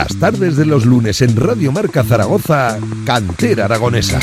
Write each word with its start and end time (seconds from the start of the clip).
Las 0.00 0.18
tardes 0.18 0.56
de 0.56 0.64
los 0.64 0.86
lunes 0.86 1.20
en 1.20 1.36
Radio 1.36 1.72
Marca 1.72 2.02
Zaragoza, 2.02 2.78
Cantera 3.04 3.66
Aragonesa. 3.66 4.18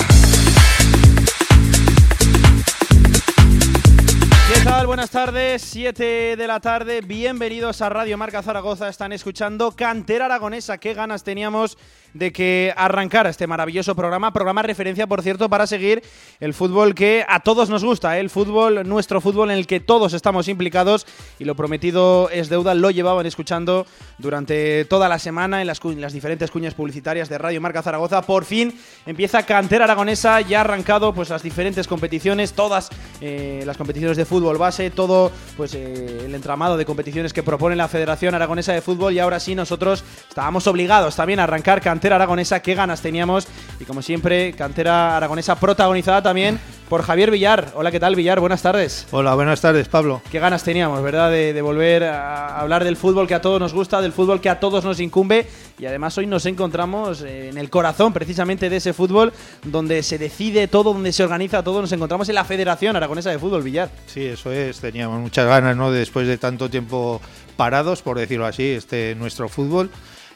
¿Qué 4.52 4.60
tal? 4.64 4.88
Buenas 4.88 5.12
tardes, 5.12 5.62
7 5.62 6.36
de 6.36 6.48
la 6.48 6.60
tarde, 6.62 7.02
bienvenidos 7.02 7.84
a 7.84 7.90
Radio 7.90 8.18
Marca 8.18 8.42
Zaragoza, 8.42 8.90
están 8.90 9.12
escuchando 9.12 9.72
Cantera 9.74 10.26
Aragonesa, 10.26 10.80
qué 10.80 10.96
ganas 10.96 11.24
teníamos 11.24 11.78
de 12.14 12.32
que 12.32 12.74
arrancara 12.76 13.30
este 13.30 13.48
maravilloso 13.48 13.96
programa, 13.96 14.34
programa 14.34 14.62
referencia, 14.62 15.08
por 15.08 15.22
cierto, 15.22 15.50
para 15.50 15.68
seguir 15.68 16.04
el 16.40 16.54
fútbol 16.54 16.96
que 16.96 17.26
a 17.28 17.40
todos 17.42 17.70
nos 17.70 17.84
gusta, 17.84 18.18
¿eh? 18.18 18.20
el 18.20 18.30
fútbol, 18.30 18.88
nuestro 18.88 19.22
fútbol 19.22 19.52
en 19.52 19.58
el 19.58 19.68
que 19.68 19.80
todos 19.80 20.14
estamos 20.14 20.48
implicados 20.48 21.06
y 21.40 21.46
lo 21.46 21.56
prometido 21.56 22.30
es 22.30 22.50
deuda, 22.50 22.74
lo 22.74 22.92
llevaban 22.92 23.26
escuchando 23.26 23.86
durante 24.18 24.86
toda 24.86 25.10
la 25.10 25.20
semana 25.20 25.62
en 25.62 25.68
las, 25.68 25.84
las 25.84 26.14
diferentes 26.14 26.52
cuñas 26.52 26.74
publicitarias 26.74 27.30
de 27.30 27.38
Radio 27.38 27.62
Marca 27.62 27.82
Zaragoza. 27.82 28.22
Por 28.22 28.46
fin 28.46 28.80
empieza 29.06 29.44
Cantera 29.44 29.86
Aragonesa, 29.86 30.42
ya 30.42 30.60
ha 30.60 30.62
arrancado 30.62 31.14
pues 31.14 31.30
las 31.30 31.44
diferentes 31.44 31.88
competiciones, 31.88 32.54
todas 32.54 32.90
eh, 33.22 33.64
las 33.66 33.78
competiciones 33.78 34.18
de 34.18 34.26
fútbol 34.26 34.58
base, 34.58 34.90
todo 34.90 35.32
pues 35.56 35.74
eh, 35.76 36.24
el 36.26 36.34
entramado 36.34 36.78
de 36.78 36.86
competiciones 36.86 37.34
que 37.34 37.44
propone 37.44 37.76
la 37.76 37.88
Federación 37.88 38.36
Aragonesa 38.36 38.74
de 38.74 38.82
Fútbol 38.82 39.14
y 39.14 39.20
ahora 39.20 39.40
sí 39.40 39.56
nosotros 39.56 40.04
estábamos 40.28 40.68
obligados 40.68 41.16
también 41.16 41.40
a 41.40 41.44
arrancar 41.44 41.82
Cantera 41.82 41.97
aragonesa, 42.06 42.62
qué 42.62 42.76
ganas 42.76 43.02
teníamos. 43.02 43.48
Y 43.80 43.86
como 43.86 44.02
siempre, 44.02 44.54
cantera 44.54 45.18
aragonesa 45.18 45.60
protagonizada 45.60 46.22
también 46.22 46.60
por 46.90 47.02
Javier 47.02 47.32
Villar. 47.32 47.72
Hola, 47.76 47.92
¿qué 47.92 48.00
tal, 48.00 48.16
Villar? 48.16 48.40
Buenas 48.40 48.62
tardes. 48.62 49.08
Hola, 49.12 49.36
buenas 49.36 49.60
tardes, 49.60 49.88
Pablo. 49.88 50.22
Qué 50.32 50.40
ganas 50.40 50.64
teníamos, 50.64 51.02
¿verdad? 51.02 51.32
De, 51.32 51.62
volver 51.62 52.04
a 52.04 52.60
hablar 52.60 52.84
del 52.84 52.96
fútbol 52.96 53.28
que 53.28 53.34
a 53.34 53.42
todos 53.42 53.60
nos 53.60 53.74
gusta, 53.74 54.02
del 54.02 54.14
fútbol 54.14 54.40
que 54.40 54.50
a 54.50 54.60
todos 54.60 54.86
nos 54.86 55.00
incumbe. 55.00 55.48
Y 55.80 55.86
además 55.86 56.18
hoy 56.18 56.28
nos 56.28 56.46
encontramos 56.46 57.22
en 57.22 57.58
el 57.58 57.70
corazón 57.70 58.14
precisamente 58.14 58.70
de 58.70 58.78
ese 58.78 58.94
fútbol 58.94 59.34
donde 59.64 60.02
se 60.04 60.18
decide 60.18 60.68
todo, 60.68 60.94
donde 60.94 61.12
se 61.12 61.24
organiza 61.24 61.64
todo. 61.64 61.82
Nos 61.82 61.92
encontramos 61.92 62.30
en 62.30 62.36
la 62.36 62.46
Federación 62.46 62.96
Aragonesa 62.96 63.32
de 63.32 63.40
Fútbol, 63.40 63.64
Villar. 63.64 63.90
Sí, 64.06 64.26
eso 64.26 64.52
es. 64.52 64.80
Teníamos 64.80 65.20
muchas 65.20 65.46
ganas, 65.46 65.76
¿no? 65.76 65.92
Después 65.92 66.28
de 66.28 66.38
tanto 66.38 66.70
tiempo 66.70 67.22
parados, 67.58 68.02
por 68.02 68.18
decirlo 68.18 68.46
así, 68.46 68.72
este 68.72 69.16
nuestro 69.16 69.50
fútbol. 69.50 69.90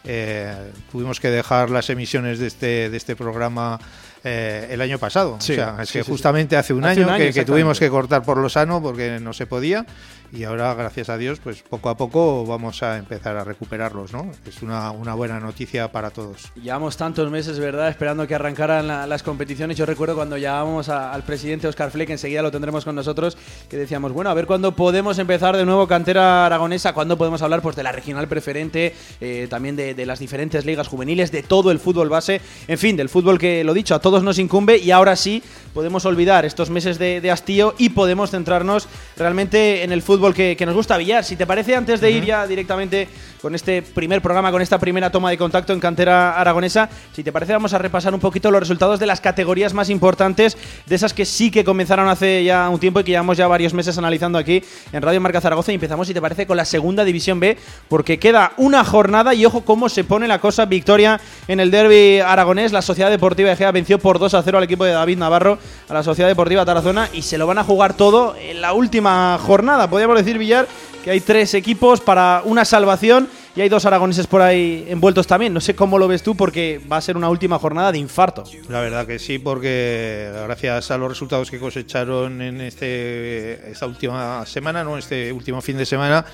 Eh, 0.04 0.72
tuvimos 0.92 1.20
que 1.20 1.30
dejar 1.30 1.70
las 1.70 1.90
emisiones 1.90 2.40
de 2.40 2.48
este, 2.48 2.90
de 2.90 2.98
este 2.98 3.16
programa 3.16 3.80
eh, 4.24 4.68
el 4.72 4.82
año 4.82 4.98
pasado. 4.98 5.34
o 5.34 5.42
sea, 5.42 5.78
es 5.82 5.92
que 5.92 6.04
justamente 6.04 6.58
hace 6.58 6.74
un 6.74 6.86
año, 6.86 7.08
que, 7.18 7.32
que, 7.32 7.46
tuvimos 7.46 7.80
que 7.80 7.90
cortar 7.90 8.24
por 8.24 8.38
lo 8.38 8.50
sano 8.50 8.82
porque 8.82 9.20
no 9.20 9.34
se 9.34 9.46
podía 9.46 9.86
y 10.34 10.46
ahora, 10.46 10.74
gracias 10.74 11.10
a 11.10 11.18
Dios, 11.18 11.40
pues 11.44 11.62
poco 11.62 11.90
a 11.90 11.98
poco 11.98 12.46
vamos 12.46 12.84
a 12.84 12.98
empezar 12.98 13.36
a 13.36 13.44
recuperarlos, 13.44 14.14
¿no? 14.14 14.32
Es 14.46 14.62
una, 14.62 14.92
una 14.92 15.14
buena 15.14 15.42
noticia 15.42 15.92
para 15.92 16.10
todos. 16.10 16.54
Llevamos 16.56 16.96
tantos 16.96 17.30
meses, 17.30 17.60
¿verdad?, 17.60 17.90
esperando 17.90 18.26
que 18.26 18.36
arrancaran 18.36 18.88
las 18.88 19.24
competiciones. 19.24 19.76
Yo 19.76 19.86
recuerdo 19.86 20.16
cuando 20.16 20.38
llamábamos 20.38 20.88
al 20.88 21.24
presidente 21.24 21.68
Oscar 21.68 21.92
Fleck, 21.92 22.12
enseguida 22.12 22.42
lo 22.42 22.52
tendremos 22.52 22.86
con 22.86 22.96
nosotros, 22.96 23.38
que 23.70 23.76
decíamos, 23.76 24.14
bueno, 24.14 24.30
a 24.30 24.34
ver 24.34 24.48
cuándo 24.48 24.74
podemos 24.74 25.20
empezar 25.20 25.58
de 25.58 25.66
nuevo 25.66 25.86
cantera 25.86 26.46
aragonesa, 26.46 26.94
cuándo 26.94 27.18
podemos 27.18 27.42
hablar 27.42 27.62
pues 27.62 27.76
de 27.76 27.84
la 27.84 27.92
regional 27.92 28.30
preferente, 28.30 28.96
eh, 29.20 29.48
también 29.50 29.76
de, 29.76 30.06
las 30.06 30.20
diferentes 30.20 30.66
ligas 30.66 30.88
juveniles, 30.88 31.32
de 31.32 31.44
todo 31.44 31.72
el 31.72 31.80
fútbol 31.80 32.10
base, 32.10 32.42
en 32.68 32.78
fin, 32.78 32.96
del 32.96 33.10
fútbol 33.10 33.38
que, 33.38 33.64
lo 33.66 33.74
dicho, 33.74 33.96
a 33.96 34.00
todos 34.00 34.24
nos 34.24 34.40
incumbe 34.40 34.78
y 34.78 34.92
ahora 34.92 35.16
sí 35.18 35.44
podemos 35.74 36.06
olvidar 36.06 36.46
estos 36.46 36.70
meses 36.70 36.98
de, 36.98 37.22
de 37.22 37.32
hastío 37.32 37.76
y 37.78 37.90
podemos 37.90 38.32
centrarnos 38.32 38.88
realmente 39.18 39.84
en 39.84 39.92
el 39.92 40.02
fútbol 40.02 40.21
que, 40.34 40.66
nos 40.66 40.76
gusta 40.76 40.98
Villar. 40.98 41.24
Si 41.24 41.36
te 41.36 41.46
parece, 41.46 41.76
antes 41.76 42.00
de 42.00 42.12
ir 42.12 42.26
ya 42.26 42.46
directamente 42.48 43.08
con 43.42 43.56
este 43.56 43.82
primer 43.82 44.22
programa, 44.22 44.52
con 44.52 44.62
esta 44.62 44.78
primera 44.78 45.10
toma 45.10 45.32
de 45.32 45.38
contacto 45.38 45.74
en 45.74 45.80
cantera 45.80 46.40
aragonesa, 46.40 46.90
si 47.14 47.24
te 47.24 47.32
parece, 47.32 47.54
vamos 47.54 47.74
a 47.74 47.80
repasar 47.80 48.14
un 48.14 48.20
poquito 48.20 48.52
los 48.52 48.60
resultados 48.60 49.00
de 49.00 49.08
las 49.08 49.20
categorías 49.20 49.74
más 49.74 49.90
importantes, 49.90 50.58
de 50.86 50.96
esas 50.96 51.14
que 51.14 51.26
sí 51.26 51.50
que 51.50 51.64
comenzaron 51.64 52.08
hace 52.08 52.44
ya 52.44 52.70
un 52.70 52.80
tiempo 52.80 53.00
y 53.00 53.04
que 53.04 53.12
llevamos 53.12 53.38
ya 53.38 53.48
varios 53.48 53.74
meses 53.74 53.98
analizando 53.98 54.38
aquí 54.38 54.64
en 54.92 55.02
Radio 55.02 55.20
Marca 55.22 55.42
Zaragoza. 55.42 55.72
Y 55.72 55.76
empezamos, 55.76 56.08
si 56.08 56.14
te 56.14 56.22
parece, 56.22 56.46
con 56.46 56.58
la 56.58 56.66
segunda 56.66 57.04
división 57.04 57.40
B, 57.40 57.58
porque 57.90 58.20
queda 58.20 58.52
una 58.58 58.84
jornada 58.84 59.34
y 59.34 59.46
ojo 59.46 59.62
cómo 59.62 59.90
se 59.90 60.04
pone 60.04 60.28
la 60.28 60.40
cosa. 60.40 60.66
Victoria 60.66 61.20
en 61.48 61.60
el 61.60 61.72
derby 61.72 62.20
aragonés. 62.20 62.72
La 62.72 62.82
Sociedad 62.82 63.10
Deportiva 63.10 63.52
Egea 63.52 63.72
venció 63.72 63.98
por 63.98 64.20
2 64.20 64.34
a 64.36 64.44
0 64.44 64.60
al 64.60 64.64
equipo 64.64 64.86
de 64.86 64.92
David 64.92 65.18
Navarro, 65.18 65.58
a 65.90 65.94
la 65.94 66.04
Sociedad 66.04 66.30
Deportiva 66.30 66.66
Tarazona, 66.66 67.10
y 67.12 67.24
se 67.24 67.38
lo 67.38 67.48
van 67.48 67.58
a 67.58 67.64
jugar 67.64 67.96
todo 67.96 68.36
en 68.36 68.62
la 68.62 68.74
última 68.74 69.40
jornada. 69.40 69.90
Podríamos 69.90 70.18
decir, 70.18 70.38
Villar, 70.38 70.68
que 71.04 71.12
hay 71.12 71.20
tres 71.20 71.54
equipos 71.56 72.00
para 72.00 72.44
una 72.46 72.66
salvación 72.66 73.28
y 73.56 73.62
hay 73.62 73.70
dos 73.70 73.86
aragoneses 73.86 74.28
por 74.28 74.42
ahí 74.42 74.86
envueltos 74.88 75.28
también. 75.28 75.54
No 75.54 75.60
sé 75.60 75.76
cómo 75.76 76.00
lo 76.00 76.08
ves 76.08 76.24
tú 76.24 76.36
porque 76.36 76.80
va 76.92 76.98
a 76.98 77.02
ser 77.02 77.18
una 77.18 77.30
última 77.30 77.60
jornada 77.60 77.92
de 77.92 77.98
infarto. 77.98 78.44
La 78.70 78.82
verdad 78.82 79.06
que 79.06 79.20
sí, 79.20 79.40
porque 79.40 80.32
gracias 80.46 80.92
a 80.92 80.98
los 80.98 81.10
resultados 81.10 81.52
que 81.52 81.60
cosecharon 81.60 82.42
en 82.42 82.62
este, 82.62 83.72
esta 83.72 83.86
última 83.86 84.46
semana, 84.46 84.84
no 84.84 84.98
este 84.98 85.34
último 85.34 85.62
fin 85.62 85.78
de 85.78 85.86
semana, 85.86 86.26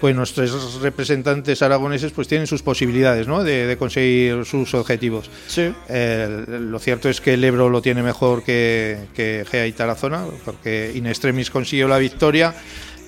pues 0.00 0.14
nuestros 0.14 0.80
representantes 0.80 1.62
aragoneses 1.62 2.12
pues 2.12 2.28
tienen 2.28 2.46
sus 2.46 2.62
posibilidades 2.62 3.28
¿no? 3.28 3.44
de, 3.44 3.76
conseguir 3.78 4.44
sus 4.44 4.74
objetivos. 4.74 5.30
Sí. 5.46 5.72
lo 5.88 6.78
cierto 6.78 7.08
es 7.08 7.20
que 7.20 7.34
el 7.34 7.44
Ebro 7.44 7.68
lo 7.68 7.80
tiene 7.80 8.02
mejor 8.02 8.42
que, 8.42 8.98
que 9.14 9.44
Gea 9.48 9.66
y 9.66 9.72
Tarazona, 9.72 10.24
porque 10.44 10.92
In 10.94 11.06
Extremis 11.06 11.50
consiguió 11.50 11.88
la 11.88 11.98
victoria 11.98 12.54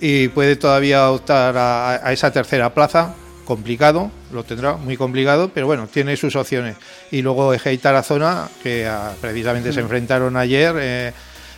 y 0.01 0.29
puede 0.29 0.57
todavía 0.57 1.11
optar 1.11 1.55
a, 1.57 2.13
esa 2.13 2.31
tercera 2.31 2.73
plaza. 2.73 3.15
Complicado, 3.49 4.11
lo 4.31 4.45
tendrá 4.45 4.77
muy 4.77 4.99
complicado, 4.99 5.51
pero 5.55 5.67
bueno, 5.67 5.89
tiene 5.91 6.19
sus 6.19 6.37
opciones. 6.37 6.77
Y 7.11 7.23
luego 7.23 7.55
Egea 7.55 7.73
y 7.73 7.79
Tarazona, 7.79 8.47
que 8.63 8.87
ah, 8.87 9.15
precisamente 9.23 9.73
se 9.73 9.81
mm. 9.81 9.85
enfrentaron 9.85 10.37
ayer. 10.37 10.75
Eh, 10.79 11.13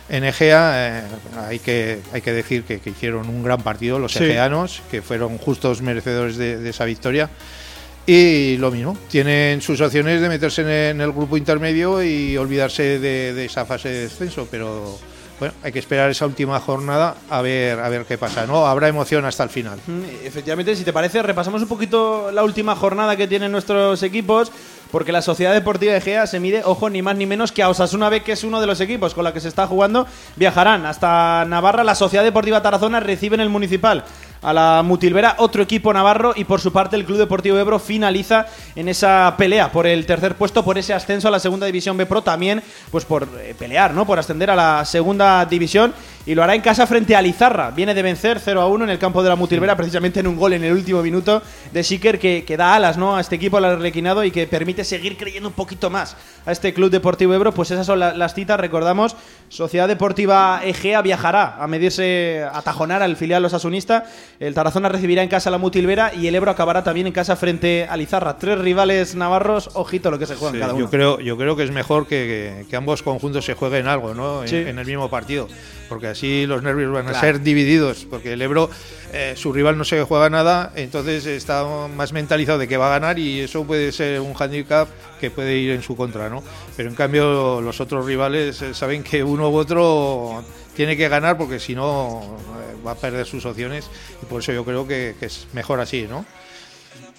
en 0.07 0.23
Egea 0.23 0.71
eh, 0.73 1.03
hay, 1.49 1.59
que, 1.59 1.99
hay 2.13 2.21
que 2.21 2.31
decir 2.31 2.63
que, 2.63 2.79
hicieron 2.85 3.27
un 3.27 3.43
gran 3.43 3.61
partido 3.61 3.99
los 3.99 4.15
egeanos, 4.15 4.81
que 4.89 5.01
fueron 5.01 5.37
justos 5.37 5.81
merecedores 5.81 6.37
de, 6.37 6.69
esa 6.69 6.85
victoria. 6.85 7.29
Y 8.07 8.55
lo 8.55 8.71
mismo, 8.71 8.97
tienen 9.09 9.61
sus 9.61 9.81
opciones 9.81 10.21
de 10.21 10.29
meterse 10.29 10.91
en, 10.91 11.01
el 11.01 11.11
grupo 11.11 11.35
intermedio 11.35 12.01
y 12.01 12.37
olvidarse 12.37 12.99
de, 12.99 13.33
de, 13.33 13.43
esa 13.43 13.65
fase 13.65 13.89
de 13.89 13.99
descenso, 14.03 14.47
pero 14.49 14.97
bueno, 15.41 15.55
hay 15.63 15.71
que 15.71 15.79
esperar 15.79 16.11
esa 16.11 16.27
última 16.27 16.59
jornada 16.59 17.15
a 17.27 17.41
ver, 17.41 17.79
a 17.79 17.89
ver 17.89 18.05
qué 18.05 18.15
pasa, 18.15 18.45
¿no? 18.45 18.67
Habrá 18.67 18.87
emoción 18.87 19.25
hasta 19.25 19.41
el 19.41 19.49
final. 19.49 19.79
Mm, 19.87 20.03
efectivamente, 20.23 20.75
si 20.75 20.83
te 20.83 20.93
parece, 20.93 21.23
repasamos 21.23 21.63
un 21.63 21.67
poquito 21.67 22.29
la 22.31 22.43
última 22.43 22.75
jornada 22.75 23.15
que 23.15 23.27
tienen 23.27 23.51
nuestros 23.51 24.03
equipos, 24.03 24.51
porque 24.91 25.11
la 25.11 25.23
Sociedad 25.23 25.51
Deportiva 25.51 25.93
de 25.93 26.01
Gea 26.01 26.27
se 26.27 26.39
mide, 26.39 26.61
ojo, 26.63 26.91
ni 26.91 27.01
más 27.01 27.15
ni 27.15 27.25
menos 27.25 27.51
que 27.51 27.63
a 27.63 27.69
Osasuna 27.69 28.09
B, 28.09 28.21
que 28.21 28.33
es 28.33 28.43
uno 28.43 28.61
de 28.61 28.67
los 28.67 28.79
equipos 28.81 29.15
con 29.15 29.23
la 29.23 29.33
que 29.33 29.39
se 29.39 29.47
está 29.47 29.65
jugando, 29.65 30.05
viajarán 30.35 30.85
hasta 30.85 31.43
Navarra, 31.45 31.83
la 31.83 31.95
Sociedad 31.95 32.23
Deportiva 32.23 32.61
Tarazona 32.61 32.99
recibe 32.99 33.33
en 33.33 33.41
el 33.41 33.49
Municipal 33.49 34.05
a 34.41 34.53
la 34.53 34.81
Mutilvera, 34.83 35.35
otro 35.37 35.61
equipo 35.61 35.93
navarro 35.93 36.33
y 36.35 36.45
por 36.45 36.61
su 36.61 36.71
parte 36.71 36.95
el 36.95 37.05
Club 37.05 37.17
Deportivo 37.17 37.57
Ebro 37.57 37.79
finaliza 37.79 38.47
en 38.75 38.89
esa 38.89 39.35
pelea 39.37 39.71
por 39.71 39.85
el 39.85 40.05
tercer 40.05 40.35
puesto, 40.35 40.63
por 40.63 40.77
ese 40.77 40.93
ascenso 40.93 41.27
a 41.27 41.31
la 41.31 41.39
Segunda 41.39 41.65
División 41.65 41.97
B 41.97 42.05
Pro, 42.05 42.21
también 42.21 42.63
pues 42.89 43.05
por 43.05 43.27
eh, 43.39 43.55
pelear, 43.57 43.93
¿no? 43.93 44.05
Por 44.05 44.19
ascender 44.19 44.49
a 44.49 44.55
la 44.55 44.85
Segunda 44.85 45.45
División 45.45 45.93
y 46.25 46.35
lo 46.35 46.43
hará 46.43 46.55
en 46.55 46.61
casa 46.61 46.85
frente 46.87 47.15
a 47.15 47.21
Lizarra. 47.21 47.71
Viene 47.71 47.93
de 47.93 48.01
vencer 48.01 48.39
0 48.39 48.61
a 48.61 48.67
1 48.67 48.83
en 48.85 48.89
el 48.91 48.99
campo 48.99 49.23
de 49.23 49.29
la 49.29 49.35
Mutilvera, 49.35 49.75
precisamente 49.75 50.19
en 50.19 50.27
un 50.27 50.37
gol 50.37 50.53
en 50.53 50.63
el 50.63 50.73
último 50.73 51.01
minuto 51.01 51.41
de 51.71 51.83
Siker 51.83 52.19
que, 52.19 52.43
que 52.45 52.57
da 52.57 52.75
alas 52.75 52.97
¿no? 52.97 53.15
a 53.15 53.21
este 53.21 53.35
equipo, 53.35 53.57
al 53.57 53.65
Arlequinado, 53.65 54.23
y 54.23 54.31
que 54.31 54.47
permite 54.47 54.83
seguir 54.83 55.17
creyendo 55.17 55.49
un 55.49 55.55
poquito 55.55 55.89
más 55.89 56.15
a 56.45 56.51
este 56.51 56.73
Club 56.73 56.91
Deportivo 56.91 57.33
Ebro. 57.33 57.53
Pues 57.53 57.71
esas 57.71 57.85
son 57.85 57.99
las 57.99 58.33
citas, 58.33 58.59
recordamos. 58.59 59.15
Sociedad 59.49 59.87
Deportiva 59.87 60.61
Egea 60.63 61.01
viajará 61.01 61.57
a 61.61 61.67
medirse, 61.67 62.45
a 62.51 62.61
tajonar 62.61 63.01
al 63.01 63.17
filial 63.17 63.43
Asunista 63.43 64.05
El 64.39 64.53
Tarazona 64.53 64.87
recibirá 64.87 65.23
en 65.23 65.29
casa 65.29 65.49
a 65.49 65.51
la 65.51 65.57
Mutilvera 65.57 66.13
y 66.13 66.27
el 66.27 66.35
Ebro 66.35 66.51
acabará 66.51 66.83
también 66.83 67.07
en 67.07 67.13
casa 67.13 67.35
frente 67.35 67.85
a 67.89 67.97
Lizarra. 67.97 68.37
Tres 68.37 68.59
rivales 68.59 69.15
navarros, 69.15 69.71
ojito 69.73 70.09
lo 70.09 70.19
que 70.19 70.25
se 70.25 70.35
juegan 70.35 70.59
cada 70.59 70.73
uno. 70.73 70.85
Yo 70.85 70.89
creo, 70.89 71.19
yo 71.19 71.37
creo 71.37 71.55
que 71.55 71.63
es 71.63 71.71
mejor 71.71 72.07
que, 72.07 72.65
que, 72.69 72.75
ambos 72.75 73.03
conjuntos 73.03 73.43
se 73.43 73.53
jueguen 73.55 73.87
algo 73.87 74.13
¿no? 74.13 74.43
en 74.45 74.79
el 74.79 74.85
mismo 74.85 75.09
partido 75.09 75.47
porque 75.91 76.07
así 76.07 76.45
los 76.47 76.63
nervios 76.63 76.89
van 76.93 77.09
a 77.09 77.19
ser 77.19 77.41
divididos, 77.41 78.07
porque 78.09 78.31
el 78.31 78.41
Ebro, 78.41 78.69
eh, 79.11 79.33
su 79.35 79.51
rival 79.51 79.77
no 79.77 79.83
se 79.83 80.01
juega 80.03 80.29
nada, 80.29 80.71
entonces 80.77 81.25
está 81.25 81.65
más 81.93 82.13
mentalizado 82.13 82.59
de 82.59 82.69
que 82.69 82.77
va 82.77 82.87
a 82.87 82.97
ganar 82.97 83.19
y 83.19 83.41
eso 83.41 83.65
puede 83.65 83.91
ser 83.91 84.21
un 84.21 84.33
handicap 84.39 84.87
que 85.19 85.29
puede 85.31 85.57
ir 85.57 85.71
en 85.71 85.81
su 85.81 85.97
contra, 85.97 86.29
¿no? 86.29 86.41
Pero 86.77 86.87
en 86.87 86.95
cambio 86.95 87.59
los 87.59 87.81
otros 87.81 88.05
rivales 88.05 88.61
eh, 88.61 88.73
saben 88.73 89.03
que 89.03 89.21
uno 89.21 89.49
u 89.49 89.57
otro 89.57 90.45
tiene 90.77 90.95
que 90.95 91.09
ganar 91.09 91.37
porque 91.37 91.59
si 91.59 91.75
no 91.75 92.21
eh, 92.21 92.77
va 92.87 92.91
a 92.91 92.95
perder 92.95 93.25
sus 93.25 93.45
opciones 93.45 93.89
y 94.23 94.25
por 94.27 94.39
eso 94.39 94.53
yo 94.53 94.63
creo 94.63 94.87
que, 94.87 95.15
que 95.19 95.25
es 95.25 95.49
mejor 95.51 95.81
así, 95.81 96.07
¿no? 96.09 96.25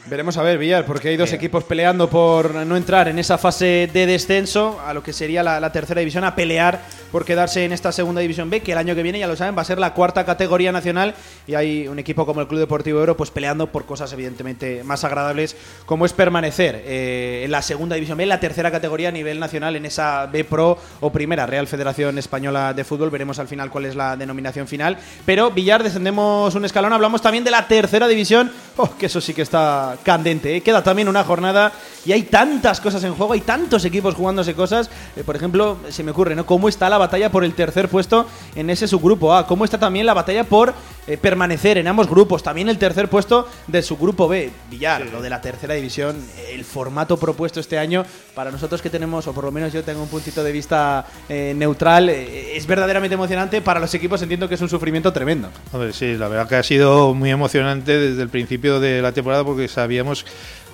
Veremos 0.07 0.37
a 0.37 0.43
ver, 0.43 0.59
Villar, 0.59 0.85
porque 0.85 1.11
hay 1.11 1.17
dos 1.17 1.33
equipos 1.33 1.63
peleando 1.63 2.11
por 2.11 2.53
no 2.53 2.77
entrar 2.77 3.07
en 3.07 3.21
esa 3.21 3.39
fase 3.39 3.89
de 3.93 4.05
descenso 4.05 4.81
a 4.85 4.93
lo 4.93 5.01
que 5.01 5.13
sería 5.13 5.45
la, 5.45 5.71
tercera 5.71 6.01
división, 6.01 6.25
a 6.25 6.35
pelear 6.35 6.81
por 7.13 7.25
quedarse 7.25 7.65
en 7.65 7.73
esta 7.73 7.93
segunda 7.93 8.21
división 8.21 8.51
B, 8.51 8.63
que 8.63 8.73
el 8.73 8.79
año 8.79 8.97
que 8.97 9.05
viene, 9.05 9.21
ya 9.21 9.29
lo 9.29 9.37
saben, 9.37 9.57
va 9.57 9.63
a 9.63 9.65
ser 9.65 9.79
la 9.79 9.95
cuarta 9.95 10.25
categoría 10.25 10.73
nacional 10.73 11.15
y 11.47 11.55
hay 11.55 11.87
un 11.87 12.01
equipo 12.01 12.27
como 12.27 12.41
el 12.41 12.49
Club 12.49 12.59
Deportivo 12.59 12.99
Euro 12.99 13.17
pues 13.17 13.31
peleando 13.31 13.69
por 13.69 13.87
cosas 13.87 14.13
evidentemente 14.13 14.83
más 14.83 15.05
agradables, 15.05 15.55
como 15.87 16.05
es 16.05 16.13
permanecer 16.13 16.83
eh, 16.85 17.43
en 17.45 17.53
la 17.53 17.63
segunda 17.63 17.95
división 17.95 18.19
B, 18.19 18.25
en 18.25 18.31
la 18.31 18.41
tercera 18.41 18.73
categoría 18.73 19.11
a 19.11 19.13
nivel 19.13 19.39
nacional, 19.39 19.77
en 19.77 19.87
esa 19.87 20.27
B 20.27 20.43
Pro 20.43 20.79
o 21.01 21.13
primera 21.13 21.47
Real 21.47 21.69
Federación 21.69 22.19
Española 22.19 22.75
de 22.75 22.83
Fútbol. 22.83 23.11
Veremos 23.11 23.39
al 23.39 23.47
final 23.47 23.71
cuál 23.71 23.87
es 23.87 23.95
la 23.95 24.17
denominación 24.17 24.67
final. 24.67 24.99
Pero 25.25 25.53
Villar, 25.53 25.85
descendemos 25.85 26.57
un 26.57 26.65
escalón, 26.65 26.93
hablamos 26.93 27.23
también 27.23 27.45
de 27.45 27.53
la 27.53 27.69
tercera 27.69 28.09
división, 28.09 28.51
oh, 28.77 28.97
que 28.99 29.07
eso 29.07 29.21
sí 29.21 29.33
que 29.33 29.43
está 29.43 29.92
candente. 30.03 30.57
¿eh? 30.57 30.61
Queda 30.61 30.83
también 30.83 31.09
una 31.09 31.25
jornada 31.25 31.73
y 32.05 32.13
hay 32.13 32.25
tantas 32.25 32.81
cosas 32.81 33.03
en 33.05 33.15
juego, 33.15 33.33
hay 33.33 33.41
tantos 33.41 33.85
equipos 33.85 34.15
jugándose 34.15 34.55
cosas. 34.55 34.91
Eh, 35.17 35.23
por 35.25 35.37
ejemplo, 35.37 35.79
se 35.89 36.03
me 36.03 36.11
ocurre, 36.11 36.35
¿no? 36.35 36.47
¿Cómo 36.47 36.69
está 36.69 36.89
la 36.89 36.99
batalla 36.99 37.31
por 37.31 37.45
el 37.45 37.55
tercer 37.55 37.89
puesto 37.89 38.27
en 38.55 38.71
ese 38.71 38.89
subgrupo 38.89 39.35
A? 39.35 39.47
¿Cómo 39.47 39.65
está 39.65 39.79
también 39.79 40.07
la 40.07 40.15
batalla 40.15 40.45
por 40.45 40.75
eh, 41.07 41.17
permanecer 41.17 41.79
en 41.79 41.89
ambos 41.89 42.09
grupos? 42.09 42.43
También 42.43 42.69
el 42.69 42.79
tercer 42.79 43.09
puesto 43.09 43.49
del 43.67 43.83
subgrupo 43.83 44.29
B. 44.29 44.51
Villar, 44.71 45.07
lo 45.07 45.23
de 45.23 45.31
la 45.31 45.41
tercera 45.41 45.75
división, 45.75 46.17
el 46.51 46.65
formato 46.65 47.19
propuesto 47.19 47.61
este 47.61 47.79
año, 47.79 48.05
para 48.35 48.51
nosotros 48.51 48.81
que 48.83 48.91
tenemos, 48.91 49.27
o 49.27 49.33
por 49.33 49.45
lo 49.45 49.53
menos 49.53 49.73
yo 49.73 49.83
tengo 49.83 50.03
un 50.03 50.09
puntito 50.09 50.43
de 50.45 50.53
vista 50.53 51.07
eh, 51.29 51.55
neutral, 51.57 52.09
es 52.09 52.67
verdaderamente 52.67 53.15
emocionante. 53.15 53.61
Para 53.61 53.81
los 53.81 53.93
equipos 53.95 54.23
entiendo 54.23 54.49
que 54.49 54.55
es 54.55 54.61
un 54.61 54.69
sufrimiento 54.69 55.13
tremendo. 55.13 55.51
Hombre, 55.73 55.93
sí, 55.93 56.15
la 56.15 56.29
verdad 56.29 56.49
que 56.49 56.57
ha 56.57 56.63
sido 56.63 57.15
muy 57.15 57.31
emocionante 57.31 57.99
desde 57.99 58.23
el 58.23 58.29
principio 58.29 58.81
de 58.81 59.03
la 59.03 59.13
temporada 59.13 59.45
porque 59.45 59.69
sabíamos 59.69 60.25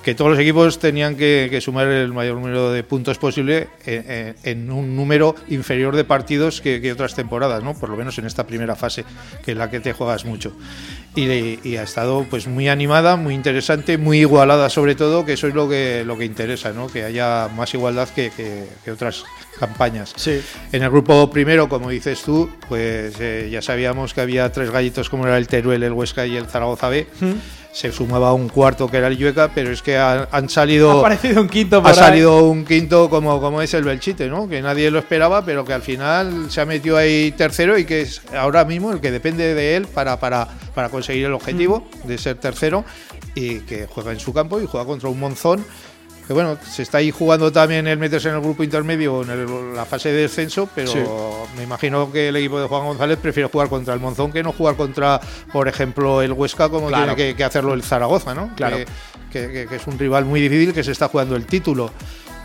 que 0.09 0.15
todos 0.15 0.31
los 0.31 0.39
equipos 0.39 0.79
tenían 0.79 1.15
que, 1.15 1.59
sumar 1.61 1.85
el 1.85 2.11
mayor 2.11 2.37
número 2.37 2.71
de 2.71 2.83
puntos 2.83 3.19
posible 3.19 3.67
en, 3.85 4.71
un 4.71 4.95
número 4.95 5.35
inferior 5.49 5.95
de 5.95 6.03
partidos 6.03 6.61
que, 6.61 6.91
otras 6.91 7.13
temporadas, 7.13 7.63
¿no? 7.63 7.75
Por 7.75 7.89
lo 7.89 7.95
menos 7.95 8.17
en 8.17 8.25
esta 8.25 8.47
primera 8.47 8.75
fase, 8.75 9.05
que 9.45 9.51
es 9.51 9.57
la 9.57 9.69
que 9.69 9.79
te 9.79 9.93
juegas 9.93 10.25
mucho. 10.25 10.51
Y, 11.15 11.75
ha 11.75 11.83
estado 11.83 12.25
pues 12.27 12.47
muy 12.47 12.69
animada, 12.69 13.17
muy 13.17 13.35
interesante, 13.35 13.99
muy 13.99 14.21
igualada 14.21 14.71
sobre 14.71 14.95
todo, 14.95 15.25
que 15.25 15.33
eso 15.33 15.47
es 15.47 15.53
lo 15.53 15.69
que, 15.69 16.03
lo 16.03 16.17
que 16.17 16.25
interesa, 16.25 16.71
¿no? 16.71 16.87
Que 16.87 17.03
haya 17.03 17.47
más 17.55 17.71
igualdad 17.75 18.09
que, 18.09 18.31
otras 18.91 19.25
campañas. 19.59 20.13
Sí. 20.15 20.41
En 20.71 20.81
el 20.81 20.89
grupo 20.89 21.29
primero, 21.29 21.69
como 21.69 21.91
dices 21.91 22.23
tú, 22.23 22.49
pues 22.67 23.13
eh, 23.19 23.47
ya 23.51 23.61
sabíamos 23.61 24.15
que 24.15 24.21
había 24.21 24.51
tres 24.51 24.71
gallitos 24.71 25.07
como 25.07 25.27
era 25.27 25.37
el 25.37 25.47
Teruel, 25.47 25.83
el 25.83 25.93
Huesca 25.93 26.25
y 26.25 26.35
el 26.35 26.47
Zaragoza 26.47 26.89
B 26.89 27.05
se 27.71 27.91
sumaba 27.91 28.33
un 28.33 28.49
cuarto 28.49 28.87
que 28.87 28.97
era 28.97 29.07
el 29.07 29.17
Llueca, 29.17 29.51
pero 29.53 29.71
es 29.71 29.81
que 29.81 29.97
han, 29.97 30.49
salido. 30.49 30.91
Ha 30.91 30.99
aparecido 30.99 31.41
un 31.41 31.49
quinto 31.49 31.81
Ha 31.85 31.93
salido 31.93 32.43
un 32.45 32.65
quinto 32.65 33.09
como, 33.09 33.39
como 33.39 33.61
es 33.61 33.73
el 33.73 33.83
Belchite, 33.83 34.27
¿no? 34.27 34.47
Que 34.47 34.61
nadie 34.61 34.89
lo 34.89 34.99
esperaba, 34.99 35.45
pero 35.45 35.63
que 35.63 35.73
al 35.73 35.81
final 35.81 36.49
se 36.49 36.61
ha 36.61 36.65
metido 36.65 36.97
ahí 36.97 37.31
tercero 37.31 37.77
y 37.77 37.85
que 37.85 38.01
es 38.01 38.21
ahora 38.35 38.65
mismo 38.65 38.91
el 38.91 38.99
que 38.99 39.11
depende 39.11 39.53
de 39.53 39.75
él 39.75 39.87
para, 39.87 40.19
para, 40.19 40.47
para 40.73 40.89
conseguir 40.89 41.25
el 41.25 41.33
objetivo 41.33 41.87
mm. 42.03 42.07
de 42.07 42.17
ser 42.17 42.37
tercero 42.37 42.83
y 43.35 43.59
que 43.61 43.87
juega 43.87 44.11
en 44.11 44.19
su 44.19 44.33
campo 44.33 44.59
y 44.59 44.65
juega 44.65 44.85
contra 44.85 45.09
un 45.09 45.19
Monzón 45.19 45.63
que 46.29 46.33
bueno, 46.33 46.59
se 46.63 46.83
está 46.83 46.99
ahí 46.99 47.09
jugando 47.09 47.51
también 47.51 47.87
el 47.87 47.97
meterse 47.97 48.29
en 48.29 48.35
el 48.35 48.41
grupo 48.41 48.63
intermedio 48.63 49.23
en 49.23 49.75
la 49.75 49.83
fase 49.83 50.11
de 50.11 50.21
descenso, 50.21 50.69
pero 50.75 51.47
me 51.57 51.63
imagino 51.63 52.11
que 52.11 52.27
el 52.27 52.35
equipo 52.35 52.61
de 52.61 52.67
Juan 52.67 52.85
González 52.85 53.17
prefiere 53.17 53.49
jugar 53.49 53.67
contra 53.67 53.95
el 53.95 53.99
Monzón 53.99 54.31
que 54.31 54.43
no 54.43 54.51
jugar 54.51 54.75
contra, 54.75 55.19
por 55.51 55.67
ejemplo, 55.67 56.21
el 56.21 56.31
Huesca 56.33 56.69
como 56.69 56.91
tiene 56.91 57.35
que, 57.35 57.43
hacerlo 57.43 57.73
el 57.73 57.81
Zaragoza, 57.81 58.35
¿no? 58.35 58.53
Claro. 58.55 58.77
Que, 59.31 59.67
es 59.71 59.87
un 59.87 59.97
rival 59.97 60.25
muy 60.25 60.39
difícil 60.39 60.71
que 60.71 60.83
se 60.83 60.91
está 60.91 61.07
jugando 61.07 61.35
el 61.35 61.47
título. 61.47 61.89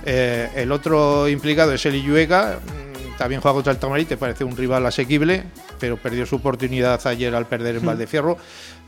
Eh, 0.06 0.48
el 0.54 0.72
otro 0.72 1.28
implicado 1.28 1.74
es 1.74 1.84
el 1.84 1.96
Illueca, 1.96 2.60
mm, 2.64 3.18
también 3.18 3.42
juega 3.42 3.54
contra 3.54 3.72
el 3.74 3.78
Tamarite, 3.78 4.16
parece 4.16 4.44
un 4.44 4.56
rival 4.56 4.86
asequible, 4.86 5.44
pero 5.78 5.98
perdió 5.98 6.24
su 6.24 6.36
oportunidad 6.36 7.06
ayer 7.06 7.34
al 7.34 7.44
perder 7.44 7.76
en 7.76 7.84
Valdefierro. 7.84 8.38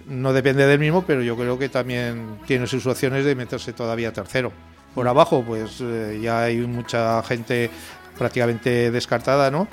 No 0.06 0.32
depende 0.32 0.66
del 0.66 0.78
mismo, 0.78 1.04
pero 1.06 1.20
yo 1.20 1.36
creo 1.36 1.58
que 1.58 1.68
también 1.68 2.38
tiene 2.46 2.66
sus 2.66 2.86
opciones 2.86 3.26
de 3.26 3.34
meterse 3.34 3.74
todavía 3.74 4.10
tercero. 4.10 4.54
Por 4.96 5.06
abajo, 5.06 5.44
pues 5.46 5.82
eh, 5.82 6.18
ya 6.22 6.44
hay 6.44 6.56
mucha 6.56 7.22
gente 7.22 7.68
prácticamente 8.16 8.90
descartada, 8.90 9.50
¿no? 9.50 9.68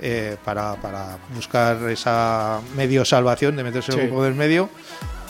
Eh, 0.00 0.36
para, 0.44 0.76
para, 0.76 1.18
buscar 1.34 1.76
esa 1.90 2.60
medio 2.76 3.04
salvación 3.04 3.56
de 3.56 3.64
meterse 3.64 3.90
en 3.90 3.98
el 3.98 4.06
grupo 4.06 4.22
del 4.22 4.36
medio 4.36 4.70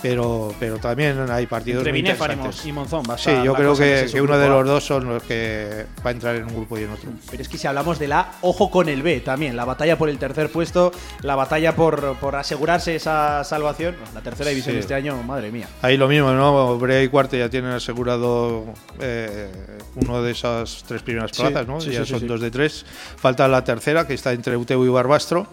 pero, 0.03 0.55
pero 0.59 0.79
también 0.79 1.31
hay 1.31 1.47
partidos 1.47 1.81
Entre 1.81 1.93
muy 1.93 2.01
interesantes. 2.01 2.67
y 2.67 2.73
Monzón. 2.73 3.03
Va 3.09 3.19
sí, 3.19 3.31
yo 3.45 3.55
creo 3.55 3.77
que, 3.77 4.07
que 4.11 4.21
uno 4.21 4.39
de 4.39 4.49
los 4.49 4.67
dos 4.67 4.85
son 4.85 5.07
los 5.07 5.23
que 5.23 5.87
va 6.05 6.11
a 6.11 6.13
entrar 6.13 6.37
en 6.37 6.45
un 6.45 6.55
grupo 6.55 6.79
y 6.79 6.85
en 6.85 6.91
otro. 6.91 7.11
Pero 7.31 7.43
es 7.43 7.49
que 7.49 7.59
si 7.59 7.67
hablamos 7.67 7.99
de 7.99 8.09
la, 8.09 8.33
ojo 8.43 8.71
con 8.71 8.89
el 8.89 9.03
B 9.03 9.21
también, 9.21 9.57
la 9.57 9.65
batalla 9.65 9.99
por 9.99 10.09
el 10.09 10.19
tercer 10.19 10.51
puesto, 10.51 10.93
la 11.23 11.35
batalla 11.35 11.75
por, 11.75 12.17
por 12.17 12.37
asegurarse 12.37 12.97
esa 12.97 13.45
salvación, 13.45 13.97
la 14.15 14.21
tercera 14.21 14.51
división 14.51 14.75
de 14.75 14.81
este 14.81 14.95
año, 14.95 15.23
madre 15.23 15.51
mía. 15.51 15.69
Ahí 15.83 15.97
lo 15.97 16.09
mismo, 16.09 16.33
¿no? 16.33 16.79
Brea 16.79 17.03
y 17.03 17.09
Cuarte 17.09 17.39
ya 17.39 17.49
tienen 17.49 17.73
asegurado 17.73 18.65
eh, 19.01 19.51
uno 19.97 20.23
de 20.23 20.33
esas 20.33 20.85
tres 20.87 21.03
primeras 21.03 21.33
plazas, 21.33 21.67
¿no? 21.67 21.79
ya 21.81 22.05
son 22.05 22.27
dos 22.27 22.41
de 22.41 22.51
tres. 22.51 22.85
Falta 23.17 23.49
la 23.49 23.65
tercera, 23.65 24.07
que 24.07 24.15
está 24.15 24.33
entre 24.33 24.57
Utebo 24.57 24.85
y 24.85 24.89
Barbastro. 24.89 25.47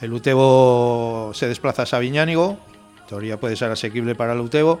El 0.00 0.12
Utebo 0.12 1.32
se 1.34 1.46
desplaza 1.46 1.82
a 1.82 1.86
Sabiñánigo, 1.86 2.58
teoría 3.10 3.38
puede 3.38 3.56
ser 3.56 3.70
asequible 3.70 4.14
para 4.14 4.32
el 4.32 4.40
Utebo. 4.40 4.80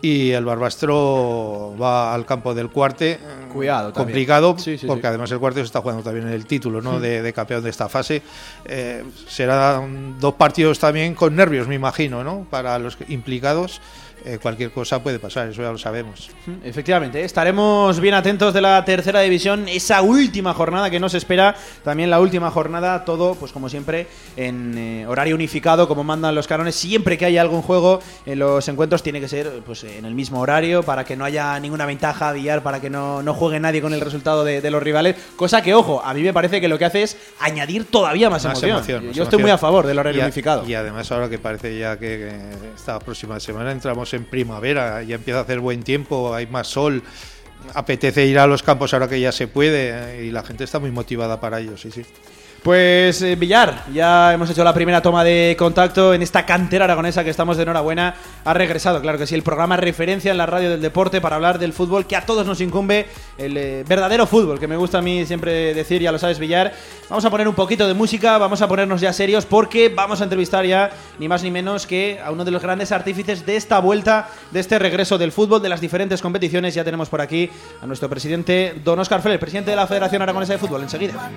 Y 0.00 0.30
el 0.30 0.44
Barbastro 0.44 1.74
va 1.80 2.14
al 2.14 2.24
campo 2.24 2.54
del 2.54 2.70
Cuarte. 2.70 3.18
Cuidado, 3.52 3.92
complicado, 3.92 4.56
porque 4.86 5.06
además 5.06 5.30
el 5.32 5.40
Cuarte 5.40 5.60
se 5.60 5.66
está 5.66 5.80
jugando 5.80 6.04
también 6.04 6.28
en 6.28 6.34
el 6.34 6.46
título 6.46 6.80
¿no? 6.80 7.00
de, 7.00 7.32
campeón 7.32 7.64
de 7.64 7.70
esta 7.70 7.88
fase. 7.88 8.22
Eh, 8.64 9.02
serán 9.26 10.20
dos 10.20 10.34
partidos 10.34 10.78
también 10.78 11.14
con 11.14 11.34
nervios, 11.34 11.66
me 11.66 11.74
imagino, 11.74 12.22
¿no? 12.22 12.46
para 12.48 12.78
los 12.78 12.96
implicados. 13.08 13.80
Eh, 14.24 14.38
cualquier 14.40 14.70
cosa 14.70 15.02
puede 15.02 15.18
pasar, 15.18 15.48
eso 15.48 15.62
ya 15.62 15.70
lo 15.70 15.78
sabemos. 15.78 16.30
Efectivamente, 16.64 17.22
estaremos 17.24 18.00
bien 18.00 18.14
atentos 18.14 18.52
de 18.52 18.60
la 18.60 18.84
tercera 18.84 19.20
división, 19.20 19.68
esa 19.68 20.02
última 20.02 20.54
jornada 20.54 20.90
que 20.90 20.98
nos 20.98 21.14
espera, 21.14 21.54
también 21.84 22.10
la 22.10 22.20
última 22.20 22.50
jornada, 22.50 23.04
todo, 23.04 23.34
pues 23.36 23.52
como 23.52 23.68
siempre, 23.68 24.06
en 24.36 24.76
eh, 24.76 25.06
horario 25.06 25.34
unificado, 25.34 25.86
como 25.86 26.04
mandan 26.04 26.34
los 26.34 26.46
carones, 26.46 26.74
siempre 26.74 27.16
que 27.16 27.26
haya 27.26 27.40
algo 27.40 27.56
en 27.56 27.62
juego 27.62 28.00
en 28.26 28.38
los 28.38 28.66
encuentros 28.68 29.02
tiene 29.02 29.20
que 29.20 29.28
ser 29.28 29.62
pues 29.64 29.84
en 29.84 30.04
el 30.04 30.14
mismo 30.14 30.40
horario, 30.40 30.82
para 30.82 31.04
que 31.04 31.16
no 31.16 31.24
haya 31.24 31.58
ninguna 31.60 31.86
ventaja 31.86 32.30
a 32.30 32.32
billar, 32.32 32.62
para 32.62 32.80
que 32.80 32.90
no, 32.90 33.22
no 33.22 33.34
juegue 33.34 33.60
nadie 33.60 33.80
con 33.80 33.94
el 33.94 34.00
resultado 34.00 34.44
de, 34.44 34.68
los 34.68 34.82
rivales, 34.82 35.16
cosa 35.36 35.62
que, 35.62 35.74
ojo, 35.74 36.02
a 36.04 36.12
mí 36.12 36.22
me 36.22 36.32
parece 36.32 36.60
que 36.60 36.68
lo 36.68 36.78
que 36.78 36.84
hace 36.84 37.02
es 37.02 37.16
añadir 37.40 37.86
todavía 37.86 38.28
más, 38.28 38.44
emoción. 38.44 39.12
Yo 39.12 39.22
estoy 39.22 39.40
muy 39.40 39.50
a 39.50 39.58
favor 39.58 39.86
del 39.86 39.98
horario 39.98 40.22
unificado. 40.22 40.66
Y 40.66 40.74
además 40.74 41.10
ahora 41.12 41.28
que 41.28 41.38
parece 41.38 41.78
ya 41.78 41.98
que 41.98 42.30
esta 42.76 42.98
próxima 42.98 43.40
semana 43.40 43.72
entramos 43.72 44.07
en 44.14 44.24
primavera, 44.24 45.02
ya 45.02 45.16
empieza 45.16 45.40
a 45.40 45.42
hacer 45.42 45.60
buen 45.60 45.82
tiempo, 45.82 46.34
hay 46.34 46.46
más 46.46 46.68
sol, 46.68 47.02
apetece 47.74 48.26
ir 48.26 48.38
a 48.38 48.46
los 48.46 48.62
campos 48.62 48.92
ahora 48.94 49.08
que 49.08 49.20
ya 49.20 49.32
se 49.32 49.48
puede 49.48 50.20
eh, 50.20 50.26
y 50.26 50.30
la 50.30 50.42
gente 50.42 50.64
está 50.64 50.78
muy 50.78 50.90
motivada 50.90 51.40
para 51.40 51.60
ello, 51.60 51.76
sí, 51.76 51.90
sí. 51.90 52.04
Pues 52.62 53.22
eh, 53.22 53.36
Villar, 53.36 53.84
ya 53.94 54.34
hemos 54.34 54.50
hecho 54.50 54.64
la 54.64 54.74
primera 54.74 55.00
toma 55.00 55.22
de 55.22 55.54
contacto 55.56 56.12
en 56.12 56.22
esta 56.22 56.44
cantera 56.44 56.84
aragonesa 56.84 57.22
que 57.22 57.30
estamos 57.30 57.56
de 57.56 57.62
enhorabuena. 57.62 58.16
Ha 58.44 58.52
regresado, 58.52 59.00
claro 59.00 59.16
que 59.16 59.26
sí, 59.26 59.34
el 59.36 59.44
programa 59.44 59.76
referencia 59.76 60.32
en 60.32 60.38
la 60.38 60.46
radio 60.46 60.70
del 60.70 60.82
deporte 60.82 61.20
para 61.20 61.36
hablar 61.36 61.60
del 61.60 61.72
fútbol 61.72 62.06
que 62.06 62.16
a 62.16 62.26
todos 62.26 62.46
nos 62.46 62.60
incumbe, 62.60 63.06
el 63.38 63.56
eh, 63.56 63.84
verdadero 63.86 64.26
fútbol, 64.26 64.58
que 64.58 64.66
me 64.66 64.76
gusta 64.76 64.98
a 64.98 65.02
mí 65.02 65.24
siempre 65.24 65.72
decir, 65.72 66.02
ya 66.02 66.10
lo 66.10 66.18
sabes 66.18 66.40
Villar. 66.40 66.74
Vamos 67.08 67.24
a 67.24 67.30
poner 67.30 67.46
un 67.46 67.54
poquito 67.54 67.86
de 67.86 67.94
música, 67.94 68.38
vamos 68.38 68.60
a 68.60 68.66
ponernos 68.66 69.00
ya 69.00 69.12
serios 69.12 69.46
porque 69.46 69.88
vamos 69.88 70.20
a 70.20 70.24
entrevistar 70.24 70.66
ya 70.66 70.90
ni 71.20 71.28
más 71.28 71.44
ni 71.44 71.52
menos 71.52 71.86
que 71.86 72.20
a 72.22 72.32
uno 72.32 72.44
de 72.44 72.50
los 72.50 72.60
grandes 72.60 72.90
artífices 72.90 73.46
de 73.46 73.56
esta 73.56 73.78
vuelta, 73.78 74.30
de 74.50 74.58
este 74.58 74.80
regreso 74.80 75.16
del 75.16 75.30
fútbol, 75.30 75.62
de 75.62 75.68
las 75.68 75.80
diferentes 75.80 76.20
competiciones. 76.20 76.74
Ya 76.74 76.84
tenemos 76.84 77.08
por 77.08 77.20
aquí 77.20 77.48
a 77.80 77.86
nuestro 77.86 78.08
presidente, 78.08 78.74
don 78.84 78.98
Oscar 78.98 79.22
Feller, 79.22 79.38
presidente 79.38 79.70
de 79.70 79.76
la 79.76 79.86
Federación 79.86 80.22
Aragonesa 80.22 80.54
de 80.54 80.58
Fútbol. 80.58 80.82
Enseguida. 80.82 81.30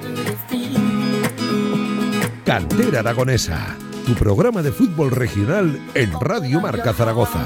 Cantera 2.46 3.02
Aragonesa, 3.02 3.78
tu 4.06 4.16
programa 4.16 4.64
de 4.64 4.72
fútbol 4.72 5.12
regional 5.12 5.80
en 5.94 6.12
Radio 6.20 6.60
Marca 6.60 6.92
Zaragoza. 6.92 7.46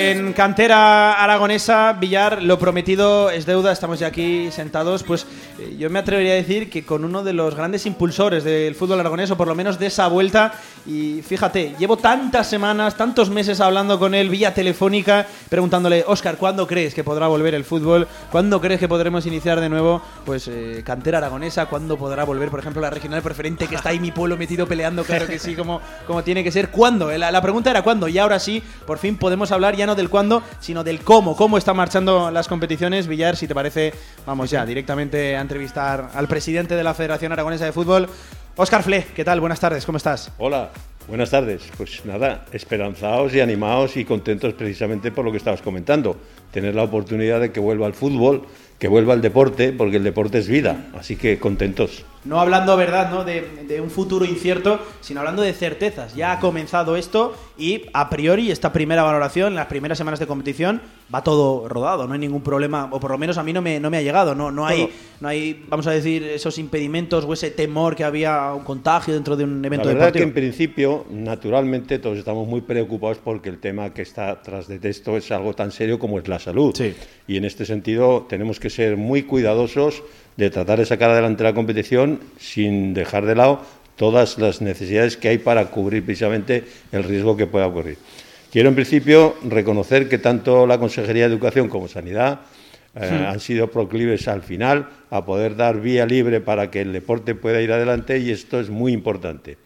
En 0.00 0.32
cantera 0.32 1.12
aragonesa, 1.24 1.92
Villar, 1.94 2.40
lo 2.40 2.56
prometido 2.56 3.30
es 3.30 3.46
deuda, 3.46 3.72
estamos 3.72 3.98
ya 3.98 4.06
aquí 4.06 4.48
sentados, 4.52 5.02
pues 5.02 5.26
eh, 5.58 5.74
yo 5.76 5.90
me 5.90 5.98
atrevería 5.98 6.34
a 6.34 6.36
decir 6.36 6.70
que 6.70 6.84
con 6.84 7.04
uno 7.04 7.24
de 7.24 7.32
los 7.32 7.56
grandes 7.56 7.84
impulsores 7.84 8.44
del 8.44 8.76
fútbol 8.76 9.00
aragonés, 9.00 9.32
o 9.32 9.36
por 9.36 9.48
lo 9.48 9.56
menos 9.56 9.80
de 9.80 9.86
esa 9.86 10.06
vuelta, 10.06 10.54
y 10.86 11.20
fíjate, 11.22 11.74
llevo 11.80 11.96
tantas 11.96 12.48
semanas, 12.48 12.96
tantos 12.96 13.28
meses 13.28 13.60
hablando 13.60 13.98
con 13.98 14.14
él 14.14 14.28
vía 14.28 14.54
telefónica, 14.54 15.26
preguntándole, 15.48 16.04
Oscar, 16.06 16.36
¿cuándo 16.36 16.68
crees 16.68 16.94
que 16.94 17.02
podrá 17.02 17.26
volver 17.26 17.54
el 17.54 17.64
fútbol? 17.64 18.06
¿Cuándo 18.30 18.60
crees 18.60 18.78
que 18.78 18.86
podremos 18.86 19.26
iniciar 19.26 19.60
de 19.60 19.68
nuevo, 19.68 20.00
pues, 20.24 20.46
eh, 20.46 20.82
cantera 20.86 21.18
aragonesa? 21.18 21.66
¿Cuándo 21.66 21.98
podrá 21.98 22.22
volver, 22.22 22.50
por 22.50 22.60
ejemplo, 22.60 22.80
la 22.80 22.90
regional 22.90 23.20
preferente, 23.20 23.66
que 23.66 23.74
está 23.74 23.88
ahí 23.88 23.98
mi 23.98 24.12
pueblo 24.12 24.36
metido 24.36 24.68
peleando, 24.68 25.02
claro 25.02 25.26
que 25.26 25.40
sí, 25.40 25.56
como, 25.56 25.80
como 26.06 26.22
tiene 26.22 26.44
que 26.44 26.52
ser? 26.52 26.70
¿Cuándo? 26.70 27.10
La, 27.18 27.32
la 27.32 27.42
pregunta 27.42 27.70
era 27.70 27.82
¿cuándo? 27.82 28.06
Y 28.06 28.16
ahora 28.18 28.38
sí, 28.38 28.62
por 28.86 28.98
fin 28.98 29.16
podemos 29.16 29.50
hablar 29.50 29.74
ya 29.74 29.87
no 29.88 29.94
del 29.94 30.10
cuándo, 30.10 30.42
sino 30.60 30.84
del 30.84 31.00
cómo, 31.00 31.34
cómo 31.34 31.56
están 31.56 31.74
marchando 31.74 32.30
las 32.30 32.46
competiciones. 32.46 33.06
Villar, 33.06 33.36
si 33.36 33.48
te 33.48 33.54
parece, 33.54 33.94
vamos 34.26 34.50
ya 34.50 34.66
directamente 34.66 35.34
a 35.34 35.40
entrevistar 35.40 36.10
al 36.12 36.28
presidente 36.28 36.76
de 36.76 36.84
la 36.84 36.92
Federación 36.92 37.32
Aragonesa 37.32 37.64
de 37.64 37.72
Fútbol, 37.72 38.06
Óscar 38.54 38.82
Fle. 38.82 39.06
¿Qué 39.16 39.24
tal? 39.24 39.40
Buenas 39.40 39.60
tardes, 39.60 39.86
¿cómo 39.86 39.96
estás? 39.96 40.30
Hola, 40.36 40.68
buenas 41.08 41.30
tardes. 41.30 41.62
Pues 41.78 42.04
nada, 42.04 42.44
esperanzados 42.52 43.34
y 43.34 43.40
animados 43.40 43.96
y 43.96 44.04
contentos 44.04 44.52
precisamente 44.52 45.10
por 45.10 45.24
lo 45.24 45.30
que 45.30 45.38
estabas 45.38 45.62
comentando. 45.62 46.18
Tener 46.52 46.74
la 46.74 46.82
oportunidad 46.82 47.40
de 47.40 47.50
que 47.50 47.58
vuelva 47.58 47.86
al 47.86 47.94
fútbol, 47.94 48.42
que 48.78 48.88
vuelva 48.88 49.14
al 49.14 49.22
deporte, 49.22 49.72
porque 49.72 49.96
el 49.96 50.04
deporte 50.04 50.36
es 50.36 50.48
vida. 50.48 50.88
Así 50.98 51.16
que 51.16 51.38
contentos 51.38 52.04
no 52.24 52.40
hablando, 52.40 52.76
¿verdad?, 52.76 53.10
¿no? 53.10 53.24
De, 53.24 53.80
un 53.80 53.90
futuro 53.90 54.24
incierto, 54.24 54.80
sino 55.00 55.20
hablando 55.20 55.42
de 55.42 55.52
certezas. 55.52 56.14
Ya 56.14 56.32
ha 56.32 56.40
comenzado 56.40 56.96
esto 56.96 57.34
y 57.56 57.84
a 57.92 58.10
priori 58.10 58.50
esta 58.50 58.72
primera 58.72 59.02
valoración, 59.02 59.54
las 59.54 59.66
primeras 59.66 59.98
semanas 59.98 60.18
de 60.18 60.26
competición, 60.26 60.80
va 61.14 61.22
todo 61.22 61.68
rodado, 61.68 62.06
no 62.06 62.12
hay 62.14 62.18
ningún 62.18 62.42
problema, 62.42 62.88
o 62.90 62.98
por 62.98 63.10
lo 63.12 63.18
menos 63.18 63.38
a 63.38 63.42
mí 63.42 63.52
no 63.52 63.62
me, 63.62 63.78
no 63.78 63.88
me 63.88 63.98
ha 63.98 64.02
llegado, 64.02 64.34
no, 64.34 64.50
no, 64.50 64.66
hay, 64.66 64.90
no 65.20 65.28
hay, 65.28 65.64
vamos 65.68 65.86
a 65.86 65.92
decir, 65.92 66.22
esos 66.24 66.58
impedimentos 66.58 67.24
o 67.24 67.32
ese 67.32 67.50
temor 67.50 67.94
que 67.94 68.04
había 68.04 68.52
un 68.52 68.64
contagio 68.64 69.14
dentro 69.14 69.36
de 69.36 69.44
un 69.44 69.64
evento 69.64 69.88
La 69.88 69.94
verdad 69.94 70.12
que 70.12 70.22
en 70.22 70.34
principio, 70.34 71.06
naturalmente, 71.10 71.98
todos 71.98 72.18
estamos 72.18 72.46
muy 72.48 72.62
preocupados 72.62 73.18
porque 73.18 73.48
el 73.48 73.58
tema 73.58 73.94
que 73.94 74.02
está 74.02 74.42
tras 74.42 74.66
de 74.68 74.80
esto 74.88 75.16
es 75.16 75.30
algo 75.30 75.54
tan 75.54 75.72
serio 75.72 75.98
como 75.98 76.18
es 76.18 76.28
la 76.28 76.38
salud. 76.38 76.74
Sí. 76.74 76.94
Y 77.26 77.36
en 77.36 77.44
este 77.44 77.64
sentido 77.64 78.26
tenemos 78.28 78.60
que 78.60 78.70
ser 78.70 78.96
muy 78.96 79.22
cuidadosos 79.22 80.02
de 80.38 80.50
tratar 80.50 80.78
de 80.78 80.86
sacar 80.86 81.10
adelante 81.10 81.42
la 81.42 81.52
competición 81.52 82.20
sin 82.38 82.94
dejar 82.94 83.26
de 83.26 83.34
lado 83.34 83.60
todas 83.96 84.38
las 84.38 84.62
necesidades 84.62 85.16
que 85.16 85.28
hay 85.28 85.38
para 85.38 85.66
cubrir 85.66 86.04
precisamente 86.04 86.62
el 86.92 87.02
riesgo 87.02 87.36
que 87.36 87.48
pueda 87.48 87.66
ocurrir. 87.66 87.98
Quiero 88.52 88.68
en 88.68 88.76
principio 88.76 89.34
reconocer 89.42 90.08
que 90.08 90.18
tanto 90.18 90.64
la 90.64 90.78
Consejería 90.78 91.24
de 91.24 91.34
Educación 91.34 91.68
como 91.68 91.88
Sanidad 91.88 92.42
eh, 92.94 93.26
han 93.28 93.40
sido 93.40 93.68
proclives 93.72 94.28
al 94.28 94.42
final 94.42 94.88
a 95.10 95.24
poder 95.26 95.56
dar 95.56 95.80
vía 95.80 96.06
libre 96.06 96.40
para 96.40 96.70
que 96.70 96.82
el 96.82 96.92
deporte 96.92 97.34
pueda 97.34 97.60
ir 97.60 97.72
adelante 97.72 98.18
y 98.18 98.30
esto 98.30 98.60
es 98.60 98.70
muy 98.70 98.92
importante. 98.92 99.58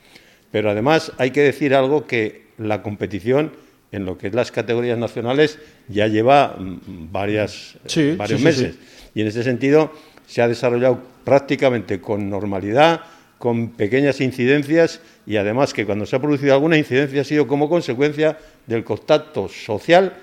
Pero 0.50 0.70
además 0.70 1.12
hay 1.18 1.32
que 1.32 1.42
decir 1.42 1.74
algo 1.74 2.06
que 2.06 2.46
la 2.56 2.82
competición 2.82 3.52
en 3.92 4.06
lo 4.06 4.16
que 4.16 4.28
es 4.28 4.34
las 4.34 4.50
categorías 4.50 4.96
nacionales 4.96 5.58
ya 5.88 6.08
lleva 6.08 6.56
mm, 6.58 7.12
varias, 7.12 7.76
eh, 7.94 8.14
varios 8.16 8.40
meses. 8.40 8.76
y 9.14 9.20
en 9.20 9.26
ese 9.26 9.42
sentido 9.42 9.92
se 10.32 10.40
ha 10.40 10.48
desarrollado 10.48 10.98
prácticamente 11.24 12.00
con 12.00 12.30
normalidad, 12.30 13.02
con 13.36 13.68
pequeñas 13.68 14.18
incidencias 14.22 15.02
y 15.26 15.36
además 15.36 15.74
que 15.74 15.84
cuando 15.84 16.06
se 16.06 16.16
ha 16.16 16.20
producido 16.20 16.54
alguna 16.54 16.78
incidencia 16.78 17.20
ha 17.20 17.24
sido 17.24 17.46
como 17.46 17.68
consecuencia 17.68 18.38
del 18.66 18.82
contacto 18.82 19.46
social 19.50 20.14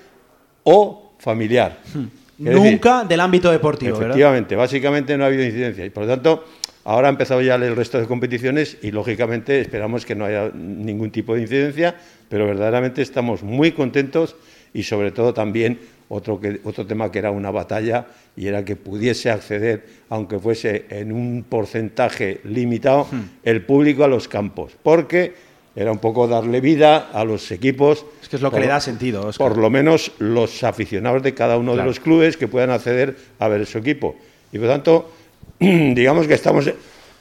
o 0.64 1.14
familiar. 1.20 1.78
Hmm. 1.94 2.08
Nunca 2.40 3.04
del 3.04 3.20
ámbito 3.20 3.52
deportivo, 3.52 4.02
Efectivamente, 4.02 4.56
básicamente 4.56 5.16
no 5.16 5.26
ha 5.26 5.28
habido 5.28 5.44
incidencia 5.44 5.86
y 5.86 5.92
por 5.92 6.06
lo 6.06 6.10
tanto 6.10 6.44
ahora 6.86 7.10
ha 7.10 7.12
empezado 7.12 7.42
ya 7.42 7.54
el 7.54 7.76
resto 7.76 8.00
de 8.00 8.08
competiciones 8.08 8.80
y 8.82 8.90
lógicamente 8.90 9.62
esperamos 9.62 10.08
que 10.08 10.16
no 10.16 10.26
haya 10.26 10.50
ningún 10.56 11.12
tipo 11.12 11.36
de 11.36 11.42
incidencia, 11.42 11.96
pero 12.30 12.48
verdaderamente 12.48 13.04
estamos 13.04 13.44
muy 13.44 13.74
contentos 13.74 14.36
y 14.74 14.82
sobre 14.82 15.12
todo 15.12 15.36
también 15.36 15.78
otro, 16.10 16.40
que, 16.40 16.60
otro 16.64 16.86
tema 16.86 17.12
que 17.12 17.20
era 17.20 17.32
una 17.32 17.52
batalla 17.52 18.06
y 18.36 18.48
era 18.48 18.66
que 18.66 18.76
pudiese 18.76 19.30
acceder, 19.30 19.86
aunque 20.10 20.40
fuese 20.40 20.86
en 20.90 21.12
un 21.12 21.46
porcentaje 21.48 22.42
limitado, 22.44 23.08
hmm. 23.10 23.22
el 23.44 23.64
público 23.64 24.04
a 24.04 24.08
los 24.08 24.28
campos, 24.28 24.74
porque 24.82 25.34
era 25.76 25.92
un 25.92 26.00
poco 26.00 26.28
darle 26.28 26.62
vida 26.62 27.10
a 27.14 27.24
los 27.24 27.52
equipos. 27.52 28.06
Es 28.22 28.28
que 28.28 28.36
es 28.36 28.42
lo 28.42 28.52
que 28.52 28.60
le 28.60 28.68
da 28.68 28.82
sentido. 28.82 29.30
Por 29.38 29.58
lo 29.58 29.70
menos 29.70 30.12
los 30.20 30.64
aficionados 30.64 31.24
de 31.24 31.34
cada 31.34 31.58
uno 31.58 31.76
de 31.76 31.84
los 31.84 32.00
clubes 32.00 32.38
que 32.38 32.48
puedan 32.48 32.72
acceder 32.72 33.16
a 33.38 33.48
ver 33.48 33.66
su 33.66 33.78
equipo. 33.78 34.16
Y 34.52 34.58
por 34.58 34.68
lo 34.68 34.74
tanto, 34.74 35.12
digamos 35.60 36.28
que 36.28 36.34
estamos 36.34 36.70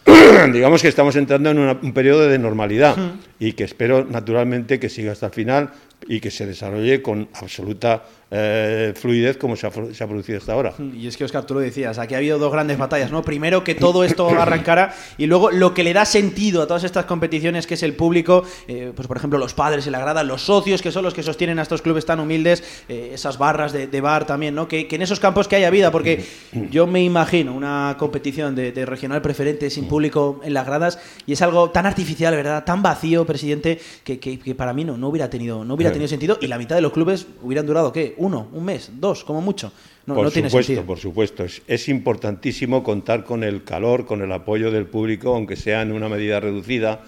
digamos 0.52 0.80
que 0.80 0.88
estamos 0.88 1.16
entrando 1.16 1.50
en 1.50 1.58
un 1.58 1.92
periodo 1.92 2.26
de 2.26 2.38
normalidad 2.38 2.96
hmm. 2.96 3.20
y 3.38 3.52
que 3.52 3.64
espero 3.64 4.04
naturalmente 4.04 4.80
que 4.80 4.88
siga 4.88 5.12
hasta 5.12 5.26
el 5.26 5.32
final 5.32 5.70
y 6.06 6.20
que 6.20 6.30
se 6.30 6.46
desarrolle 6.46 7.02
con 7.02 7.28
absoluta 7.34 8.04
eh, 8.30 8.92
fluidez 8.94 9.38
como 9.38 9.56
se 9.56 9.66
ha, 9.66 9.70
producido 9.70 10.38
hasta 10.38 10.52
ahora. 10.52 10.74
Y 10.78 11.06
es 11.06 11.16
que, 11.16 11.24
Oscar, 11.24 11.46
tú 11.46 11.54
lo 11.54 11.60
decías, 11.60 11.98
aquí 11.98 12.14
ha 12.14 12.18
habido 12.18 12.38
dos 12.38 12.52
grandes 12.52 12.76
batallas, 12.76 13.10
¿no? 13.10 13.22
Primero 13.22 13.64
que 13.64 13.74
todo 13.74 14.04
esto 14.04 14.28
arrancara 14.38 14.94
y 15.16 15.26
luego 15.26 15.50
lo 15.50 15.72
que 15.72 15.82
le 15.82 15.94
da 15.94 16.04
sentido 16.04 16.60
a 16.60 16.66
todas 16.66 16.84
estas 16.84 17.06
competiciones, 17.06 17.66
que 17.66 17.74
es 17.74 17.82
el 17.82 17.94
público, 17.94 18.44
eh, 18.66 18.92
pues 18.94 19.08
por 19.08 19.16
ejemplo 19.16 19.38
los 19.38 19.54
padres 19.54 19.86
en 19.86 19.92
la 19.92 20.00
grada, 20.00 20.22
los 20.24 20.42
socios, 20.42 20.82
que 20.82 20.92
son 20.92 21.04
los 21.04 21.14
que 21.14 21.22
sostienen 21.22 21.58
a 21.58 21.62
estos 21.62 21.80
clubes 21.80 22.04
tan 22.04 22.20
humildes, 22.20 22.62
eh, 22.88 23.12
esas 23.14 23.38
barras 23.38 23.72
de, 23.72 24.00
bar 24.00 24.26
también, 24.26 24.54
¿no? 24.54 24.68
Que, 24.68 24.86
en 24.90 25.02
esos 25.02 25.20
campos 25.20 25.48
que 25.48 25.56
haya 25.56 25.70
vida, 25.70 25.90
porque 25.90 26.24
yo 26.70 26.86
me 26.86 27.02
imagino 27.02 27.54
una 27.54 27.96
competición 27.98 28.54
de, 28.54 28.84
regional 28.84 29.22
preferente 29.22 29.70
sin 29.70 29.88
público 29.88 30.40
en 30.44 30.54
las 30.54 30.66
gradas 30.66 30.98
y 31.26 31.32
es 31.32 31.42
algo 31.42 31.70
tan 31.70 31.86
artificial, 31.86 32.34
¿verdad? 32.34 32.64
Tan 32.64 32.82
vacío, 32.82 33.24
presidente, 33.24 33.80
que, 34.04 34.18
que, 34.18 34.54
para 34.54 34.72
mí 34.72 34.84
no, 34.84 34.98
no 34.98 35.08
hubiera 35.08 35.30
tenido, 35.30 35.64
no 35.64 35.74
hubiera 35.74 35.92
tenido 35.92 36.08
sentido 36.08 36.38
y 36.40 36.46
la 36.46 36.58
mitad 36.58 36.76
de 36.76 36.82
los 36.82 36.92
clubes 36.92 37.26
hubieran 37.42 37.66
durado, 37.66 37.92
¿qué? 37.92 38.17
Uno, 38.18 38.48
un 38.52 38.64
mes, 38.64 38.90
dos, 38.94 39.24
como 39.24 39.40
mucho. 39.40 39.72
No, 40.06 40.14
por 40.14 40.30
tiene 40.30 40.48
supuesto, 40.48 40.66
sentido. 40.68 40.86
por 40.86 40.98
supuesto. 40.98 41.44
Es, 41.44 41.62
es, 41.66 41.88
importantísimo 41.88 42.82
contar 42.82 43.24
con 43.24 43.44
el 43.44 43.64
calor, 43.64 44.06
con 44.06 44.22
el 44.22 44.32
apoyo 44.32 44.70
del 44.70 44.86
público, 44.86 45.34
aunque 45.34 45.56
sea 45.56 45.82
en 45.82 45.92
una 45.92 46.08
medida 46.08 46.40
reducida, 46.40 47.04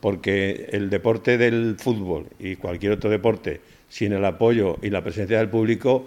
porque 0.00 0.68
el 0.72 0.90
deporte 0.90 1.38
del 1.38 1.76
fútbol 1.78 2.26
y 2.38 2.56
cualquier 2.56 2.92
otro 2.92 3.10
deporte 3.10 3.60
sin 3.88 4.12
el 4.12 4.24
apoyo 4.24 4.76
y 4.82 4.90
la 4.90 5.02
presencia 5.02 5.38
del 5.38 5.48
público 5.48 6.06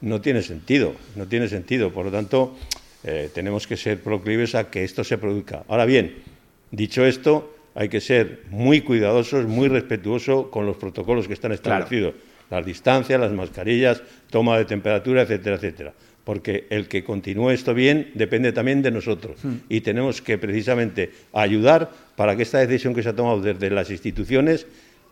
no 0.00 0.20
tiene 0.20 0.42
sentido, 0.42 0.94
no 1.16 1.26
tiene 1.26 1.48
sentido. 1.48 1.90
Por 1.90 2.06
lo 2.06 2.10
tanto, 2.10 2.56
eh, 3.04 3.30
tenemos 3.34 3.66
que 3.66 3.76
ser 3.76 4.00
proclives 4.00 4.54
a 4.54 4.70
que 4.70 4.84
esto 4.84 5.04
se 5.04 5.18
produzca. 5.18 5.64
Ahora 5.68 5.84
bien, 5.84 6.22
dicho 6.70 7.04
esto, 7.04 7.54
hay 7.74 7.88
que 7.88 8.00
ser 8.00 8.42
muy 8.50 8.80
cuidadosos, 8.82 9.46
muy 9.46 9.68
respetuosos 9.68 10.46
con 10.48 10.66
los 10.66 10.76
protocolos 10.76 11.26
que 11.26 11.34
están 11.34 11.52
establecidos 11.52 12.14
las 12.54 12.66
distancias, 12.66 13.20
las 13.20 13.32
mascarillas, 13.32 14.02
toma 14.30 14.58
de 14.58 14.64
temperatura, 14.64 15.22
etcétera, 15.22 15.56
etcétera. 15.56 15.92
Porque 16.24 16.66
el 16.70 16.88
que 16.88 17.04
continúe 17.04 17.50
esto 17.50 17.74
bien 17.74 18.10
depende 18.14 18.52
también 18.52 18.80
de 18.80 18.90
nosotros. 18.90 19.36
Hmm. 19.42 19.56
Y 19.68 19.82
tenemos 19.82 20.22
que 20.22 20.38
precisamente 20.38 21.12
ayudar 21.32 21.90
para 22.16 22.36
que 22.36 22.42
esta 22.42 22.58
decisión 22.58 22.94
que 22.94 23.02
se 23.02 23.10
ha 23.10 23.16
tomado 23.16 23.40
desde 23.40 23.70
las 23.70 23.90
instituciones, 23.90 24.66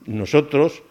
nosotros 0.06 0.82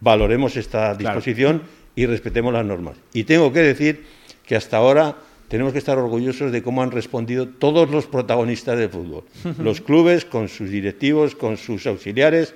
valoremos 0.00 0.56
esta 0.56 0.94
disposición 0.94 1.62
y 1.94 2.06
respetemos 2.06 2.52
las 2.52 2.64
normas. 2.64 2.96
Y 3.12 3.24
tengo 3.24 3.52
que 3.52 3.60
decir 3.60 4.04
que 4.46 4.56
hasta 4.56 4.76
ahora 4.78 5.16
tenemos 5.48 5.72
que 5.72 5.78
estar 5.78 5.98
orgullosos 5.98 6.52
de 6.52 6.62
cómo 6.62 6.82
han 6.82 6.90
respondido 6.90 7.48
todos 7.48 7.90
los 7.90 8.06
protagonistas 8.06 8.78
del 8.78 8.90
fútbol. 8.90 9.24
Los 9.58 9.80
clubes, 9.80 10.24
con 10.24 10.48
sus 10.48 10.70
directivos, 10.70 11.34
con 11.34 11.56
sus 11.56 11.86
auxiliares, 11.86 12.54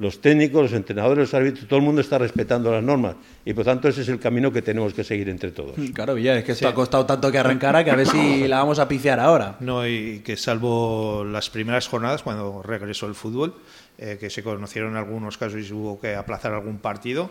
los 0.00 0.22
técnicos, 0.22 0.62
los 0.62 0.72
entrenadores, 0.72 1.18
los 1.18 1.34
árbitros, 1.34 1.68
todo 1.68 1.78
el 1.78 1.84
mundo 1.84 2.00
está 2.00 2.16
respetando 2.16 2.72
las 2.72 2.82
normas 2.82 3.16
y 3.44 3.52
por 3.52 3.66
tanto 3.66 3.86
ese 3.86 4.00
es 4.00 4.08
el 4.08 4.18
camino 4.18 4.50
que 4.50 4.62
tenemos 4.62 4.94
que 4.94 5.04
seguir 5.04 5.28
entre 5.28 5.52
todos. 5.52 5.76
Mm, 5.76 5.88
claro, 5.88 6.14
Villar, 6.14 6.38
es 6.38 6.44
que 6.44 6.52
esto 6.52 6.66
ha 6.66 6.74
costado 6.74 7.04
tanto 7.04 7.30
que 7.30 7.38
arrancara 7.38 7.84
que 7.84 7.90
a 7.90 7.96
ver 7.96 8.06
si 8.06 8.48
la 8.48 8.58
vamos 8.58 8.78
a 8.78 8.88
pifiar 8.88 9.20
ahora. 9.20 9.56
No, 9.60 9.86
y 9.86 10.20
que 10.20 10.38
salvo 10.38 11.22
las 11.24 11.50
primeras 11.50 11.86
jornadas 11.86 12.22
cuando 12.22 12.62
regresó 12.62 13.06
el 13.06 13.14
fútbol, 13.14 13.54
eh, 13.98 14.16
que 14.18 14.30
se 14.30 14.42
conocieron 14.42 14.96
algunos 14.96 15.36
casos 15.36 15.68
y 15.68 15.72
hubo 15.72 16.00
que 16.00 16.14
aplazar 16.14 16.54
algún 16.54 16.78
partido, 16.78 17.30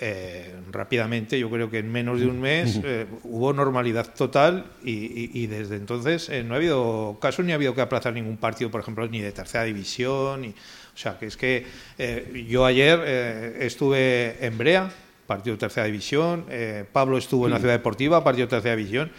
eh, 0.00 0.54
rápidamente, 0.70 1.36
yo 1.40 1.50
creo 1.50 1.68
que 1.68 1.78
en 1.78 1.90
menos 1.90 2.20
de 2.20 2.28
un 2.28 2.40
mes 2.40 2.80
eh, 2.84 3.06
hubo 3.24 3.52
normalidad 3.52 4.14
total 4.14 4.66
y, 4.84 5.48
desde 5.48 5.74
entonces 5.74 6.30
no 6.44 6.54
ha 6.54 6.58
habido 6.58 7.18
caso 7.20 7.42
ni 7.42 7.50
ha 7.50 7.56
habido 7.56 7.74
que 7.74 7.80
aplazar 7.80 8.14
ningún 8.14 8.36
partido, 8.36 8.70
por 8.70 8.80
ejemplo, 8.80 9.08
ni 9.08 9.20
de 9.20 9.32
tercera 9.32 9.64
división. 9.64 10.42
Ni, 10.42 10.54
o 10.98 11.00
sea, 11.00 11.16
que 11.16 11.26
es 11.26 11.36
que 11.36 11.64
eh, 11.96 12.44
yo 12.48 12.66
ayer 12.66 13.00
eh, 13.06 13.58
estuve 13.60 14.44
en 14.44 14.58
Brea, 14.58 14.90
partido 15.28 15.54
de 15.54 15.60
tercera 15.60 15.86
división, 15.86 16.44
eh, 16.50 16.84
Pablo 16.92 17.18
estuvo 17.18 17.46
en 17.46 17.52
la 17.52 17.60
Ciudad 17.60 17.74
Deportiva, 17.74 18.24
partido 18.24 18.48
de 18.48 18.50
tercera 18.50 18.74
división, 18.74 19.12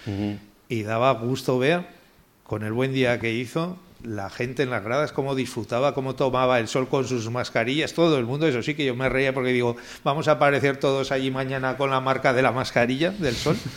y 0.68 0.84
daba 0.84 1.14
gusto 1.14 1.58
ver, 1.58 1.86
con 2.44 2.64
el 2.64 2.74
buen 2.74 2.92
día 2.92 3.18
que 3.22 3.32
hizo, 3.32 3.78
la 4.04 4.30
gente 4.30 4.64
en 4.64 4.72
las 4.72 4.84
gradas, 4.84 5.14
cómo 5.14 5.36
disfrutaba, 5.36 5.94
cómo 5.94 6.16
tomaba 6.16 6.60
el 6.60 6.68
sol 6.68 6.90
con 6.90 7.08
sus 7.08 7.30
mascarillas, 7.30 7.94
todo 7.94 8.18
el 8.18 8.26
mundo, 8.26 8.46
eso 8.46 8.62
sí 8.62 8.76
que 8.76 8.84
yo 8.84 8.94
me 8.94 9.08
reía 9.08 9.34
porque 9.34 9.54
digo, 9.54 9.78
vamos 10.04 10.28
a 10.28 10.34
aparecer 10.34 10.76
todos 10.76 11.14
allí 11.14 11.32
mañana 11.32 11.78
con 11.78 11.92
la 11.92 12.02
marca 12.02 12.34
de 12.34 12.42
la 12.42 12.52
mascarilla 12.52 13.12
del 13.12 13.36
sol. 13.36 13.56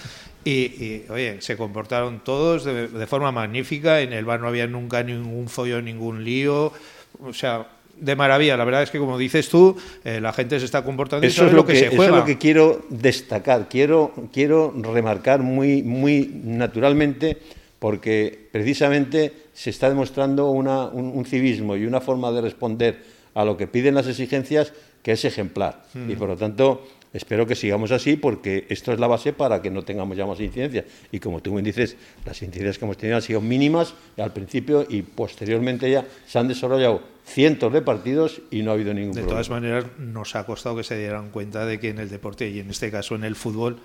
Y, 0.44 1.04
oye, 1.08 1.40
se 1.40 1.56
comportaron 1.56 2.18
todos 2.18 2.64
de, 2.64 2.88
de, 2.88 3.06
forma 3.06 3.30
magnífica, 3.30 4.00
en 4.00 4.12
el 4.12 4.24
bar 4.24 4.40
no 4.40 4.48
había 4.48 4.66
nunca 4.66 5.04
ningún 5.04 5.48
follón, 5.48 5.84
ningún 5.84 6.24
lío, 6.24 6.72
o 7.20 7.32
sea, 7.32 7.68
de 8.02 8.16
maravilla. 8.16 8.56
La 8.56 8.64
verdad 8.64 8.82
es 8.82 8.90
que, 8.90 8.98
como 8.98 9.16
dices 9.16 9.48
tú, 9.48 9.76
eh, 10.04 10.20
la 10.20 10.32
gente 10.32 10.58
se 10.58 10.64
está 10.64 10.82
comportando 10.82 11.26
eso, 11.26 11.46
es 11.46 11.52
lo 11.52 11.64
que, 11.64 11.76
se 11.76 11.88
juega. 11.88 12.04
Eso 12.04 12.14
es 12.14 12.20
lo 12.20 12.24
que 12.24 12.36
quiero 12.36 12.84
destacar, 12.90 13.68
quiero, 13.68 14.12
quiero 14.32 14.74
remarcar 14.76 15.40
muy, 15.40 15.82
muy 15.82 16.28
naturalmente, 16.44 17.38
porque 17.78 18.48
precisamente 18.50 19.32
se 19.52 19.70
está 19.70 19.88
demostrando 19.88 20.50
una, 20.50 20.86
un, 20.86 21.24
civismo 21.24 21.76
y 21.76 21.86
una 21.86 22.00
forma 22.00 22.32
de 22.32 22.40
responder 22.40 22.98
a 23.34 23.44
lo 23.44 23.56
que 23.56 23.66
piden 23.66 23.94
las 23.94 24.08
exigencias 24.08 24.72
que 25.02 25.12
es 25.12 25.24
ejemplar. 25.24 25.84
Mm. 25.94 26.10
Y 26.10 26.16
por 26.16 26.28
lo 26.28 26.36
tanto, 26.36 26.84
espero 27.12 27.46
que 27.46 27.54
sigamos 27.54 27.92
así 27.92 28.16
porque 28.16 28.66
esto 28.68 28.92
es 28.92 28.98
la 28.98 29.06
base 29.06 29.32
para 29.32 29.62
que 29.62 29.70
no 29.70 29.82
tengamos 29.82 30.16
ya 30.16 30.26
más 30.26 30.40
incidencias. 30.40 30.86
Y 31.12 31.20
como 31.20 31.40
tú 31.40 31.52
me 31.52 31.62
dices, 31.62 31.96
las 32.24 32.42
incidencias 32.42 32.78
que 32.78 32.84
hemos 32.84 32.96
tenido 32.96 33.16
han 33.16 33.22
sido 33.22 33.40
mínimas 33.40 33.94
al 34.16 34.32
principio 34.32 34.86
y 34.88 35.02
posteriormente 35.02 35.88
ya 35.88 36.04
se 36.26 36.38
han 36.38 36.48
desarrollado 36.48 37.11
cientos 37.24 37.72
de 37.72 37.82
partidos 37.82 38.42
y 38.50 38.62
no 38.62 38.70
ha 38.70 38.74
habido 38.74 38.92
ningún 38.94 39.12
de 39.12 39.22
problema. 39.22 39.40
De 39.40 39.44
todas 39.44 39.50
maneras, 39.50 39.84
nos 39.98 40.34
ha 40.36 40.44
costado 40.44 40.76
que 40.76 40.84
se 40.84 40.98
dieran 40.98 41.30
cuenta 41.30 41.66
de 41.66 41.78
que 41.78 41.90
en 41.90 41.98
el 41.98 42.08
deporte 42.08 42.48
y 42.48 42.60
en 42.60 42.70
este 42.70 42.90
caso 42.90 43.14
en 43.14 43.24
el 43.24 43.36
fútbol 43.36 43.78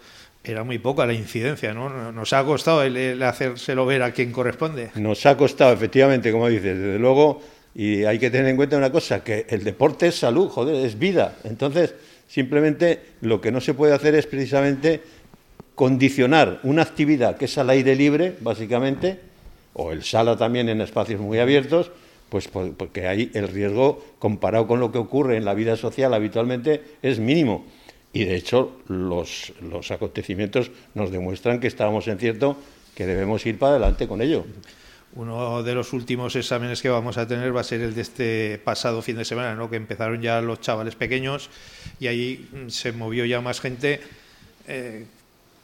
era 0.43 0.63
muy 0.63 0.77
poca 0.79 1.05
la 1.05 1.13
incidencia, 1.13 1.73
¿no? 1.73 2.11
Nos 2.11 2.33
ha 2.33 2.43
costado 2.43 2.83
el, 2.83 2.95
el 2.95 3.21
hacérselo 3.23 3.85
ver 3.85 4.01
a 4.03 4.11
quien 4.11 4.31
corresponde. 4.31 4.91
Nos 4.95 5.25
ha 5.25 5.35
costado, 5.35 5.73
efectivamente, 5.73 6.31
como 6.31 6.47
dices, 6.47 6.77
desde 6.77 6.99
luego, 6.99 7.41
y 7.75 8.05
hay 8.05 8.17
que 8.17 8.29
tener 8.29 8.47
en 8.47 8.55
cuenta 8.55 8.77
una 8.77 8.91
cosa, 8.91 9.23
que 9.23 9.45
el 9.49 9.63
deporte 9.63 10.07
es 10.07 10.15
salud, 10.15 10.49
joder, 10.49 10.85
es 10.85 10.97
vida. 10.97 11.37
Entonces, 11.43 11.95
simplemente 12.27 13.01
lo 13.21 13.41
que 13.41 13.51
no 13.51 13.61
se 13.61 13.73
puede 13.73 13.93
hacer 13.93 14.15
es 14.15 14.25
precisamente 14.25 15.01
condicionar 15.75 16.59
una 16.63 16.81
actividad 16.81 17.37
que 17.37 17.45
es 17.45 17.57
al 17.57 17.69
aire 17.69 17.95
libre, 17.95 18.35
básicamente, 18.39 19.19
o 19.73 19.91
el 19.91 20.03
sala 20.03 20.35
también 20.35 20.69
en 20.69 20.81
espacios 20.81 21.21
muy 21.21 21.39
abiertos, 21.39 21.91
pues 22.29 22.47
porque 22.47 23.07
ahí 23.07 23.31
el 23.33 23.47
riesgo 23.47 24.03
comparado 24.19 24.67
con 24.67 24.79
lo 24.79 24.91
que 24.91 24.97
ocurre 24.97 25.37
en 25.37 25.45
la 25.45 25.53
vida 25.53 25.77
social 25.77 26.13
habitualmente 26.13 26.81
es 27.01 27.19
mínimo. 27.19 27.65
Y 28.13 28.25
de 28.25 28.35
hecho 28.35 28.79
los, 28.87 29.53
los 29.61 29.91
acontecimientos 29.91 30.71
nos 30.95 31.11
demuestran 31.11 31.59
que 31.59 31.67
estábamos 31.67 32.07
en 32.07 32.19
cierto 32.19 32.57
que 32.95 33.05
debemos 33.05 33.45
ir 33.45 33.59
para 33.59 33.73
adelante 33.73 34.07
con 34.07 34.21
ello. 34.21 34.45
Uno 35.13 35.63
de 35.63 35.73
los 35.73 35.93
últimos 35.93 36.35
exámenes 36.35 36.81
que 36.81 36.89
vamos 36.89 37.17
a 37.17 37.27
tener 37.27 37.55
va 37.55 37.61
a 37.61 37.63
ser 37.63 37.81
el 37.81 37.95
de 37.95 38.01
este 38.01 38.61
pasado 38.63 39.01
fin 39.01 39.17
de 39.17 39.25
semana, 39.25 39.55
¿no? 39.55 39.69
que 39.69 39.75
empezaron 39.75 40.21
ya 40.21 40.41
los 40.41 40.61
chavales 40.61 40.95
pequeños 40.95 41.49
y 41.99 42.07
ahí 42.07 42.49
se 42.67 42.91
movió 42.91 43.25
ya 43.25 43.39
más 43.41 43.61
gente. 43.61 44.01
Eh, 44.67 45.05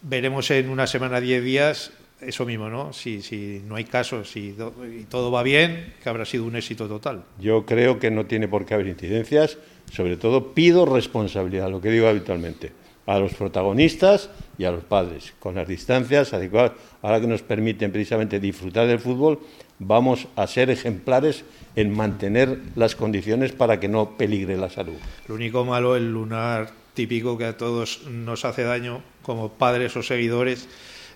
veremos 0.02 0.50
en 0.52 0.70
una 0.70 0.88
semana, 0.88 1.20
diez 1.20 1.44
días, 1.44 1.92
eso 2.26 2.46
mismo, 2.46 2.70
¿no? 2.70 2.94
Si, 2.94 3.22
si 3.22 3.62
no 3.66 3.76
hay 3.76 3.86
casos 3.86 4.36
y, 4.36 4.50
y, 4.50 5.06
todo 5.10 5.32
va 5.32 5.44
bien, 5.44 5.94
que 6.02 6.10
habrá 6.10 6.26
sido 6.26 6.46
un 6.46 6.56
éxito 6.56 6.88
total. 6.88 7.24
Yo 7.40 7.66
creo 7.66 8.00
que 8.00 8.12
no 8.12 8.26
tiene 8.26 8.48
por 8.48 8.66
qué 8.66 8.74
haber 8.74 8.88
incidencias. 8.88 9.58
Sobre 9.92 10.18
todo 10.18 10.54
pido 10.54 10.86
responsabilidad, 10.86 11.70
lo 11.70 11.82
que 11.82 11.92
digo 11.92 12.08
habitualmente, 12.08 12.72
a 13.06 13.20
los 13.20 13.34
protagonistas 13.34 14.30
y 14.58 14.64
a 14.64 14.72
los 14.72 14.84
padres, 14.84 15.34
con 15.40 15.56
las 15.56 15.68
distancias 15.68 16.34
adecuadas. 16.34 16.72
Ahora 17.02 17.22
que 17.22 17.28
nos 17.28 17.42
permiten 17.42 17.92
precisamente 17.92 18.40
disfrutar 18.40 18.88
del 18.88 19.00
fútbol, 19.00 19.40
vamos 19.80 20.28
a 20.36 20.48
ser 20.48 20.70
ejemplares 20.70 21.44
en 21.76 21.96
mantener 21.96 22.60
las 22.76 22.96
condiciones 22.96 23.52
para 23.52 23.80
que 23.80 23.88
no 23.88 24.18
peligre 24.18 24.58
la 24.58 24.70
salud. 24.70 24.96
Lo 25.28 25.36
único 25.36 25.66
malo, 25.66 25.96
el 25.96 26.12
lunar 26.12 26.72
típico 26.94 27.38
que 27.38 27.46
a 27.46 27.58
todos 27.58 28.04
nos 28.08 28.46
hace 28.46 28.64
daño 28.64 29.02
como 29.22 29.50
padres 29.50 29.96
o 29.98 30.04
seguidores, 30.04 30.68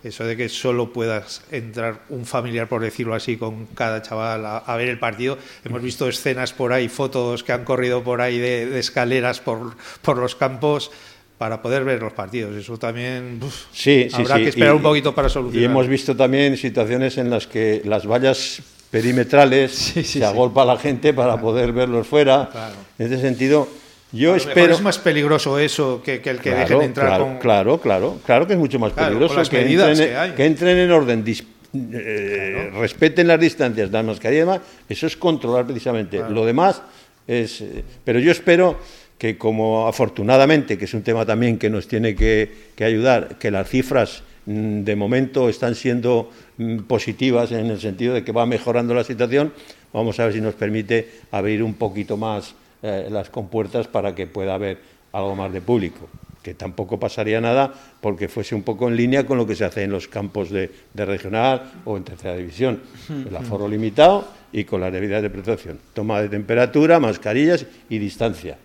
eso 0.08 0.26
de 0.26 0.36
que 0.36 0.50
solo 0.50 0.92
puedas 0.92 1.42
entrar 1.52 2.02
un 2.10 2.26
familiar, 2.26 2.68
por 2.68 2.82
decirlo 2.82 3.16
así, 3.16 3.38
con 3.38 3.66
cada 3.68 4.02
chaval 4.02 4.46
a, 4.46 4.58
a, 4.58 4.76
ver 4.76 4.90
el 4.90 5.00
partido. 5.00 5.38
Hemos 5.64 5.82
visto 5.82 6.08
escenas 6.08 6.54
por 6.54 6.74
ahí, 6.74 6.90
fotos 6.90 7.44
que 7.44 7.54
han 7.54 7.64
corrido 7.64 8.04
por 8.04 8.22
ahí 8.22 8.38
de, 8.38 8.66
de 8.66 8.80
escaleras 8.80 9.40
por, 9.40 9.76
por, 10.02 10.18
los 10.18 10.36
campos 10.36 10.92
para 11.38 11.62
poder 11.62 11.84
ver 11.84 12.02
los 12.02 12.14
partidos. 12.14 12.56
Eso 12.56 12.78
también 12.78 13.40
uf, 13.42 13.66
sí, 13.72 14.08
habrá 14.14 14.38
sí, 14.38 14.44
que 14.44 14.50
esperar 14.50 14.74
y, 14.74 14.78
un 14.78 14.82
poquito 14.82 15.14
para 15.14 15.30
solucionar. 15.30 15.62
Y 15.62 15.66
hemos 15.66 15.88
visto 15.88 16.16
también 16.16 16.58
situaciones 16.58 17.18
en 17.18 17.30
las 17.30 17.48
que 17.48 17.82
las 17.86 18.08
vallas 18.08 18.62
perimetrales 18.90 19.72
se 20.04 20.26
agolpa 20.26 20.64
a 20.64 20.66
la 20.66 20.78
gente 20.78 21.14
para 21.14 21.40
poder 21.40 21.72
verlos 21.72 22.08
fuera. 22.08 22.50
Claro. 22.52 22.76
En 22.98 23.06
ese 23.08 23.22
sentido, 23.22 23.68
yo 24.12 24.30
A 24.34 24.38
lo 24.38 24.38
mejor 24.38 24.50
espero. 24.50 24.74
es 24.76 24.82
más 24.82 24.98
peligroso 25.00 25.60
eso 25.60 26.02
que, 26.04 26.22
que 26.22 26.30
el 26.30 26.38
que 26.38 26.52
claro, 26.52 26.60
dejen 26.60 26.82
entrar 26.82 27.08
claro, 27.08 27.24
con... 27.26 27.38
claro, 27.40 27.78
claro, 27.82 28.20
claro 28.26 28.48
que 28.48 28.54
es 28.54 28.60
mucho 28.60 28.80
más 28.80 28.94
Claro, 28.94 29.10
peligroso 29.10 29.36
las 29.36 29.50
que, 29.50 29.62
entren, 29.62 29.98
que 29.98 30.16
hay. 30.16 30.32
que 30.32 30.46
entren 30.46 30.78
en 30.78 30.92
orden, 30.92 31.26
dis- 31.26 31.44
eh, 31.74 32.72
respeten 32.74 33.28
las 33.28 33.40
distancias, 33.40 33.92
la 33.92 34.04
mascarilla 34.04 34.38
y 34.38 34.46
demás, 34.46 34.62
eso 34.88 35.08
es 35.08 35.18
controlar 35.18 35.66
precisamente. 35.66 36.22
Lo 36.30 36.46
demás 36.46 36.82
es. 37.28 37.62
eh, 37.62 37.84
Pero 38.04 38.20
yo 38.20 38.32
espero 38.32 38.80
que, 39.18 39.38
como 39.38 39.88
afortunadamente, 39.88 40.78
que 40.78 40.86
es 40.86 40.94
un 40.94 41.02
tema 41.04 41.26
también 41.26 41.58
que 41.58 41.70
nos 41.70 41.88
tiene 41.88 42.16
que, 42.16 42.52
que 42.76 42.84
ayudar, 42.86 43.38
que 43.40 43.52
las 43.52 43.68
cifras 43.70 44.24
mm, 44.46 44.84
de 44.84 44.96
momento 44.96 45.50
están 45.50 45.76
siendo 45.76 46.32
mm, 46.58 46.80
positivas 46.84 47.52
en 47.52 47.66
el 47.68 47.80
sentido 47.82 48.14
de 48.14 48.24
que 48.24 48.32
va 48.32 48.46
mejorando 48.46 48.94
la 48.94 49.04
situación, 49.04 49.52
vamos 49.92 50.20
a 50.20 50.26
ver 50.26 50.34
si 50.34 50.42
nos 50.42 50.54
permite 50.54 51.10
abrir 51.32 51.64
un 51.64 51.74
poquito 51.74 52.16
más 52.16 52.54
eh, 52.82 53.08
las 53.10 53.30
compuertas 53.30 53.88
para 53.88 54.14
que 54.16 54.28
pueda 54.28 54.56
haber 54.56 54.80
algo 55.12 55.36
más 55.36 55.52
de 55.52 55.62
público 55.62 56.08
que 56.48 56.54
tampoco 56.54 56.98
pasaría 56.98 57.42
nada 57.42 57.74
porque 58.00 58.30
fuese 58.30 58.56
un 58.56 58.64
poco 58.64 58.88
en 58.88 58.96
línea 58.96 59.26
con 59.26 59.38
lo 59.38 59.46
que 59.46 59.54
se 59.54 59.66
hace 59.66 59.84
en 59.84 59.92
los 59.92 60.08
campos 60.08 60.50
de, 60.50 60.72
de 60.94 61.06
regional 61.06 61.74
o 61.84 61.98
en 61.98 62.06
tercera 62.06 62.38
división. 62.38 62.80
El 63.10 63.36
aforo 63.36 63.68
limitado 63.68 64.26
y 64.54 64.64
con 64.64 64.80
las 64.80 64.94
debidas 64.94 65.22
de 65.22 65.30
protección. 65.30 65.78
Toma 65.94 66.22
de 66.22 66.30
temperatura, 66.30 67.02
mascarillas 67.02 67.66
y 67.90 67.98
distancia. 67.98 68.58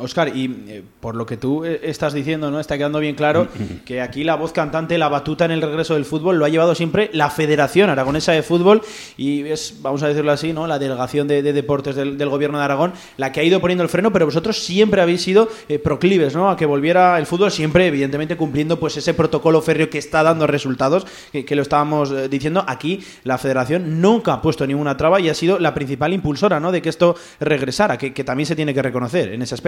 Oscar, 0.00 0.34
y 0.34 0.64
eh, 0.68 0.82
por 1.00 1.14
lo 1.14 1.26
que 1.26 1.36
tú 1.36 1.64
eh, 1.64 1.80
estás 1.82 2.12
diciendo, 2.12 2.50
¿no? 2.50 2.60
Está 2.60 2.76
quedando 2.78 2.98
bien 2.98 3.14
claro 3.14 3.48
que 3.84 4.00
aquí 4.00 4.24
la 4.24 4.36
voz 4.36 4.52
cantante, 4.52 4.98
la 4.98 5.08
batuta 5.08 5.44
en 5.44 5.50
el 5.50 5.62
regreso 5.62 5.94
del 5.94 6.04
fútbol 6.04 6.38
lo 6.38 6.44
ha 6.44 6.48
llevado 6.48 6.74
siempre 6.74 7.10
la 7.12 7.30
Federación 7.30 7.90
Aragonesa 7.90 8.32
de 8.32 8.42
Fútbol 8.42 8.82
y 9.16 9.42
es, 9.48 9.78
vamos 9.82 10.02
a 10.02 10.08
decirlo 10.08 10.32
así, 10.32 10.52
¿no? 10.52 10.66
La 10.66 10.78
delegación 10.78 11.28
de, 11.28 11.42
de 11.42 11.52
deportes 11.52 11.94
del, 11.94 12.16
del, 12.16 12.28
gobierno 12.28 12.58
de 12.58 12.64
Aragón, 12.64 12.92
la 13.16 13.32
que 13.32 13.40
ha 13.40 13.44
ido 13.44 13.60
poniendo 13.60 13.84
el 13.84 13.90
freno, 13.90 14.12
pero 14.12 14.26
vosotros 14.26 14.58
siempre 14.58 15.00
habéis 15.00 15.22
sido 15.22 15.48
eh, 15.68 15.78
proclives, 15.78 16.34
¿no? 16.34 16.50
A 16.50 16.56
que 16.56 16.66
volviera 16.66 17.18
el 17.18 17.26
fútbol, 17.26 17.50
siempre, 17.50 17.86
evidentemente, 17.86 18.36
cumpliendo 18.36 18.80
pues 18.80 18.96
ese 18.96 19.14
protocolo 19.14 19.60
férreo 19.60 19.90
que 19.90 19.98
está 19.98 20.22
dando 20.22 20.46
resultados, 20.46 21.06
que, 21.32 21.44
que 21.44 21.54
lo 21.54 21.62
estábamos 21.62 22.10
eh, 22.10 22.28
diciendo. 22.28 22.64
Aquí 22.66 23.00
la 23.24 23.38
Federación 23.38 24.00
nunca 24.00 24.34
ha 24.34 24.42
puesto 24.42 24.66
ninguna 24.66 24.96
traba 24.96 25.20
y 25.20 25.28
ha 25.28 25.34
sido 25.34 25.58
la 25.58 25.74
principal 25.74 26.12
impulsora, 26.12 26.60
¿no? 26.60 26.72
De 26.72 26.80
que 26.80 26.88
esto 26.88 27.14
regresara, 27.40 27.98
que, 27.98 28.14
que 28.14 28.24
también 28.24 28.46
se 28.46 28.56
tiene 28.56 28.72
que 28.72 28.82
reconocer 28.82 29.32
en 29.32 29.42
ese 29.42 29.54
aspecto. 29.54 29.65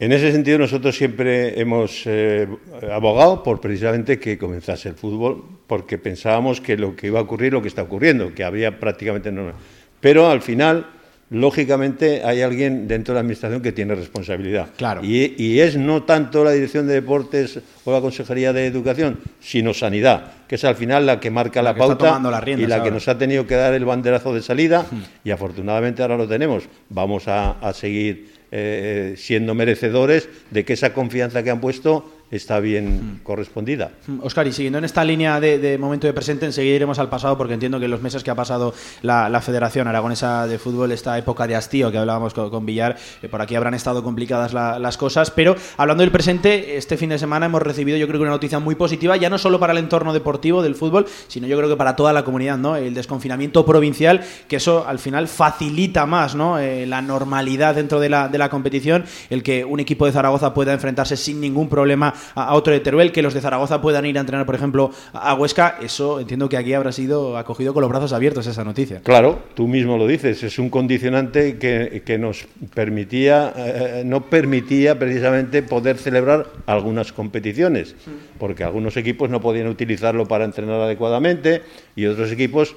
En 0.00 0.10
ese 0.12 0.32
sentido, 0.32 0.58
nosotros 0.58 0.96
siempre 0.96 1.58
hemos 1.60 2.02
eh, 2.06 2.48
abogado 2.92 3.42
por 3.44 3.60
precisamente 3.60 4.18
que 4.18 4.36
comenzase 4.36 4.88
el 4.88 4.96
fútbol, 4.96 5.42
porque 5.68 5.98
pensábamos 5.98 6.60
que 6.60 6.76
lo 6.76 6.96
que 6.96 7.06
iba 7.06 7.20
a 7.20 7.22
ocurrir, 7.22 7.52
lo 7.52 7.62
que 7.62 7.68
está 7.68 7.82
ocurriendo, 7.82 8.34
que 8.34 8.42
habría 8.42 8.80
prácticamente 8.80 9.30
no. 9.30 9.52
Pero 10.00 10.28
al 10.28 10.42
final, 10.42 10.86
lógicamente, 11.30 12.22
hay 12.24 12.42
alguien 12.42 12.88
dentro 12.88 13.14
de 13.14 13.16
la 13.16 13.20
administración 13.20 13.62
que 13.62 13.70
tiene 13.70 13.94
responsabilidad. 13.94 14.68
Claro. 14.76 15.00
Y, 15.04 15.36
y 15.38 15.60
es 15.60 15.76
no 15.76 16.02
tanto 16.02 16.42
la 16.42 16.50
dirección 16.50 16.88
de 16.88 16.94
deportes 16.94 17.60
o 17.84 17.92
la 17.92 18.00
consejería 18.00 18.52
de 18.52 18.66
educación, 18.66 19.20
sino 19.40 19.72
sanidad, 19.72 20.32
que 20.48 20.56
es 20.56 20.64
al 20.64 20.74
final 20.74 21.06
la 21.06 21.20
que 21.20 21.30
marca 21.30 21.62
la, 21.62 21.70
La 21.70 21.74
que 21.74 21.78
pauta 21.78 22.40
riendas 22.40 22.66
y 22.66 22.68
la 22.68 22.76
ahora. 22.76 22.84
que 22.84 22.90
nos 22.90 23.06
ha 23.06 23.16
tenido 23.16 23.46
que 23.46 23.54
dar 23.54 23.72
el 23.74 23.84
banderazo 23.84 24.34
de 24.34 24.42
salida. 24.42 24.86
Y 25.22 25.30
afortunadamente 25.30 26.02
ahora 26.02 26.16
lo 26.16 26.26
tenemos. 26.28 26.64
Vamos 26.90 27.28
a, 27.28 27.52
a 27.60 27.72
seguir 27.72 28.33
eh, 28.56 29.14
siendo 29.16 29.52
merecedores 29.56 30.28
de 30.52 30.64
que 30.64 30.74
esa 30.74 30.92
confianza 30.92 31.42
que 31.42 31.50
han 31.50 31.60
puesto 31.60 32.08
está 32.30 32.58
bien 32.60 33.20
correspondida. 33.22 33.92
Oscar, 34.22 34.46
y 34.46 34.52
siguiendo 34.52 34.78
en 34.78 34.84
esta 34.84 35.04
línea 35.04 35.38
de, 35.40 35.58
de 35.58 35.78
momento 35.78 36.06
de 36.06 36.12
presente, 36.12 36.46
enseguida 36.46 36.74
iremos 36.74 36.98
al 36.98 37.08
pasado 37.08 37.38
porque 37.38 37.54
entiendo 37.54 37.78
que 37.78 37.84
en 37.84 37.90
los 37.90 38.02
meses 38.02 38.24
que 38.24 38.30
ha 38.30 38.34
pasado 38.34 38.74
la, 39.02 39.28
la 39.28 39.40
Federación 39.40 39.86
Aragonesa 39.86 40.46
de 40.46 40.58
Fútbol, 40.58 40.90
esta 40.92 41.16
época 41.16 41.46
de 41.46 41.54
hastío 41.54 41.92
que 41.92 41.98
hablábamos 41.98 42.34
con, 42.34 42.50
con 42.50 42.66
Villar, 42.66 42.96
eh, 43.22 43.28
por 43.28 43.40
aquí 43.40 43.54
habrán 43.54 43.74
estado 43.74 44.02
complicadas 44.02 44.52
la- 44.52 44.78
las 44.78 44.96
cosas, 44.96 45.30
pero 45.30 45.54
hablando 45.76 46.00
del 46.02 46.10
presente, 46.10 46.76
este 46.76 46.96
fin 46.96 47.10
de 47.10 47.18
semana 47.18 47.46
hemos 47.46 47.62
recibido 47.62 47.98
yo 47.98 48.06
creo 48.08 48.18
que 48.18 48.22
una 48.22 48.30
noticia 48.32 48.58
muy 48.58 48.74
positiva, 48.74 49.16
ya 49.16 49.30
no 49.30 49.38
solo 49.38 49.60
para 49.60 49.72
el 49.72 49.78
entorno 49.78 50.12
deportivo 50.12 50.62
del 50.62 50.74
fútbol, 50.74 51.06
sino 51.28 51.46
yo 51.46 51.56
creo 51.56 51.68
que 51.68 51.76
para 51.76 51.94
toda 51.94 52.12
la 52.12 52.24
comunidad, 52.24 52.58
¿no? 52.58 52.74
El 52.76 52.94
desconfinamiento 52.94 53.64
provincial, 53.64 54.22
que 54.48 54.56
eso 54.56 54.86
al 54.88 54.98
final 54.98 55.28
facilita 55.28 56.06
más, 56.06 56.34
¿no? 56.34 56.58
Eh, 56.58 56.86
la 56.86 57.02
normalidad 57.02 57.74
dentro 57.74 58.00
de 58.00 58.08
la, 58.08 58.28
de 58.28 58.38
la 58.38 58.48
competición, 58.50 59.04
el 59.30 59.42
que 59.42 59.64
un 59.64 59.78
equipo 59.78 60.06
de 60.06 60.12
Zaragoza 60.12 60.54
pueda 60.54 60.72
enfrentarse 60.72 61.16
sin 61.16 61.40
ningún 61.40 61.68
problema 61.68 62.13
a, 62.34 62.54
otro 62.54 62.72
de 62.72 62.80
Teruel, 62.80 63.12
que 63.12 63.22
los 63.22 63.34
de 63.34 63.40
Zaragoza 63.40 63.80
puedan 63.80 64.06
ir 64.06 64.16
a 64.16 64.20
entrenar, 64.20 64.46
por 64.46 64.54
ejemplo, 64.54 64.90
a 65.12 65.34
a 65.34 65.36
Huesca, 65.36 65.78
eso 65.82 66.20
entiendo 66.20 66.48
que 66.48 66.56
aquí 66.56 66.74
habrá 66.74 66.92
sido 66.92 67.36
acogido 67.36 67.74
con 67.74 67.80
los 67.80 67.90
brazos 67.90 68.12
abiertos 68.12 68.46
esa 68.46 68.62
noticia. 68.62 69.00
Claro, 69.02 69.40
tú 69.54 69.66
mismo 69.66 69.98
lo 69.98 70.06
dices, 70.06 70.42
es 70.42 70.58
un 70.58 70.70
condicionante 70.70 71.58
que, 71.58 72.02
que 72.04 72.18
nos 72.18 72.46
permitía, 72.72 73.52
eh, 73.56 74.02
no 74.06 74.26
permitía 74.26 74.98
precisamente 74.98 75.62
poder 75.62 75.98
celebrar 75.98 76.46
algunas 76.66 77.12
competiciones, 77.12 77.96
porque 78.38 78.64
algunos 78.64 78.96
equipos 78.96 79.28
no 79.28 79.40
podían 79.40 79.66
utilizarlo 79.66 80.26
para 80.26 80.44
entrenar 80.44 80.80
adecuadamente 80.80 81.62
y 81.96 82.06
otros 82.06 82.30
equipos, 82.30 82.76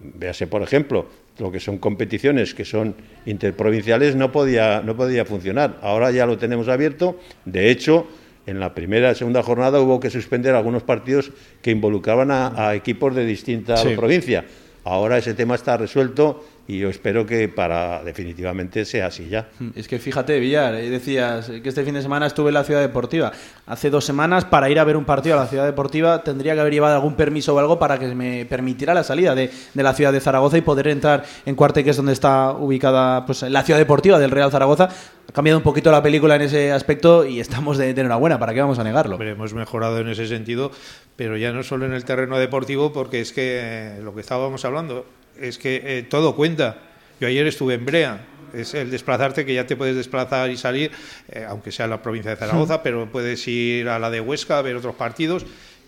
véase 0.00 0.46
por 0.46 0.62
ejemplo, 0.62 1.06
lo 1.38 1.52
que 1.52 1.60
son 1.60 1.78
competiciones 1.78 2.54
que 2.54 2.64
son 2.64 2.94
interprovinciales 3.26 4.16
no 4.16 4.32
podía, 4.32 4.82
no 4.84 4.96
podía 4.96 5.24
funcionar. 5.24 5.78
Ahora 5.82 6.10
ya 6.10 6.26
lo 6.26 6.38
tenemos 6.38 6.68
abierto, 6.68 7.18
de 7.44 7.70
hecho, 7.70 8.06
en 8.48 8.58
la 8.60 8.74
primera 8.74 9.12
y 9.12 9.14
segunda 9.14 9.42
jornada 9.42 9.80
hubo 9.80 10.00
que 10.00 10.08
suspender 10.10 10.54
algunos 10.54 10.82
partidos 10.82 11.30
que 11.60 11.70
involucraban 11.70 12.30
a, 12.30 12.68
a 12.68 12.74
equipos 12.74 13.14
de 13.14 13.26
distinta 13.26 13.76
Sí. 13.76 13.90
provincia. 13.94 14.44
Ahora 14.84 15.18
ese 15.18 15.34
tema 15.34 15.54
está 15.54 15.76
resuelto 15.76 16.44
y 16.68 16.78
yo 16.78 16.90
espero 16.90 17.24
que 17.24 17.48
para 17.48 18.04
definitivamente 18.04 18.84
sea 18.84 19.06
así 19.06 19.26
ya. 19.26 19.48
Es 19.74 19.88
que 19.88 19.98
fíjate, 19.98 20.38
Villar, 20.38 20.74
decías 20.74 21.48
que 21.48 21.66
este 21.66 21.82
fin 21.82 21.94
de 21.94 22.02
semana 22.02 22.26
estuve 22.26 22.48
en 22.48 22.54
la 22.54 22.62
ciudad 22.62 22.82
deportiva. 22.82 23.32
Hace 23.66 23.88
dos 23.88 24.04
semanas, 24.04 24.44
para 24.44 24.68
ir 24.68 24.78
a 24.78 24.84
ver 24.84 24.98
un 24.98 25.06
partido 25.06 25.34
a 25.36 25.40
la 25.40 25.46
ciudad 25.46 25.64
deportiva, 25.64 26.22
tendría 26.22 26.52
que 26.52 26.60
haber 26.60 26.74
llevado 26.74 26.94
algún 26.94 27.14
permiso 27.14 27.54
o 27.54 27.58
algo 27.58 27.78
para 27.78 27.98
que 27.98 28.14
me 28.14 28.44
permitiera 28.44 28.92
la 28.92 29.02
salida 29.02 29.34
de, 29.34 29.50
de 29.72 29.82
la 29.82 29.94
ciudad 29.94 30.12
de 30.12 30.20
Zaragoza 30.20 30.58
y 30.58 30.60
poder 30.60 30.88
entrar 30.88 31.24
en 31.46 31.54
Cuarte, 31.54 31.82
que 31.82 31.90
es 31.90 31.96
donde 31.96 32.12
está 32.12 32.52
ubicada 32.52 33.24
pues, 33.24 33.42
la 33.44 33.62
ciudad 33.62 33.78
deportiva 33.78 34.18
del 34.18 34.30
Real 34.30 34.50
Zaragoza. 34.50 34.90
Ha 35.26 35.32
cambiado 35.32 35.58
un 35.58 35.64
poquito 35.64 35.90
la 35.90 36.02
película 36.02 36.36
en 36.36 36.42
ese 36.42 36.70
aspecto 36.70 37.24
y 37.24 37.40
estamos 37.40 37.78
de, 37.78 37.94
de 37.94 38.00
enhorabuena. 38.02 38.38
¿Para 38.38 38.52
qué 38.52 38.60
vamos 38.60 38.78
a 38.78 38.84
negarlo? 38.84 39.14
Hombre, 39.14 39.30
hemos 39.30 39.54
mejorado 39.54 40.00
en 40.00 40.08
ese 40.08 40.26
sentido, 40.26 40.70
pero 41.16 41.38
ya 41.38 41.50
no 41.50 41.62
solo 41.62 41.86
en 41.86 41.94
el 41.94 42.04
terreno 42.04 42.38
deportivo, 42.38 42.92
porque 42.92 43.22
es 43.22 43.32
que 43.32 43.58
eh, 43.62 44.00
lo 44.02 44.14
que 44.14 44.20
estábamos 44.20 44.66
hablando 44.66 45.06
es 45.40 45.58
que 45.58 45.82
eh, 45.84 46.02
todo 46.02 46.34
cuenta. 46.34 46.78
Yo 47.20 47.26
ayer 47.28 47.46
estuve 47.46 47.74
en 47.74 47.84
Brea, 47.84 48.24
es 48.54 48.74
el 48.74 48.90
desplazarte 48.90 49.44
que 49.44 49.52
ya 49.54 49.66
te 49.66 49.76
puedes 49.76 49.96
desplazar 49.96 50.50
y 50.50 50.56
salir, 50.56 50.90
eh, 51.28 51.44
aunque 51.48 51.72
sea 51.72 51.84
en 51.84 51.90
la 51.90 52.02
provincia 52.02 52.30
de 52.30 52.36
Zaragoza, 52.38 52.82
pero 52.82 53.10
puedes 53.10 53.46
ir 53.48 53.88
a 53.88 53.98
la 53.98 54.10
de 54.10 54.20
Huesca 54.20 54.58
a 54.58 54.62
ver 54.62 54.76
otros 54.76 54.94
partidos. 54.94 55.44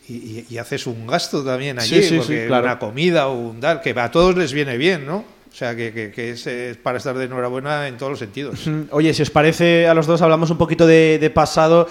Y, 0.08 0.14
y- 0.14 0.46
y 0.50 0.58
haces 0.58 0.86
un 0.88 1.06
gasto 1.06 1.44
también 1.44 1.78
allí, 1.78 2.02
Sí, 2.02 2.08
sí, 2.08 2.16
porque 2.18 2.46
claro. 2.48 2.64
una 2.64 2.78
comida 2.80 3.28
o 3.28 3.34
un 3.38 3.60
tal, 3.60 3.80
que 3.80 3.90
a 3.90 4.10
todos 4.10 4.36
les 4.36 4.52
viene 4.52 4.76
bien, 4.76 5.06
¿no? 5.06 5.18
O 5.18 5.54
sea, 5.54 5.76
que, 5.76 5.92
que- 5.92 6.10
que 6.10 6.30
es, 6.30 6.46
es 6.48 6.76
para 6.78 6.98
estar 6.98 7.16
de 7.16 7.26
enhorabuena 7.26 7.86
en 7.86 7.96
todos 7.96 8.10
los 8.10 8.18
sentidos. 8.18 8.58
Oye, 8.90 9.14
si 9.14 9.22
os 9.22 9.30
parece 9.30 9.86
a 9.86 9.94
los 9.94 10.06
dos, 10.08 10.20
hablamos 10.22 10.50
un 10.50 10.58
poquito 10.58 10.86
de, 10.86 11.18
de 11.20 11.30
pasado. 11.30 11.86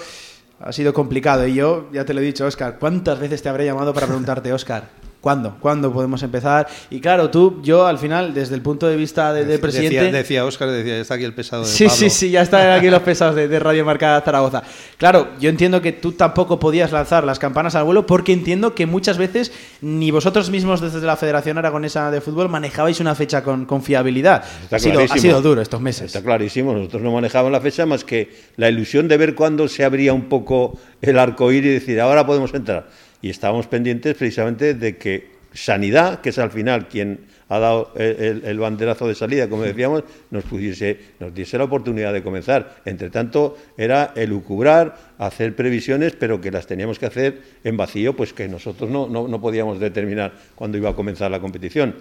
Ha 0.60 0.72
sido 0.72 0.92
complicado. 0.92 1.46
Y 1.46 1.54
yo, 1.54 1.88
ya 1.94 2.04
te 2.04 2.12
lo 2.12 2.20
he 2.20 2.24
dicho, 2.24 2.44
Oscar, 2.44 2.76
¿cuántas 2.78 3.18
veces 3.18 3.40
te 3.40 3.48
habré 3.48 3.64
llamado 3.64 3.94
para 3.94 4.06
preguntarte, 4.06 4.52
Oscar? 4.52 4.88
¿Cuándo? 5.20 5.56
¿Cuándo 5.60 5.92
podemos 5.92 6.22
empezar? 6.22 6.66
Y 6.88 6.98
claro, 6.98 7.28
tú, 7.28 7.60
yo 7.62 7.86
al 7.86 7.98
final, 7.98 8.32
desde 8.32 8.54
el 8.54 8.62
punto 8.62 8.88
de 8.88 8.96
vista 8.96 9.34
de, 9.34 9.44
de 9.44 9.58
presidente... 9.58 9.96
Decía, 9.96 10.12
decía 10.12 10.44
Óscar, 10.46 10.70
decía, 10.70 10.98
está 10.98 11.14
aquí 11.16 11.24
el 11.24 11.34
pesado 11.34 11.62
de 11.64 11.68
Sí, 11.68 11.84
Pablo. 11.84 11.96
sí, 11.98 12.08
sí, 12.08 12.30
ya 12.30 12.40
están 12.40 12.70
aquí 12.70 12.88
los 12.88 13.02
pesados 13.02 13.34
de, 13.36 13.46
de 13.46 13.58
Radio 13.58 13.84
Marca 13.84 14.18
Zaragoza. 14.24 14.62
Claro, 14.96 15.28
yo 15.38 15.50
entiendo 15.50 15.82
que 15.82 15.92
tú 15.92 16.12
tampoco 16.12 16.58
podías 16.58 16.90
lanzar 16.90 17.24
las 17.24 17.38
campanas 17.38 17.74
al 17.74 17.84
vuelo 17.84 18.06
porque 18.06 18.32
entiendo 18.32 18.74
que 18.74 18.86
muchas 18.86 19.18
veces 19.18 19.52
ni 19.82 20.10
vosotros 20.10 20.48
mismos 20.48 20.80
desde 20.80 21.00
la 21.02 21.16
Federación 21.18 21.58
Aragonesa 21.58 22.10
de 22.10 22.22
Fútbol 22.22 22.48
manejabais 22.48 22.98
una 23.00 23.14
fecha 23.14 23.42
con, 23.42 23.66
con 23.66 23.82
fiabilidad. 23.82 24.42
Está 24.62 24.76
ha, 24.76 24.78
sido, 24.78 25.00
ha 25.00 25.18
sido 25.18 25.42
duro 25.42 25.60
estos 25.60 25.82
meses. 25.82 26.06
Está 26.06 26.22
clarísimo, 26.22 26.72
nosotros 26.72 27.02
no 27.02 27.12
manejábamos 27.12 27.52
la 27.52 27.60
fecha 27.60 27.84
más 27.84 28.04
que 28.04 28.34
la 28.56 28.70
ilusión 28.70 29.06
de 29.06 29.18
ver 29.18 29.34
cuándo 29.34 29.68
se 29.68 29.84
abría 29.84 30.14
un 30.14 30.30
poco 30.30 30.78
el 31.02 31.18
arco 31.18 31.52
y 31.52 31.60
decir, 31.60 32.00
ahora 32.00 32.24
podemos 32.24 32.54
entrar. 32.54 32.88
Y 33.22 33.30
estábamos 33.30 33.66
pendientes 33.66 34.16
precisamente 34.16 34.74
de 34.74 34.96
que 34.96 35.40
Sanidad, 35.52 36.20
que 36.20 36.28
es 36.28 36.38
al 36.38 36.50
final 36.50 36.86
quien 36.86 37.26
ha 37.48 37.58
dado 37.58 37.92
el, 37.96 38.58
banderazo 38.60 39.08
de 39.08 39.16
salida, 39.16 39.48
como 39.48 39.64
decíamos, 39.64 40.04
nos 40.30 40.44
pudiese, 40.44 40.98
nos 41.18 41.34
diese 41.34 41.58
la 41.58 41.64
oportunidad 41.64 42.12
de 42.12 42.22
comenzar. 42.22 42.76
Entre 42.84 43.10
tanto, 43.10 43.58
era 43.76 44.12
elucubrar, 44.14 45.14
hacer 45.18 45.56
previsiones, 45.56 46.14
pero 46.14 46.40
que 46.40 46.52
las 46.52 46.68
teníamos 46.68 47.00
que 47.00 47.06
hacer 47.06 47.42
en 47.64 47.76
vacío, 47.76 48.14
pues 48.14 48.32
que 48.32 48.46
nosotros 48.48 48.88
no, 48.88 49.08
no, 49.08 49.26
no 49.26 49.40
podíamos 49.40 49.80
determinar 49.80 50.32
cuándo 50.54 50.78
iba 50.78 50.90
a 50.90 50.94
comenzar 50.94 51.30
la 51.32 51.40
competición. 51.40 51.96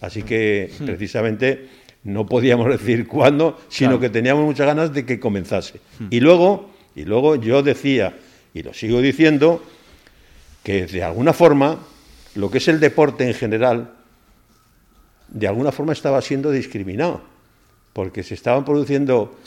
Así 0.00 0.22
que, 0.22 0.70
precisamente, 0.86 1.66
no 2.04 2.24
podíamos 2.24 2.68
decir 2.68 3.06
cuándo, 3.06 3.58
sino 3.68 3.90
Claro. 3.90 4.00
que 4.00 4.10
teníamos 4.10 4.44
muchas 4.44 4.66
ganas 4.66 4.94
de 4.94 5.04
que 5.04 5.20
comenzase. 5.20 5.80
Y 6.08 6.20
luego, 6.20 6.70
y 6.96 7.04
luego 7.04 7.36
yo 7.36 7.62
decía, 7.62 8.14
y 8.54 8.62
lo 8.62 8.72
sigo 8.72 9.02
diciendo, 9.02 9.62
que 10.68 10.84
de 10.86 11.02
alguna 11.02 11.32
forma, 11.32 11.78
lo 12.34 12.50
que 12.50 12.58
es 12.58 12.68
el 12.68 12.78
deporte 12.78 13.26
en 13.26 13.32
general, 13.32 13.90
de 15.28 15.48
alguna 15.48 15.72
forma 15.72 15.94
estaba 15.94 16.20
siendo 16.20 16.50
discriminado, 16.50 17.22
porque 17.94 18.22
se 18.22 18.34
estaban 18.34 18.66
produciendo 18.66 19.38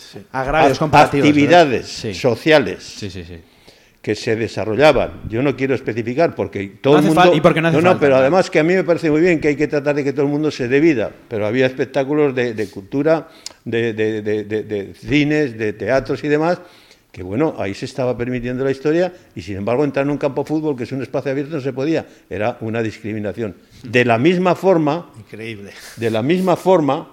actividades 0.91 1.87
sociales 2.19 2.83
Sí, 2.83 3.11
que 4.01 4.15
se 4.15 4.35
desarrollaban. 4.35 5.21
Yo 5.29 5.43
no 5.43 5.55
quiero 5.55 5.75
especificar 5.75 6.33
porque 6.33 6.67
todo 6.81 6.93
No 6.99 6.99
el 7.01 7.05
mundo. 7.13 7.35
y 7.35 7.41
porque 7.41 7.61
no 7.61 7.67
hace 7.67 7.77
no, 7.77 7.83
falta, 7.83 7.99
pero 7.99 8.15
además 8.15 8.49
que 8.49 8.57
a 8.57 8.63
mí 8.63 8.73
me 8.73 8.83
parece 8.83 9.11
muy 9.11 9.21
bien 9.21 9.39
que 9.39 9.49
hay 9.49 9.55
que 9.55 9.67
tratar 9.67 9.93
de 9.93 10.03
que 10.03 10.13
todo 10.13 10.25
el 10.25 10.31
mundo 10.31 10.49
se 10.49 10.67
dé 10.67 10.79
vida. 10.79 11.11
Pero 11.27 11.45
había 11.45 11.67
espectáculos 11.67 12.33
de, 12.33 12.55
de 12.55 12.67
cultura, 12.67 13.27
de- 13.63 13.93
de- 13.93 14.23
de 14.23 14.93
cines, 14.95 15.55
de 15.55 15.73
teatros 15.73 16.23
y 16.23 16.29
demás. 16.29 16.59
Que 17.11 17.23
bueno, 17.23 17.55
ahí 17.57 17.73
se 17.73 17.85
estaba 17.85 18.17
permitiendo 18.17 18.63
la 18.63 18.71
historia 18.71 19.13
y 19.35 19.41
sin 19.41 19.57
embargo 19.57 19.83
entrar 19.83 20.05
en 20.05 20.11
un 20.11 20.17
campo 20.17 20.43
de 20.43 20.47
fútbol 20.47 20.77
que 20.77 20.83
es 20.83 20.91
un 20.93 21.01
espacio 21.01 21.31
abierto 21.31 21.55
no 21.55 21.61
se 21.61 21.73
podía. 21.73 22.05
Era 22.29 22.57
una 22.61 22.81
discriminación. 22.81 23.55
De 23.83 24.05
la 24.05 24.17
misma 24.17 24.55
forma, 24.55 25.09
Increíble. 25.19 25.71
de 25.97 26.09
la 26.09 26.21
misma 26.21 26.55
forma 26.55 27.09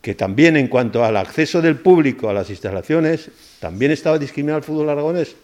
que 0.00 0.14
también 0.14 0.56
en 0.56 0.68
cuanto 0.68 1.04
al 1.04 1.16
acceso 1.16 1.62
del 1.62 1.76
público 1.76 2.28
a 2.28 2.32
las 2.34 2.50
instalaciones, 2.50 3.30
también 3.58 3.90
estaba 3.90 4.18
discriminado 4.18 4.58
el 4.58 4.64
fútbol 4.64 4.90
aragonés. 4.90 5.34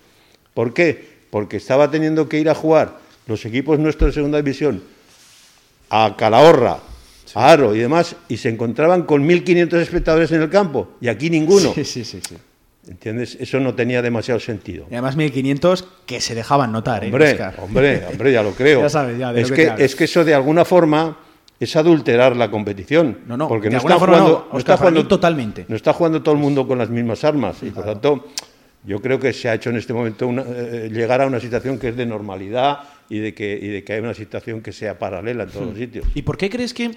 ¿Por 0.53 0.75
qué? 0.75 1.03
Porque 1.31 1.57
estaba 1.57 1.91
teniendo 1.91 2.29
que 2.29 2.39
ir 2.39 2.49
a 2.51 2.55
jugar 2.55 2.99
los 3.27 3.45
equipos 3.47 3.79
nuestros 3.79 4.11
de 4.11 4.15
segunda 4.15 4.39
división 4.39 4.83
a 5.91 6.15
Calahorra, 6.17 6.79
a 7.35 7.51
Aro 7.51 7.75
y 7.75 7.79
demás, 7.79 8.17
y 8.29 8.37
se 8.37 8.49
encontraban 8.49 9.03
con 9.03 9.27
1.500 9.27 9.81
espectadores 9.81 10.31
en 10.33 10.43
el 10.43 10.51
campo, 10.51 10.91
y 11.01 11.09
aquí 11.09 11.31
ninguno. 11.31 11.73
Sí, 11.75 11.85
sí, 11.85 12.05
sí, 12.05 12.21
sí. 12.27 12.37
¿Entiendes? 12.91 13.37
Eso 13.41 13.61
no 13.61 13.75
tenía 13.75 14.03
demasiado 14.03 14.41
sentido. 14.41 14.87
Y 14.91 14.95
además 14.95 15.15
1500 15.17 15.87
que 16.07 16.21
se 16.21 16.35
dejaban 16.35 16.73
notar, 16.73 17.05
¿eh, 17.05 17.07
Hombre, 17.07 17.31
Óscar? 17.31 17.55
hombre, 17.61 18.03
hombre, 18.11 18.33
ya 18.33 18.43
lo 18.43 18.51
creo. 18.51 18.81
Ya 18.83 18.89
sabes, 18.89 19.17
ya, 19.17 19.33
de 19.33 19.43
es, 19.43 19.51
lo 19.51 19.57
que 19.57 19.73
es 19.79 19.95
que 19.95 20.05
eso 20.05 20.25
de 20.25 20.35
alguna 20.35 20.65
forma 20.65 21.17
es 21.61 21.77
adulterar 21.77 22.37
la 22.37 22.51
competición. 22.51 23.19
No, 23.27 23.37
no, 23.37 23.47
porque 23.47 23.71
no 23.71 23.79
está 23.79 23.97
jugando, 23.99 24.49
no, 24.53 24.59
está 24.59 24.77
jugando 24.77 25.07
totalmente. 25.07 25.67
No 25.69 25.77
está 25.77 25.93
jugando 25.93 26.21
todo 26.21 26.35
el 26.35 26.41
mundo 26.41 26.67
con 26.67 26.79
las 26.79 26.91
mismas 26.91 27.23
armas 27.23 27.63
y 27.63 27.71
por 27.71 27.85
tanto 27.85 28.27
yo 28.85 29.01
creo 29.01 29.21
que 29.21 29.33
se 29.33 29.49
ha 29.49 29.55
hecho 29.55 29.71
en 29.71 29.77
este 29.77 29.93
momento 29.93 30.27
una- 30.27 30.43
eh, 30.49 30.89
llegar 30.91 31.21
a 31.21 31.27
una 31.27 31.39
situación 31.39 31.79
que 31.79 31.91
es 31.91 31.97
de 31.97 32.07
normalidad 32.07 32.79
y 33.09 33.19
de 33.19 33.35
que 33.35 33.57
y 33.61 33.69
de 33.69 33.85
que 33.85 33.93
hay 33.93 34.01
una 34.01 34.15
situación 34.15 34.63
que 34.63 34.73
sea 34.73 34.99
paralela 34.99 35.45
en 35.45 35.51
todos 35.51 35.67
los 35.69 35.77
sitios. 35.79 36.07
¿Y 36.15 36.23
por 36.23 36.37
qué 36.39 36.49
crees 36.51 36.73
que, 36.75 36.91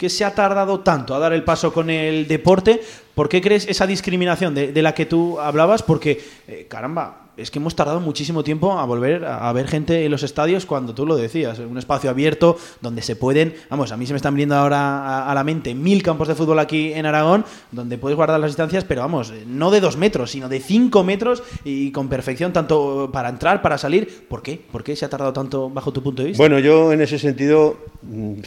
que 0.00 0.08
se 0.08 0.24
ha 0.24 0.34
tardado 0.34 0.80
tanto 0.80 1.14
a 1.14 1.18
dar 1.18 1.34
el 1.34 1.44
paso 1.44 1.74
con 1.74 1.90
el 1.90 2.26
deporte? 2.26 2.80
¿Por 3.14 3.28
qué 3.28 3.42
crees 3.42 3.68
esa 3.68 3.86
discriminación 3.86 4.54
de, 4.54 4.80
la 4.80 4.94
que 4.94 5.04
tú 5.04 5.38
hablabas? 5.38 5.82
Porque, 5.82 6.24
eh, 6.48 6.64
caramba, 6.70 7.28
es 7.36 7.50
que 7.50 7.58
hemos 7.58 7.76
tardado 7.76 8.00
muchísimo 8.00 8.42
tiempo 8.42 8.78
a 8.78 8.86
volver 8.86 9.26
a, 9.26 9.52
ver 9.52 9.68
gente 9.68 10.06
en 10.06 10.10
los 10.10 10.22
estadios 10.22 10.64
cuando 10.64 10.94
tú 10.94 11.04
lo 11.04 11.16
decías, 11.16 11.58
un 11.58 11.76
espacio 11.76 12.08
abierto 12.08 12.56
donde 12.80 13.02
se 13.02 13.14
pueden, 13.14 13.54
vamos, 13.68 13.92
a 13.92 13.98
mí 13.98 14.06
se 14.06 14.14
me 14.14 14.16
están 14.16 14.32
viniendo 14.34 14.54
ahora 14.54 14.78
a, 14.78 15.30
a 15.30 15.34
la 15.34 15.44
mente 15.44 15.74
mil 15.74 16.02
campos 16.02 16.28
de 16.28 16.34
fútbol 16.34 16.60
aquí 16.60 16.94
en 16.94 17.04
Aragón 17.04 17.44
donde 17.70 17.98
puedes 17.98 18.16
guardar 18.16 18.40
las 18.40 18.52
distancias, 18.52 18.84
pero 18.84 19.02
vamos, 19.02 19.30
eh, 19.30 19.44
no 19.46 19.70
de 19.70 19.80
dos 19.80 19.98
metros, 19.98 20.30
sino 20.30 20.48
de 20.48 20.60
cinco 20.60 21.04
metros 21.04 21.42
y 21.62 21.92
con 21.92 22.08
perfección 22.08 22.54
tanto 22.54 23.10
para 23.12 23.28
entrar, 23.28 23.60
para 23.60 23.76
salir. 23.76 24.26
¿Por 24.28 24.42
qué? 24.42 24.58
¿Por 24.72 24.82
qué 24.82 24.96
se 24.96 25.04
ha 25.04 25.10
tardado 25.10 25.34
tanto 25.34 25.68
bajo 25.68 25.92
tu 25.92 26.02
punto 26.02 26.22
de 26.22 26.28
vista? 26.28 26.42
Bueno, 26.42 26.58
yo 26.58 26.90
en 26.90 27.02
ese 27.02 27.18
sentido, 27.18 27.76
mm, 28.00 28.40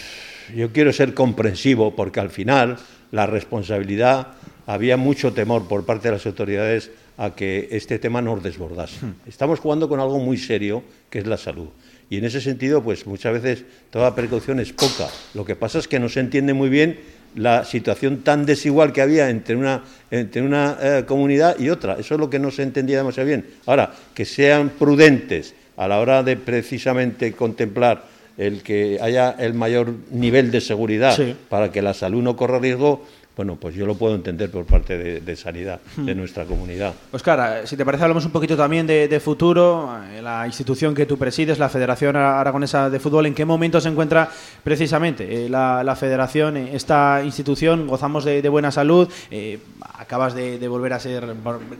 yo 0.55 0.71
quiero 0.71 0.93
ser 0.93 1.13
comprensivo 1.13 1.95
porque 1.95 2.19
al 2.19 2.29
final 2.29 2.77
la 3.11 3.27
responsabilidad, 3.27 4.29
había 4.65 4.97
mucho 4.97 5.33
temor 5.33 5.67
por 5.67 5.85
parte 5.85 6.07
de 6.07 6.15
las 6.15 6.25
autoridades 6.25 6.89
a 7.17 7.35
que 7.35 7.67
este 7.71 7.99
tema 7.99 8.21
nos 8.21 8.41
desbordase. 8.41 9.05
Estamos 9.27 9.59
jugando 9.59 9.87
con 9.87 9.99
algo 9.99 10.17
muy 10.19 10.37
serio, 10.37 10.83
que 11.09 11.19
es 11.19 11.27
la 11.27 11.37
salud. 11.37 11.67
Y 12.09 12.17
en 12.17 12.25
ese 12.25 12.41
sentido, 12.41 12.83
pues 12.83 13.05
muchas 13.05 13.33
veces 13.33 13.65
toda 13.91 14.15
precaución 14.15 14.59
es 14.59 14.73
poca. 14.73 15.07
Lo 15.33 15.45
que 15.45 15.55
pasa 15.55 15.79
es 15.79 15.87
que 15.87 15.99
no 15.99 16.09
se 16.09 16.21
entiende 16.21 16.53
muy 16.53 16.69
bien 16.69 16.99
la 17.35 17.65
situación 17.65 18.21
tan 18.21 18.45
desigual 18.45 18.93
que 18.93 19.01
había 19.01 19.29
entre 19.29 19.55
una, 19.55 19.83
entre 20.11 20.41
una 20.41 20.77
eh, 20.81 21.03
comunidad 21.07 21.59
y 21.59 21.69
otra. 21.69 21.93
Eso 21.99 22.15
es 22.15 22.19
lo 22.19 22.29
que 22.29 22.39
no 22.39 22.51
se 22.51 22.63
entendía 22.63 22.97
demasiado 22.97 23.27
bien. 23.27 23.45
Ahora, 23.65 23.93
que 24.13 24.25
sean 24.25 24.69
prudentes 24.69 25.53
a 25.77 25.87
la 25.87 25.99
hora 25.99 26.23
de 26.23 26.35
precisamente 26.35 27.33
contemplar 27.33 28.05
el 28.37 28.63
que 28.63 28.97
haya 29.01 29.31
el 29.37 29.53
mayor 29.53 29.93
nivel 30.11 30.49
de 30.51 30.61
seguridad 30.61 31.15
Sí. 31.15 31.35
para 31.49 31.71
que 31.71 31.81
la 31.81 31.93
salud 31.93 32.21
no 32.23 32.35
corra 32.35 32.59
riesgo, 32.59 33.05
bueno, 33.35 33.55
pues 33.59 33.73
yo 33.75 33.85
lo 33.85 33.95
puedo 33.95 34.13
entender 34.15 34.49
por 34.51 34.65
parte 34.65 34.97
de, 34.97 35.19
de 35.21 35.35
sanidad 35.35 35.79
de 35.97 36.13
nuestra 36.15 36.45
comunidad. 36.45 36.93
Oscar, 37.11 37.63
eh, 37.63 37.67
si 37.67 37.75
te 37.75 37.83
parece, 37.83 38.03
hablamos 38.03 38.25
un 38.25 38.31
poquito 38.31 38.55
también 38.55 38.85
de, 38.85 39.07
de 39.07 39.19
futuro. 39.19 39.97
eh, 40.11 40.21
La 40.21 40.45
institución 40.45 40.93
que 40.93 41.05
tú 41.05 41.17
presides, 41.17 41.57
la 41.59 41.69
Federación 41.69 42.15
Aragonesa 42.15 42.89
de 42.89 42.99
Fútbol, 42.99 43.25
¿en 43.25 43.33
qué 43.33 43.43
momento 43.45 43.81
se 43.81 43.89
encuentra 43.89 44.29
precisamente 44.63 45.45
eh, 45.45 45.49
la, 45.49 45.83
la 45.83 45.95
Federación, 45.95 46.57
esta 46.57 47.21
institución? 47.23 47.87
Gozamos 47.87 48.23
de, 48.23 48.41
de 48.41 48.49
buena 48.49 48.71
salud. 48.71 49.07
eh, 49.31 49.59
acabas 49.97 50.33
de, 50.35 50.67
volver 50.67 50.93
a 50.93 50.99
ser 50.99 51.25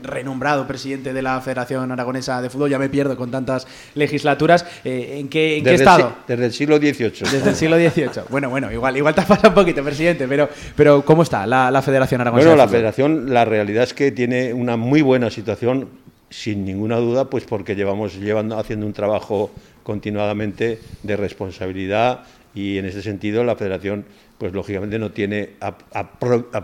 renombrado 0.02 0.66
presidente 0.66 1.12
de 1.12 1.22
la 1.22 1.40
Federación 1.40 1.90
Aragonesa 1.92 2.40
de 2.42 2.50
Fútbol. 2.50 2.70
Ya 2.70 2.78
me 2.78 2.88
pierdo 2.88 3.16
con 3.16 3.30
tantas 3.30 3.66
legislaturas. 3.94 4.64
eh, 4.84 5.18
¿En 5.20 5.28
qué, 5.28 5.58
en 5.58 5.64
qué 5.64 5.70
Desde 5.70 5.84
el 5.84 5.88
estado? 5.88 6.12
desde 6.26 6.46
el 6.46 6.52
siglo 6.52 6.76
XVIII. 6.78 7.12
Desde 7.30 7.50
el 7.50 7.56
siglo 7.56 7.76
XVIII. 7.76 8.24
Bueno, 8.30 8.50
bueno, 8.50 8.72
igual, 8.72 8.96
igual 8.96 9.14
te 9.14 9.20
has 9.22 9.26
pasado 9.26 9.48
un 9.50 9.54
poquito, 9.54 9.82
presidente, 9.82 10.26
pero, 10.28 10.48
pero 10.76 11.04
¿cómo 11.04 11.22
está 11.22 11.43
la, 11.46 11.70
la 11.70 11.82
Federación 11.82 12.20
Aragonesa 12.20 12.48
Bueno, 12.48 12.62
la 12.62 12.68
federación, 12.68 13.32
la 13.32 13.44
realidad 13.44 13.84
es 13.84 13.94
que 13.94 14.10
tiene 14.12 14.52
una 14.52 14.76
muy 14.76 15.02
buena 15.02 15.30
situación, 15.30 15.88
sin 16.30 16.64
ninguna 16.64 16.96
duda, 16.96 17.30
pues 17.30 17.44
porque 17.44 17.76
llevamos 17.76 18.16
llevando, 18.16 18.58
haciendo 18.58 18.86
un 18.86 18.92
trabajo 18.92 19.50
continuadamente 19.82 20.80
de 21.02 21.16
responsabilidad 21.16 22.24
y 22.54 22.78
en 22.78 22.86
ese 22.86 23.02
sentido 23.02 23.44
la 23.44 23.56
federación, 23.56 24.04
pues 24.38 24.52
lógicamente 24.52 24.98
no 24.98 25.10
tiene 25.10 25.50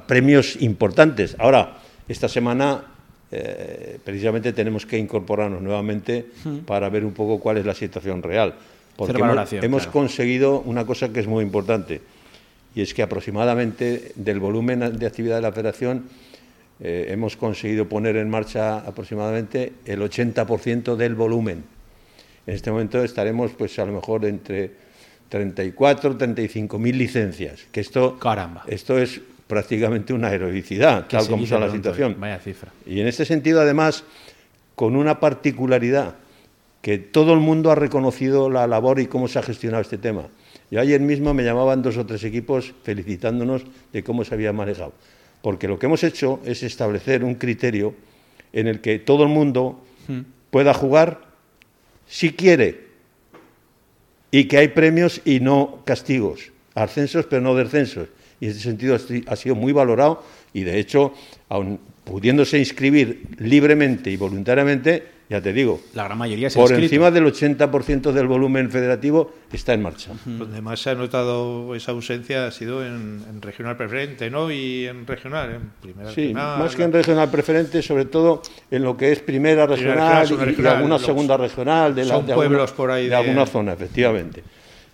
premios 0.07 0.61
importantes. 0.61 1.37
Ahora, 1.39 1.79
esta 2.09 2.29
semana 2.29 2.83
eh, 3.31 3.99
precisamente 4.05 4.53
tenemos 4.53 4.87
que 4.87 4.99
incorporarnos 4.99 5.63
nuevamente 5.63 6.27
hmm. 6.45 6.59
para 6.61 6.89
ver 6.89 7.05
un 7.05 7.13
poco 7.13 7.39
cuál 7.39 7.59
es 7.59 7.67
la 7.67 7.75
situación 7.75 8.23
real. 8.23 8.55
Porque 8.97 9.23
hemos, 9.63 9.87
conseguido 9.87 10.61
una 10.61 10.85
cosa 10.85 11.11
que 11.11 11.21
es 11.21 11.27
muy 11.27 11.43
importante, 11.43 12.03
y 12.75 12.83
es 12.83 12.95
que 12.95 13.03
aproximadamente 13.03 14.13
del 14.15 14.41
volumen 14.41 14.99
de 14.99 15.07
actividad 15.07 15.37
de 15.37 15.43
la 15.43 15.53
federación 15.53 16.05
eh, 16.81 17.09
hemos 17.11 17.37
conseguido 17.37 17.89
poner 17.89 18.17
en 18.17 18.31
marcha 18.31 18.79
aproximadamente 18.79 19.73
el 19.85 20.01
80% 20.01 20.97
del 20.97 21.15
volumen. 21.15 21.65
En 22.47 22.55
este 22.55 22.71
momento 22.71 23.03
estaremos, 23.03 23.53
pues 23.53 23.79
a 23.79 23.85
lo 23.85 23.93
mejor 23.93 24.25
entre 24.25 24.71
34, 25.29 26.17
35 26.17 26.79
mil 26.79 26.97
licencias. 26.97 27.61
Que 27.71 27.81
esto, 27.81 28.19
Caramba. 28.19 28.65
esto 28.67 28.99
es 28.99 29.21
prácticamente 29.47 30.13
una 30.13 30.33
heroicidad, 30.33 31.07
tal 31.07 31.27
como 31.27 31.45
está 31.45 31.59
la 31.59 31.71
situación. 31.71 32.17
Vaya 32.19 32.39
cifra. 32.39 32.73
Y 32.87 33.01
en 33.01 33.09
este 33.09 33.25
sentido, 33.25 33.61
además, 33.61 34.05
con 34.75 34.97
una 34.97 35.21
particularidad, 35.21 36.15
que 36.83 36.99
todo 36.99 37.35
el 37.35 37.41
mundo 37.41 37.71
ha 37.71 37.75
reconocido 37.75 38.49
la 38.49 38.67
labor 38.67 39.01
y 39.01 39.07
cómo 39.07 39.29
se 39.29 39.39
ha 39.39 39.43
gestionado 39.43 39.83
este 39.83 39.99
tema. 39.99 40.29
Yo 40.71 40.81
ayer 40.81 41.01
mismo 41.01 41.35
me 41.35 41.43
llamaban 41.43 41.83
dos 41.83 41.97
o 41.97 42.07
tres 42.07 42.23
equipos 42.25 42.75
felicitándonos 42.83 43.65
de 43.93 44.05
cómo 44.05 44.25
se 44.25 44.35
había 44.35 44.53
manejado. 44.53 44.93
Porque 45.43 45.69
lo 45.69 45.79
que 45.79 45.87
hemos 45.87 46.05
hecho 46.05 46.41
es 46.45 46.63
establecer 46.63 47.25
un 47.25 47.35
criterio 47.35 47.95
en 48.53 48.67
el 48.67 48.81
que 48.81 48.99
todo 48.99 49.23
el 49.25 49.31
mundo 49.31 49.83
hmm. 50.09 50.21
pueda 50.51 50.75
jugar 50.75 51.21
si 52.07 52.33
quiere 52.33 52.91
y 54.31 54.45
que 54.45 54.59
hay 54.59 54.69
premios 54.69 55.21
y 55.25 55.41
no 55.41 55.83
castigos, 55.85 56.53
ascensos 56.75 57.27
pero 57.27 57.43
no 57.43 57.55
descensos 57.55 58.09
y 58.41 58.47
en 58.47 58.51
ese 58.53 58.61
sentido 58.61 58.97
ha 59.27 59.37
sido 59.37 59.55
muy 59.55 59.73
valorado 59.73 60.25
y 60.53 60.63
de 60.63 60.79
hecho, 60.79 61.13
aun 61.49 61.79
pudiéndose 62.05 62.59
inscribir 62.59 63.29
libremente 63.39 64.11
y 64.11 64.17
voluntariamente, 64.17 65.20
ya 65.31 65.41
te 65.41 65.53
digo, 65.53 65.81
la 65.95 66.03
gran 66.03 66.19
mayoría 66.19 66.49
por 66.51 66.73
encima 66.73 67.13
del 67.13 67.25
80% 67.25 68.11
del 68.11 68.27
volumen 68.27 68.69
federativo 68.69 69.31
está 69.53 69.75
en 69.75 69.83
marcha. 69.83 70.11
Donde 70.25 70.61
más 70.61 70.81
se 70.81 70.91
ha 70.91 70.97
notado 70.97 71.73
esa 71.77 71.93
ausencia 71.93 72.49
ha 72.49 72.51
sido 72.51 72.85
en, 72.85 73.41
regional 73.41 73.77
preferente, 73.77 74.29
¿no? 74.29 74.51
Y 74.51 74.87
en 74.87 75.07
regional, 75.07 75.55
en 75.55 75.71
primera. 75.81 76.11
Sí, 76.11 76.35
más 76.35 76.75
que 76.75 76.83
en 76.83 76.93
regional 76.93 77.31
preferente, 77.31 77.81
sobre 77.81 78.07
todo 78.07 78.43
en 78.73 78.83
lo 78.83 78.97
que 78.97 79.13
es 79.13 79.21
primera 79.21 79.67
regional, 79.67 80.27
y, 80.29 80.67
alguna 80.67 80.99
segunda 80.99 81.37
regional 81.37 81.95
de, 81.95 82.07
la, 82.07 82.21
de 82.21 82.35
pueblos 82.35 82.73
por 82.73 82.91
ahí 82.91 83.09
de 83.09 83.15
alguna 83.15 83.47
zona, 83.47 83.73
efectivamente 83.75 84.43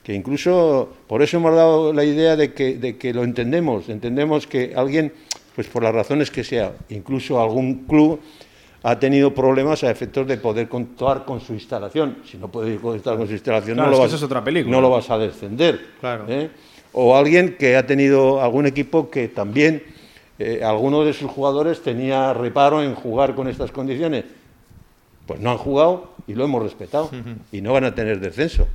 que 0.05 0.15
incluso 0.15 0.89
por 1.09 1.21
eso 1.23 1.39
hemos 1.39 1.53
dado 1.57 1.93
la 1.93 2.05
idea 2.05 2.37
de 2.37 2.53
que, 2.53 2.77
de 2.77 2.97
que 2.97 3.13
lo 3.13 3.25
entendemos, 3.25 3.89
entendemos 3.89 4.47
que 4.47 4.73
alguien, 4.77 5.13
pues 5.57 5.67
por 5.67 5.83
las 5.83 5.93
razones 5.93 6.31
que 6.31 6.45
sea, 6.45 6.75
incluso 6.91 7.43
algún 7.43 7.87
club 7.87 8.21
ha 8.87 9.01
tenido 9.01 9.35
problemas 9.35 9.83
a 9.83 9.91
efectos 9.91 10.29
de 10.29 10.37
poder 10.37 10.69
contar 10.69 11.25
con 11.25 11.41
su 11.41 11.53
instalación. 11.53 12.19
Si 12.25 12.37
no 12.37 12.47
puede 12.47 12.77
contar 12.77 13.17
con 13.17 13.27
su 13.27 13.33
instalación, 13.33 13.77
no, 13.77 13.89
lo 13.89 13.99
vas, 13.99 14.23
otra 14.23 14.45
película. 14.45 14.77
no 14.77 14.81
lo 14.81 14.91
vas 14.91 15.11
a 15.11 15.19
descender. 15.19 15.81
Claro. 15.99 16.25
¿eh? 16.29 16.51
O 16.93 17.17
alguien 17.17 17.57
que 17.59 17.77
ha 17.77 17.85
tenido 17.85 18.41
algún 18.41 18.65
equipo 18.65 19.11
que 19.11 19.27
también 19.27 19.83
eh, 20.39 20.63
alguno 20.63 21.05
de 21.05 21.15
sus 21.15 21.29
jugadores 21.29 21.83
tenía 21.83 22.33
reparo 22.33 22.81
en 22.81 22.95
jugar 22.95 23.35
con 23.35 23.49
estas 23.49 23.73
condiciones. 23.73 24.25
Pues 25.27 25.41
no 25.41 25.51
han 25.51 25.59
jugado 25.59 26.13
y 26.29 26.35
lo 26.35 26.45
hemos 26.45 26.63
respetado. 26.63 27.11
Y 27.51 27.63
no 27.63 27.73
van 27.73 27.87
a 27.87 27.95
tener 27.97 28.21
descenso. 28.21 28.69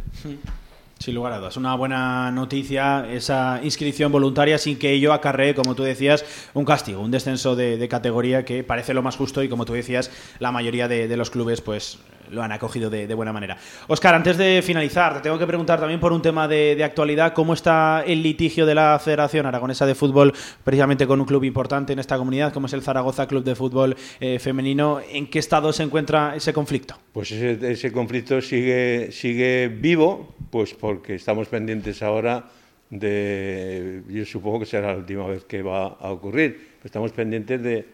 Sin 1.01 1.15
lugar 1.15 1.33
a 1.33 1.39
dudas, 1.39 1.57
una 1.57 1.73
buena 1.73 2.29
noticia 2.29 3.07
esa 3.11 3.59
inscripción 3.63 4.11
voluntaria 4.11 4.59
sin 4.59 4.77
que 4.77 4.91
ello 4.91 5.13
acarree, 5.13 5.55
como 5.55 5.73
tú 5.73 5.81
decías, 5.81 6.23
un 6.53 6.63
castigo, 6.63 7.01
un 7.01 7.09
descenso 7.09 7.55
de, 7.55 7.87
categoría 7.89 8.45
que 8.45 8.63
parece 8.63 8.93
lo 8.93 9.01
más 9.01 9.15
justo 9.15 9.41
y 9.41 9.49
como 9.49 9.65
tú 9.65 9.73
decías, 9.73 10.11
la 10.37 10.51
mayoría 10.51 10.87
de, 10.87 11.17
los 11.17 11.31
clubes 11.31 11.59
pues 11.59 11.97
lo 12.29 12.43
han 12.43 12.51
acogido 12.51 12.91
de, 12.91 13.11
buena 13.15 13.33
manera. 13.33 13.57
Oscar, 13.87 14.13
antes 14.13 14.37
de 14.37 14.61
finalizar, 14.63 15.15
te 15.15 15.21
tengo 15.21 15.39
que 15.39 15.47
preguntar 15.47 15.79
también 15.79 15.99
por 15.99 16.13
un 16.13 16.21
tema 16.21 16.47
de, 16.47 16.79
actualidad, 16.83 17.33
¿cómo 17.33 17.55
está 17.55 18.03
el 18.05 18.21
litigio 18.21 18.67
de 18.67 18.75
la 18.75 18.99
Federación 19.03 19.47
Aragonesa 19.47 19.87
de 19.87 19.95
Fútbol 19.95 20.35
precisamente 20.63 21.07
con 21.07 21.19
un 21.19 21.25
club 21.25 21.43
importante 21.45 21.93
en 21.93 21.99
esta 21.99 22.15
comunidad, 22.15 22.53
como 22.53 22.67
es 22.67 22.73
el 22.73 22.83
Zaragoza 22.83 23.25
Club 23.25 23.43
de 23.43 23.55
Fútbol 23.55 23.97
eh, 24.19 24.37
Femenino? 24.37 24.99
¿En 25.11 25.25
qué 25.25 25.39
estado 25.39 25.73
se 25.73 25.81
encuentra 25.81 26.35
ese 26.35 26.53
conflicto? 26.53 26.95
Pues 27.11 27.31
ese, 27.31 27.71
ese 27.71 27.91
conflicto 27.91 28.39
sigue, 28.39 29.11
sigue 29.11 29.67
vivo, 29.67 30.35
pues 30.51 30.73
porque 30.73 31.15
estamos 31.15 31.47
pendientes 31.47 32.03
ahora 32.03 32.51
de, 32.89 34.03
yo 34.09 34.25
supongo 34.25 34.59
que 34.59 34.65
será 34.65 34.91
la 34.91 34.97
última 34.97 35.25
vez 35.25 35.45
que 35.45 35.63
va 35.63 35.87
a 35.87 36.11
ocurrir, 36.11 36.75
estamos 36.83 37.11
pendientes 37.13 37.63
de, 37.63 37.85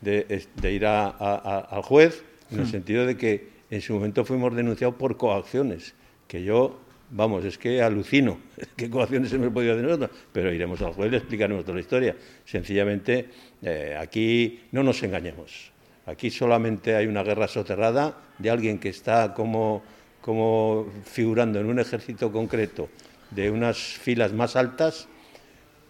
de, 0.00 0.72
ir 0.72 0.86
al 0.86 1.82
juez, 1.82 2.22
en 2.50 2.60
el 2.60 2.64
hmm. 2.64 2.70
sentido 2.70 3.04
de 3.04 3.16
que 3.16 3.48
en 3.70 3.80
su 3.80 3.94
momento 3.94 4.24
fuimos 4.24 4.54
denunciados 4.54 4.94
por 4.94 5.16
coacciones, 5.16 5.94
que 6.28 6.44
yo, 6.44 6.78
vamos, 7.10 7.44
es 7.44 7.58
que 7.58 7.82
alucino 7.82 8.38
qué 8.76 8.88
coacciones 8.88 9.32
me 9.32 9.50
podido 9.50 9.72
hacer 9.72 9.84
nosotros, 9.84 10.10
pero 10.32 10.52
iremos 10.52 10.80
al 10.82 10.92
juez 10.92 11.08
y 11.08 11.10
le 11.10 11.16
explicaremos 11.16 11.64
toda 11.64 11.74
la 11.74 11.80
historia. 11.80 12.16
Sencillamente, 12.44 13.28
eh, 13.60 13.96
aquí 13.98 14.60
no 14.70 14.84
nos 14.84 15.02
engañemos. 15.02 15.72
Aquí 16.06 16.30
solamente 16.30 16.94
hay 16.94 17.06
una 17.06 17.22
guerra 17.22 17.48
soterrada 17.48 18.14
de 18.38 18.50
alguien 18.50 18.78
que 18.78 18.90
está 18.90 19.32
como 19.34 19.82
como 20.24 20.86
figurando 21.04 21.60
en 21.60 21.66
un 21.66 21.78
ejército 21.78 22.32
concreto 22.32 22.88
de 23.30 23.50
unas 23.50 23.76
filas 23.76 24.32
más 24.32 24.56
altas, 24.56 25.06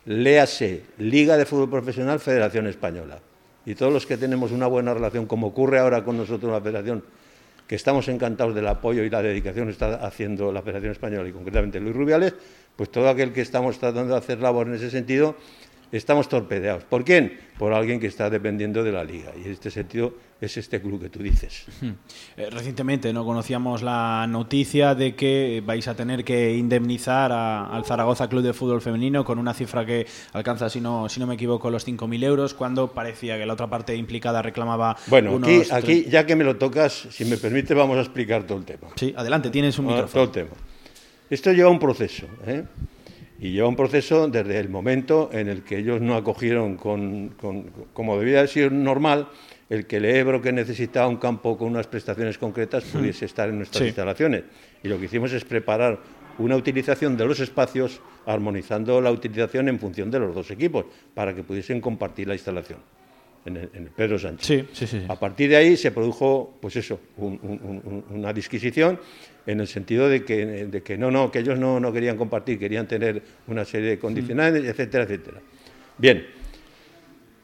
léase 0.07 0.83
Liga 0.99 1.37
de 1.37 1.47
Fútbol 1.47 1.71
Profesional, 1.71 2.19
Federación 2.19 2.67
Española. 2.67 3.21
Y 3.65 3.77
todos 3.77 3.93
los 3.93 4.07
que 4.07 4.17
tenemos 4.17 4.51
una 4.51 4.67
buena 4.67 4.93
relación, 4.93 5.27
como 5.27 5.47
ocurre 5.47 5.79
ahora 5.79 6.03
con 6.03 6.17
nosotros 6.17 6.51
la 6.51 6.61
Federación, 6.61 7.05
que 7.69 7.77
estamos 7.77 8.09
encantados 8.09 8.57
del 8.57 8.67
apoyo 8.67 9.05
y 9.05 9.11
la 9.11 9.23
dedicación 9.23 9.67
que 9.67 9.73
está 9.73 10.05
haciendo 10.05 10.51
la 10.51 10.63
Federación 10.63 10.91
Española 10.91 11.29
y 11.29 11.33
concretamente 11.33 11.79
Luis 11.79 11.95
Rubiales, 11.95 12.35
pues 12.75 12.91
todo 12.91 13.09
aquel 13.09 13.33
que 13.33 13.41
estamos 13.41 13.79
tratando 13.79 14.15
de 14.15 14.19
hacer 14.19 14.41
labor 14.41 14.67
en 14.67 14.75
ese 14.75 14.91
sentido, 14.91 15.37
estamos 15.97 16.29
torpedeados. 16.29 16.85
¿Por 16.85 17.05
quién? 17.05 17.39
Por 17.59 17.73
alguien 17.73 18.01
que 18.01 18.07
está 18.07 18.29
dependiendo 18.29 18.83
de 18.83 18.93
la 18.93 19.05
liga. 19.05 19.33
Y 19.37 19.47
en 19.47 19.53
este 19.53 19.71
sentido 19.71 20.15
es 20.41 20.57
este 20.57 20.81
club 20.81 21.01
que 21.01 21.09
tú 21.09 21.23
dices. 21.23 21.67
Eh, 22.37 22.51
recientemente 22.51 23.13
no 23.13 23.25
conocíamos 23.25 23.83
la 23.83 24.27
noticia 24.29 24.95
de 24.95 25.15
que 25.15 25.63
vais 25.65 25.87
a 25.87 25.95
tener 25.95 26.25
que 26.25 26.55
indemnizar 26.55 27.33
al 27.33 27.85
Zaragoza 27.85 28.29
Club 28.29 28.43
de 28.43 28.53
Fútbol 28.53 28.83
Femenino 28.83 29.25
con 29.25 29.39
una 29.39 29.55
cifra 29.55 29.87
que 29.87 30.07
alcanza, 30.33 30.69
si 30.69 30.81
no, 30.81 31.09
si 31.09 31.21
no 31.21 31.27
me 31.27 31.35
equivoco, 31.35 31.71
los 31.71 31.87
5.000 31.87 32.25
euros, 32.25 32.55
cuando 32.55 32.93
parecía 32.93 33.39
que 33.39 33.47
la 33.47 33.53
otra 33.53 33.69
parte 33.69 33.95
implicada 33.95 34.43
reclamaba. 34.43 34.97
Bueno, 35.07 35.41
aquí, 35.71 36.05
ya 36.09 36.27
que 36.27 36.37
me 36.37 36.45
lo 36.45 36.57
tocas, 36.57 37.07
si 37.11 37.25
me 37.25 37.37
permite, 37.37 37.75
vamos 37.75 37.97
a 37.99 38.01
explicar 38.01 38.45
todo 38.45 38.59
el 38.59 38.65
tema. 38.65 38.89
Sí, 38.97 39.15
adelante, 39.17 39.51
tienes 39.51 39.79
un 39.79 39.87
ah, 39.87 39.89
micrófono. 39.89 40.13
Todo 40.13 40.25
el 40.25 40.31
tema. 40.49 40.57
Esto 41.31 41.53
lleva 41.53 41.71
un 41.71 41.79
proceso. 41.79 42.27
¿eh? 42.47 42.65
Y 43.45 43.53
lleva 43.53 43.69
un 43.69 43.77
proceso 43.77 44.27
desde 44.27 44.59
el 44.59 44.71
momento 44.71 45.29
en 45.31 45.49
el 45.49 45.65
que 45.65 45.77
ellos 45.77 46.01
no 46.01 46.15
acogieron 46.15 46.79
con, 46.79 47.35
como 47.93 48.19
debía 48.19 48.39
haber 48.39 48.49
sido 48.49 48.71
normal, 48.71 49.29
el 49.69 49.87
que 49.87 49.99
el 49.99 50.07
Ebro, 50.07 50.41
que 50.41 50.51
necesitaba 50.51 51.09
un 51.09 51.19
campo 51.19 51.59
con 51.59 51.69
unas 51.69 51.87
prestaciones 51.87 52.39
concretas, 52.39 52.85
pudiese 52.85 53.27
estar 53.27 53.51
en 53.51 53.59
nuestras 53.59 53.85
instalaciones. 53.85 54.45
Y 54.83 54.89
lo 54.89 54.99
que 54.99 55.05
hicimos 55.05 55.31
es 55.35 55.45
preparar 55.45 56.01
una 56.39 56.57
utilización 56.57 57.19
de 57.19 57.27
los 57.27 57.39
espacios 57.39 58.01
armonizando 58.25 58.99
la 59.03 59.11
utilización 59.11 59.69
en 59.69 59.79
función 59.79 60.11
de 60.11 60.21
los 60.21 60.35
dos 60.35 60.51
equipos, 60.51 60.87
para 61.13 61.35
que 61.35 61.43
pudiesen 61.43 61.83
compartir 61.83 62.27
la 62.27 62.33
instalación 62.33 62.79
en 63.45 63.59
el, 63.59 63.91
Pedro 63.95 64.19
Sánchez. 64.19 64.69
A 65.07 65.21
partir 65.21 65.51
de 65.51 65.57
ahí 65.57 65.77
se 65.77 65.91
produjo, 65.91 66.57
pues 66.63 66.77
eso, 66.77 66.99
una 67.19 68.33
disquisición 68.33 68.99
en 69.47 69.61
el 69.61 69.69
sentido 69.69 70.09
de 70.09 70.25
que, 70.25 70.67
de 70.67 70.83
que 70.83 70.97
no, 70.97 71.11
no, 71.11 71.31
que 71.31 71.41
ellos 71.41 71.59
no, 71.59 71.81
no, 71.81 71.93
querían 71.93 72.17
compartir, 72.17 72.59
querían 72.59 72.89
tener 72.89 73.23
una 73.47 73.65
serie 73.65 73.91
de 73.91 73.99
condicionales, 73.99 74.65
etcétera, 74.65 75.05
etcétera. 75.05 75.41
Bien, 75.99 76.27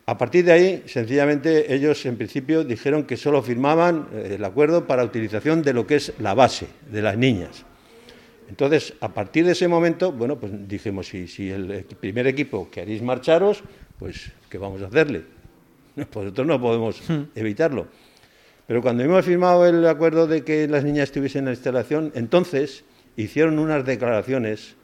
a 0.06 0.18
partir 0.18 0.44
de 0.44 0.52
ahí, 0.52 0.82
sencillamente, 0.86 1.72
ellos 1.72 2.04
en 2.06 2.16
principio 2.16 2.64
dijeron 2.64 3.04
que 3.04 3.16
solo 3.16 3.42
firmaban 3.42 4.08
eh, 4.12 4.32
el 4.36 4.44
acuerdo 4.44 4.86
para 4.86 5.04
utilización 5.04 5.62
de 5.62 5.72
lo 5.72 5.86
que 5.86 5.96
es 5.96 6.12
la 6.18 6.34
base 6.34 6.66
de 6.90 7.02
las 7.02 7.16
niñas. 7.16 7.64
Entonces, 8.48 8.94
a 9.00 9.14
partir 9.14 9.46
de 9.46 9.52
ese 9.52 9.68
momento, 9.68 10.10
bueno, 10.10 10.36
pues 10.40 10.52
dijimos, 10.66 11.06
si, 11.06 11.28
si 11.28 11.50
el 11.50 11.84
primer 12.00 12.26
equipo 12.26 12.68
queréis 12.68 13.02
marcharos, 13.02 13.62
pues, 13.98 14.32
¿qué 14.48 14.58
vamos 14.58 14.82
a 14.82 14.86
hacerle? 14.86 15.22
Nosotros 15.96 16.46
no 16.46 16.60
podemos 16.60 17.08
hmm. 17.08 17.22
evitarlo. 17.36 17.86
Pero 18.70 18.82
cuando 18.82 19.02
hemos 19.02 19.24
firmado 19.24 19.66
el 19.66 19.84
acuerdo 19.84 20.28
de 20.28 20.44
que 20.44 20.68
las 20.68 20.84
niñas 20.84 21.08
estuviesen 21.08 21.40
en 21.40 21.44
la 21.46 21.50
instalación, 21.54 22.12
entonces 22.14 22.84
hicieron 23.16 23.58
unas 23.58 23.84
declaraciones 23.84 24.76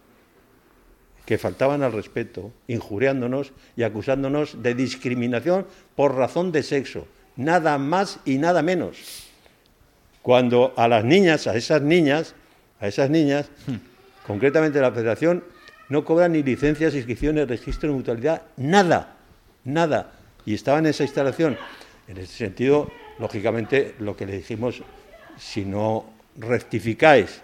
que 1.25 1.39
faltaban 1.39 1.85
al 1.85 1.93
respeto, 1.93 2.51
injuriándonos 2.67 3.53
y 3.77 3.85
acusándonos 3.85 4.61
de 4.61 4.75
discriminación 4.75 5.69
por 5.95 6.17
razón 6.17 6.51
de 6.51 6.65
sexo, 6.65 7.07
nada 7.37 7.79
más 7.79 8.19
y 8.25 8.39
nada 8.39 8.61
menos. 8.61 9.29
Cuando 10.21 10.75
a 10.77 10.89
las 10.89 11.05
niñas, 11.05 11.47
a 11.47 11.55
esas 11.55 11.81
niñas, 11.81 12.35
a 12.81 12.89
esas 12.89 13.09
niñas, 13.09 13.49
hmm. 13.69 14.27
concretamente 14.27 14.81
la 14.81 14.91
Federación 14.91 15.45
no 15.91 16.05
cobran 16.05 16.33
ni 16.33 16.43
licencias, 16.43 16.93
inscripciones, 16.97 17.47
registro 17.47 17.91
de 17.91 17.95
mutualidad, 17.95 18.43
nada, 18.57 19.15
nada. 19.63 20.11
Y 20.45 20.55
estaba 20.55 20.81
en 20.81 20.87
esa 20.87 21.05
instalación. 21.05 21.57
En 22.09 22.17
ese 22.19 22.33
sentido, 22.33 22.89
lógicamente, 23.19 23.95
lo 24.01 24.17
que 24.17 24.27
le 24.27 24.37
dijimos, 24.37 24.83
si 25.39 25.65
no 25.65 26.07
rectificáis 26.39 27.43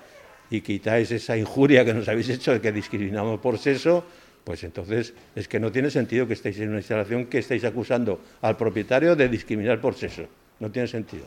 y 0.51 0.61
quitáis 0.61 1.11
esa 1.11 1.37
injuria 1.37 1.85
que 1.85 1.95
nos 1.95 2.09
habéis 2.09 2.29
hecho 2.29 2.53
de 2.53 2.61
que 2.61 2.73
discriminamos 2.73 3.41
por 3.41 3.59
sexo, 3.59 4.05
pues 4.45 4.65
entonces 4.65 5.15
es 5.35 5.49
que 5.49 5.61
no 5.61 5.71
tiene 5.71 5.91
sentido 5.91 6.27
que 6.27 6.35
estéis 6.35 6.59
en 6.59 6.71
una 6.71 6.79
instalación 6.79 7.27
que 7.27 7.39
estéis 7.39 7.65
acusando 7.65 8.21
al 8.43 8.57
propietario 8.57 9.15
de 9.15 9.29
discriminar 9.29 9.81
por 9.81 9.95
sexo. 9.95 10.27
No 10.61 10.71
tiene 10.71 10.89
sentido. 10.89 11.25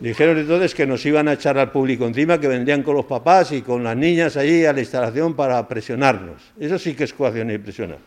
Dijeron 0.00 0.38
entonces 0.38 0.74
que 0.74 0.86
nos 0.86 1.04
iban 1.06 1.26
a 1.26 1.32
echar 1.32 1.58
al 1.58 1.72
público 1.72 2.06
encima, 2.06 2.38
que 2.38 2.46
vendrían 2.46 2.84
con 2.84 2.94
los 2.94 3.06
papás 3.06 3.50
y 3.50 3.62
con 3.62 3.82
las 3.82 3.96
niñas 3.96 4.36
allí 4.36 4.64
a 4.64 4.72
la 4.72 4.80
instalación 4.80 5.34
para 5.34 5.66
presionarnos. 5.66 6.40
Eso 6.60 6.78
sí 6.78 6.94
que 6.94 7.04
es 7.04 7.12
coacción 7.12 7.50
y 7.50 7.58
presionar. 7.58 7.98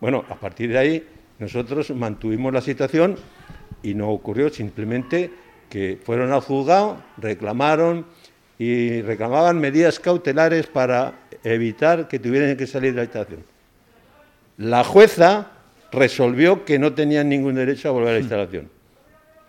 Bueno, 0.00 0.24
a 0.30 0.36
partir 0.36 0.70
de 0.70 0.78
ahí 0.78 1.04
nosotros 1.38 1.90
mantuvimos 1.90 2.52
la 2.52 2.62
situación 2.62 3.16
y 3.82 3.94
no 3.94 4.10
ocurrió 4.10 4.50
simplemente 4.50 5.30
que 5.68 5.98
fueron 6.02 6.32
al 6.32 6.40
juzgado, 6.40 7.02
reclamaron 7.18 8.06
y 8.58 9.02
reclamaban 9.02 9.58
medidas 9.58 10.00
cautelares 10.00 10.66
para 10.66 11.14
evitar 11.44 12.08
que 12.08 12.18
tuvieran 12.18 12.56
que 12.56 12.66
salir 12.66 12.92
de 12.92 12.98
la 12.98 13.04
instalación. 13.04 13.44
La 14.58 14.84
jueza 14.84 15.50
resolvió 15.92 16.64
que 16.64 16.78
no 16.78 16.94
tenían 16.94 17.28
ningún 17.28 17.54
derecho 17.54 17.88
a 17.88 17.92
volver 17.92 18.10
a 18.10 18.12
la 18.14 18.20
instalación. 18.20 18.70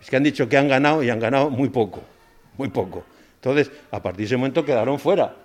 Es 0.01 0.09
que 0.09 0.15
han 0.15 0.23
dicho 0.23 0.47
que 0.47 0.57
han 0.57 0.67
ganado 0.67 1.01
y 1.03 1.09
han 1.09 1.19
ganado 1.19 1.49
muy 1.49 1.69
poco, 1.69 2.03
muy 2.57 2.69
poco. 2.69 3.05
Entonces, 3.35 3.71
a 3.91 4.01
partir 4.01 4.19
de 4.19 4.25
ese 4.25 4.37
momento 4.37 4.65
quedaron 4.65 4.99
fuera. 4.99 5.35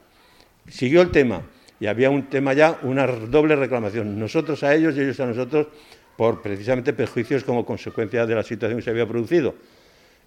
Siguió 0.68 1.02
el 1.02 1.10
tema 1.10 1.42
y 1.78 1.86
había 1.86 2.10
un 2.10 2.24
tema 2.24 2.52
ya, 2.52 2.78
una 2.82 3.06
doble 3.06 3.56
reclamación. 3.56 4.18
Nosotros 4.18 4.62
a 4.62 4.74
ellos 4.74 4.96
y 4.96 5.00
ellos 5.00 5.18
a 5.20 5.26
nosotros 5.26 5.68
por 6.16 6.42
precisamente 6.42 6.92
perjuicios 6.92 7.44
como 7.44 7.64
consecuencia 7.64 8.26
de 8.26 8.34
la 8.34 8.42
situación 8.42 8.78
que 8.78 8.84
se 8.84 8.90
había 8.90 9.06
producido. 9.06 9.54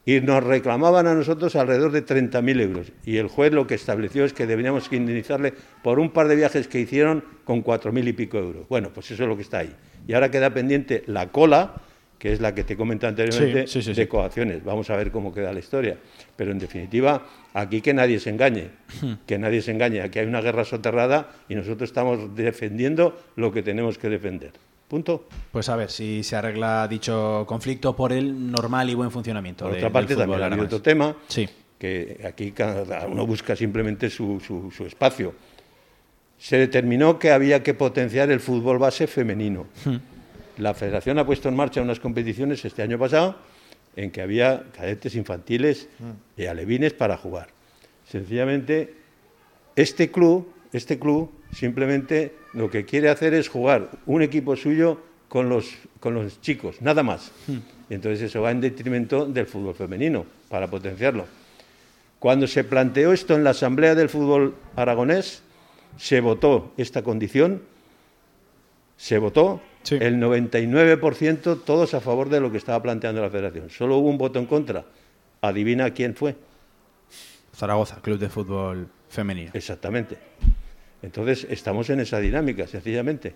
Y 0.07 0.21
nos 0.21 0.43
reclamaban 0.43 1.07
a 1.07 1.15
nosotros 1.15 1.55
alrededor 1.55 1.91
de 1.91 2.05
30.000 2.05 2.61
euros. 2.61 2.91
Y 3.05 3.17
el 3.17 3.27
juez 3.27 3.51
lo 3.51 3.65
que 3.65 3.73
estableció 3.73 4.23
es 4.23 4.33
que 4.33 4.45
deberíamos 4.45 4.91
indemnizarle 4.91 5.53
por 5.81 5.99
un 5.99 6.11
par 6.11 6.27
de 6.27 6.35
viajes 6.35 6.67
que 6.67 6.79
hicieron 6.79 7.23
con 7.43 7.63
4.000 7.63 8.07
y 8.07 8.13
pico 8.13 8.37
euros. 8.37 8.67
Bueno, 8.69 8.91
pues 8.93 9.09
eso 9.09 9.23
es 9.23 9.29
lo 9.29 9.35
que 9.35 9.41
está 9.41 9.59
ahí. 9.59 9.75
Y 10.07 10.13
ahora 10.13 10.29
queda 10.29 10.53
pendiente 10.53 11.03
la 11.07 11.31
cola 11.31 11.81
que 12.25 12.31
es 12.31 12.41
la 12.41 12.55
que 12.55 12.63
te 12.63 12.75
comenté 12.75 13.07
anteriormente, 13.07 13.93
de 13.93 14.07
coacciones. 14.07 14.63
Vamos 14.63 14.89
a 14.89 14.95
ver 14.95 15.11
cómo 15.11 15.33
queda 15.33 15.51
la 15.53 15.59
historia. 15.59 15.97
Pero 16.35 16.51
en 16.51 16.59
definitiva, 16.59 17.25
aquí 17.53 17.81
que 17.81 17.93
nadie 17.93 18.19
se 18.19 18.29
engañe, 18.29 18.69
hmm. 19.01 19.13
que 19.27 19.37
nadie 19.37 19.61
se 19.61 19.71
engañe. 19.71 20.01
Aquí 20.01 20.19
hay 20.19 20.25
una 20.25 20.41
guerra 20.41 20.63
soterrada 20.63 21.29
y 21.49 21.55
nosotros 21.55 21.89
estamos 21.89 22.35
defendiendo 22.35 23.15
lo 23.35 23.51
que 23.51 23.61
tenemos 23.61 23.97
que 23.97 24.09
defender. 24.09 24.53
Punto. 24.87 25.27
Pues 25.51 25.69
a 25.69 25.75
ver 25.75 25.89
si 25.89 26.23
se 26.23 26.35
arregla 26.35 26.87
dicho 26.87 27.45
conflicto 27.47 27.95
por 27.95 28.13
el 28.13 28.51
normal 28.51 28.89
y 28.89 28.93
buen 28.93 29.11
funcionamiento. 29.11 29.65
Por 29.65 29.75
otra 29.75 29.89
parte, 29.89 30.15
también 30.15 30.41
hay 30.53 30.59
otro 30.59 30.81
tema, 30.81 31.15
que 31.79 32.21
aquí 32.25 32.51
cada 32.51 33.07
uno 33.07 33.25
busca 33.25 33.55
simplemente 33.55 34.09
su, 34.09 34.39
su 34.39 34.85
espacio. 34.85 35.33
Se 36.37 36.57
determinó 36.57 37.17
que 37.17 37.31
había 37.31 37.63
que 37.63 37.73
potenciar 37.73 38.29
el 38.29 38.39
fútbol 38.39 38.77
base 38.77 39.07
femenino. 39.07 39.67
Hmm. 39.85 39.97
La 40.57 40.73
federación 40.73 41.19
ha 41.19 41.25
puesto 41.25 41.49
en 41.49 41.55
marcha 41.55 41.81
unas 41.81 41.99
competiciones 41.99 42.63
este 42.63 42.81
año 42.81 42.97
pasado 42.97 43.35
en 43.95 44.11
que 44.11 44.21
había 44.21 44.63
cadetes 44.75 45.15
infantiles 45.15 45.87
y 46.37 46.45
alevines 46.45 46.93
para 46.93 47.17
jugar. 47.17 47.47
Sencillamente, 48.07 48.93
este 49.75 50.11
club, 50.11 50.47
este 50.75 50.99
club 50.99 51.31
simplemente 51.51 52.33
lo 52.53 52.69
que 52.69 52.85
quiere 52.85 53.09
hacer 53.09 53.33
es 53.33 53.49
jugar 53.49 53.89
un 54.05 54.21
equipo 54.21 54.55
suyo 54.55 54.99
con 55.27 55.49
los, 55.49 55.75
con 55.99 56.13
los 56.13 56.41
chicos, 56.41 56.81
nada 56.81 57.03
más. 57.03 57.31
Y 57.89 57.93
entonces 57.93 58.21
eso 58.21 58.41
va 58.41 58.51
en 58.51 58.61
detrimento 58.61 59.25
del 59.25 59.45
fútbol 59.45 59.75
femenino, 59.75 60.25
para 60.49 60.67
potenciarlo. 60.67 61.25
Cuando 62.19 62.47
se 62.47 62.63
planteó 62.63 63.13
esto 63.13 63.35
en 63.35 63.43
la 63.43 63.51
Asamblea 63.51 63.93
del 63.93 64.09
Fútbol 64.09 64.55
Aragonés, 64.75 65.43
se 65.97 66.21
votó 66.21 66.73
esta 66.77 67.03
condición, 67.03 67.61
se 68.97 69.17
votó 69.17 69.61
el 69.91 70.19
99% 70.19 71.61
todos 71.63 71.93
a 71.93 72.01
favor 72.01 72.29
de 72.29 72.39
lo 72.39 72.51
que 72.51 72.57
estaba 72.57 72.81
planteando 72.81 73.21
la 73.21 73.29
federación. 73.29 73.69
Solo 73.69 73.97
hubo 73.97 74.09
un 74.09 74.17
voto 74.17 74.39
en 74.39 74.45
contra. 74.45 74.85
Adivina 75.41 75.91
quién 75.91 76.15
fue. 76.15 76.35
Zaragoza, 77.53 78.01
Club 78.01 78.17
de 78.17 78.29
Fútbol 78.29 78.87
Femenino. 79.09 79.51
Exactamente. 79.53 80.17
Entonces, 81.01 81.47
estamos 81.49 81.89
en 81.89 81.99
esa 81.99 82.19
dinámica, 82.19 82.67
sencillamente. 82.67 83.33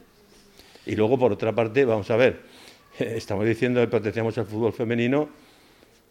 Y 0.86 0.96
luego, 0.96 1.18
por 1.18 1.32
otra 1.32 1.54
parte, 1.54 1.86
vamos 1.86 2.10
a 2.12 2.16
ver, 2.16 2.42
estamos 3.00 3.46
diciendo 3.46 3.82
que 3.82 3.88
potenciamos 3.88 4.38
el 4.38 4.46
fútbol 4.46 4.74
femenino 4.74 5.30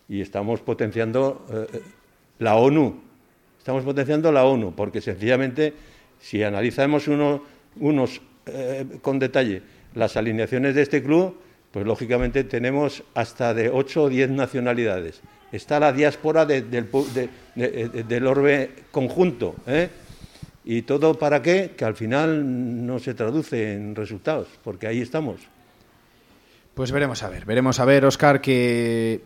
y 0.08 0.20
estamos 0.20 0.60
potenciando 0.60 1.46
eh, 1.52 1.80
la 2.38 2.56
ONU. 2.56 3.00
Estamos 3.58 3.84
potenciando 3.84 4.32
la 4.32 4.44
ONU, 4.44 4.74
porque 4.74 5.00
sencillamente, 5.00 5.74
si 6.20 6.42
analizamos 6.42 7.08
uno, 7.08 7.42
unos 7.80 8.20
eh, 8.46 8.86
con 9.02 9.18
detalle 9.18 9.62
las 9.94 10.16
alineaciones 10.16 10.74
de 10.74 10.82
este 10.82 11.02
club, 11.02 11.36
pues 11.72 11.84
lógicamente 11.84 12.44
tenemos 12.44 13.02
hasta 13.14 13.52
de 13.52 13.68
8 13.68 14.04
o 14.04 14.08
10 14.08 14.30
nacionalidades. 14.30 15.20
Está 15.52 15.80
la 15.80 15.92
diáspora 15.92 16.46
del 16.46 18.26
orbe 18.26 18.70
conjunto. 18.90 19.54
¿eh? 19.66 19.88
¿Y 20.70 20.82
todo 20.82 21.14
para 21.14 21.40
qué? 21.40 21.72
Que 21.74 21.86
al 21.86 21.96
final 21.96 22.84
no 22.84 22.98
se 22.98 23.14
traduce 23.14 23.72
en 23.72 23.94
resultados, 23.94 24.48
porque 24.62 24.86
ahí 24.86 25.00
estamos. 25.00 25.40
Pues 26.74 26.92
veremos 26.92 27.22
a 27.22 27.30
ver, 27.30 27.46
veremos 27.46 27.80
a 27.80 27.86
ver, 27.86 28.04
Oscar, 28.04 28.42
que 28.42 29.22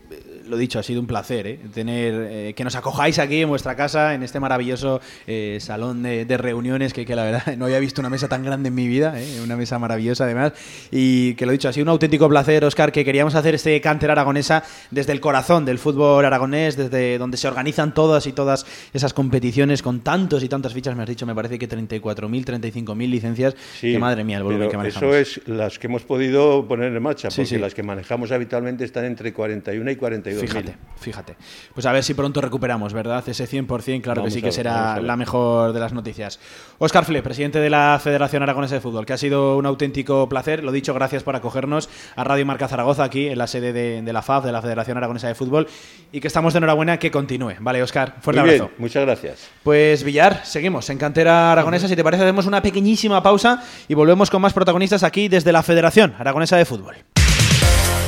lo 0.47 0.57
dicho, 0.57 0.79
ha 0.79 0.83
sido 0.83 0.99
un 0.99 1.07
placer 1.07 1.47
¿eh? 1.47 1.59
tener 1.73 2.13
eh, 2.29 2.53
que 2.55 2.63
nos 2.63 2.75
acojáis 2.75 3.19
aquí 3.19 3.41
en 3.41 3.49
vuestra 3.49 3.75
casa, 3.75 4.13
en 4.13 4.23
este 4.23 4.39
maravilloso 4.39 5.01
eh, 5.27 5.57
salón 5.61 6.03
de, 6.03 6.37
reuniones, 6.37 6.93
que, 6.93 7.05
la 7.15 7.23
verdad 7.23 7.55
no 7.57 7.65
había 7.65 7.79
visto 7.79 8.01
una 8.01 8.09
mesa 8.09 8.27
tan 8.27 8.43
grande 8.43 8.69
en 8.69 8.75
mi 8.75 8.87
vida, 8.87 9.15
una 9.43 9.55
mesa 9.55 9.79
maravillosa 9.79 10.25
además, 10.25 10.53
y 10.91 11.35
que 11.35 11.45
lo 11.45 11.51
dicho, 11.51 11.69
ha 11.69 11.73
sido 11.73 11.83
un 11.83 11.89
auténtico 11.89 12.27
placer, 12.27 12.63
Oscar, 12.65 12.91
que 12.91 13.05
queríamos 13.05 13.35
hacer 13.35 13.55
este 13.55 13.79
cánter 13.81 14.11
aragonesa 14.11 14.63
desde 14.91 15.11
el 15.11 15.19
corazón 15.19 15.65
del 15.65 15.79
fútbol 15.79 16.25
aragonés, 16.25 16.75
desde 16.75 17.17
donde 17.17 17.37
se 17.37 17.47
organizan 17.47 17.93
todas 17.93 18.27
y 18.27 18.33
todas 18.33 18.65
esas 18.93 19.13
competiciones 19.13 19.81
con 19.81 20.01
tantos 20.01 20.43
y 20.43 20.49
tantas 20.49 20.73
fichas, 20.73 20.95
me 20.95 21.03
has 21.03 21.09
dicho, 21.09 21.25
me 21.25 21.35
parece 21.35 21.59
que 21.59 21.69
34.000, 21.69 22.45
35.000 22.45 23.09
licencias, 23.09 23.55
que 23.79 23.99
madre 23.99 24.23
mía 24.23 24.37
el 24.37 24.43
volumen 24.43 24.69
que 24.69 24.77
manejamos. 24.77 25.15
Eso 25.15 25.39
es 25.39 25.47
las 25.47 25.79
que 25.79 25.87
hemos 25.87 26.03
podido 26.03 26.67
poner 26.67 26.93
en 26.93 27.03
marcha, 27.03 27.29
porque 27.29 27.59
las 27.59 27.73
que 27.73 27.83
manejamos 27.83 28.31
habitualmente 28.31 28.83
están 28.83 29.05
entre 29.05 29.33
41 29.33 29.91
y 29.91 29.95
42 29.95 30.32
Fíjate, 30.39 30.75
fíjate. 30.99 31.35
Pues 31.73 31.85
a 31.85 31.91
ver 31.91 32.03
si 32.03 32.13
pronto 32.13 32.41
recuperamos, 32.41 32.93
¿verdad? 32.93 33.23
Ese 33.27 33.47
100%, 33.47 34.01
claro 34.01 34.23
que 34.23 34.31
sí 34.31 34.41
que 34.41 34.51
será 34.51 35.01
la 35.01 35.15
mejor 35.15 35.73
de 35.73 35.79
las 35.79 35.93
noticias. 35.93 36.39
Óscar 36.77 37.05
Fle, 37.05 37.21
presidente 37.21 37.59
de 37.59 37.69
la 37.69 37.99
Federación 38.03 38.43
Aragonesa 38.43 38.75
de 38.75 38.81
Fútbol, 38.81 39.05
que 39.05 39.13
ha 39.13 39.17
sido 39.17 39.57
un 39.57 39.65
auténtico 39.65 40.27
placer. 40.29 40.63
Lo 40.63 40.71
dicho, 40.71 40.93
gracias 40.93 41.23
por 41.23 41.35
acogernos 41.35 41.89
a 42.15 42.23
Radio 42.23 42.45
Marca 42.45 42.67
Zaragoza, 42.67 43.03
aquí 43.03 43.27
en 43.27 43.37
la 43.37 43.47
sede 43.47 43.73
de, 43.73 44.13
la 44.13 44.21
FAF, 44.21 44.45
de 44.45 44.51
la 44.51 44.61
Federación 44.61 44.97
Aragonesa 44.97 45.27
de 45.27 45.35
Fútbol, 45.35 45.67
y 46.11 46.19
que 46.19 46.27
estamos 46.27 46.53
de 46.53 46.57
enhorabuena 46.57 46.97
que 46.99 47.11
continúe. 47.11 47.55
Vale, 47.59 47.83
Óscar, 47.83 48.17
fuerte 48.21 48.41
abrazo. 48.41 48.71
muchas 48.77 49.03
gracias. 49.03 49.49
Pues 49.63 50.03
Villar, 50.03 50.45
seguimos 50.45 50.89
en 50.89 50.97
cantera 50.97 51.51
aragonesa. 51.51 51.87
Si 51.87 51.95
te 51.95 52.03
parece, 52.03 52.23
hacemos 52.23 52.45
una 52.45 52.61
pequeñísima 52.61 53.21
pausa 53.21 53.63
y 53.87 53.93
volvemos 53.93 54.29
con 54.29 54.41
más 54.41 54.53
protagonistas 54.53 55.03
aquí 55.03 55.27
desde 55.27 55.51
la 55.51 55.63
Federación 55.63 56.15
Aragonesa 56.17 56.57
de 56.57 56.65
Fútbol. 56.65 57.12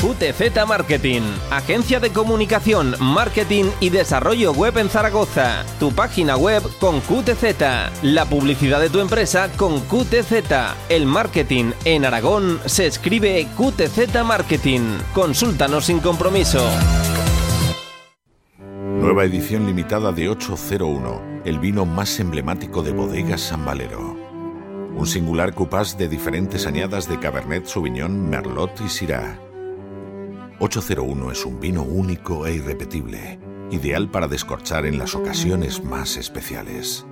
QTZ 0.05 0.67
Marketing, 0.67 1.23
agencia 1.49 1.99
de 1.99 2.11
comunicación, 2.11 2.93
marketing 2.99 3.65
y 3.79 3.89
desarrollo 3.89 4.51
web 4.51 4.77
en 4.77 4.87
Zaragoza. 4.87 5.65
Tu 5.79 5.91
página 5.93 6.37
web 6.37 6.61
con 6.79 7.01
QTZ, 7.01 8.03
la 8.03 8.25
publicidad 8.25 8.79
de 8.79 8.91
tu 8.91 8.99
empresa 8.99 9.49
con 9.57 9.79
QTZ. 9.79 10.43
El 10.89 11.07
marketing 11.07 11.71
en 11.85 12.05
Aragón 12.05 12.59
se 12.67 12.85
escribe 12.85 13.47
QTZ 13.57 14.23
Marketing. 14.23 14.99
Consúltanos 15.11 15.85
sin 15.85 15.99
compromiso. 15.99 16.69
Nueva 18.59 19.23
edición 19.23 19.65
limitada 19.65 20.11
de 20.11 20.29
801, 20.29 21.41
el 21.45 21.57
vino 21.57 21.87
más 21.87 22.19
emblemático 22.19 22.83
de 22.83 22.91
Bodegas 22.91 23.41
San 23.41 23.65
Valero. 23.65 24.15
Un 24.95 25.07
singular 25.07 25.55
cupás 25.55 25.97
de 25.97 26.07
diferentes 26.07 26.67
añadas 26.67 27.09
de 27.09 27.19
Cabernet 27.19 27.65
Sauvignon, 27.65 28.29
Merlot 28.29 28.79
y 28.85 28.89
Syrah 28.89 29.44
801 30.59 31.31
es 31.31 31.45
un 31.45 31.59
vino 31.59 31.83
único 31.83 32.47
e 32.47 32.55
irrepetible, 32.55 33.39
ideal 33.71 34.09
para 34.09 34.27
descorchar 34.27 34.85
en 34.85 34.97
las 34.97 35.13
ocasiones 35.13 35.83
más 35.83 36.15
especiales. 36.15 37.05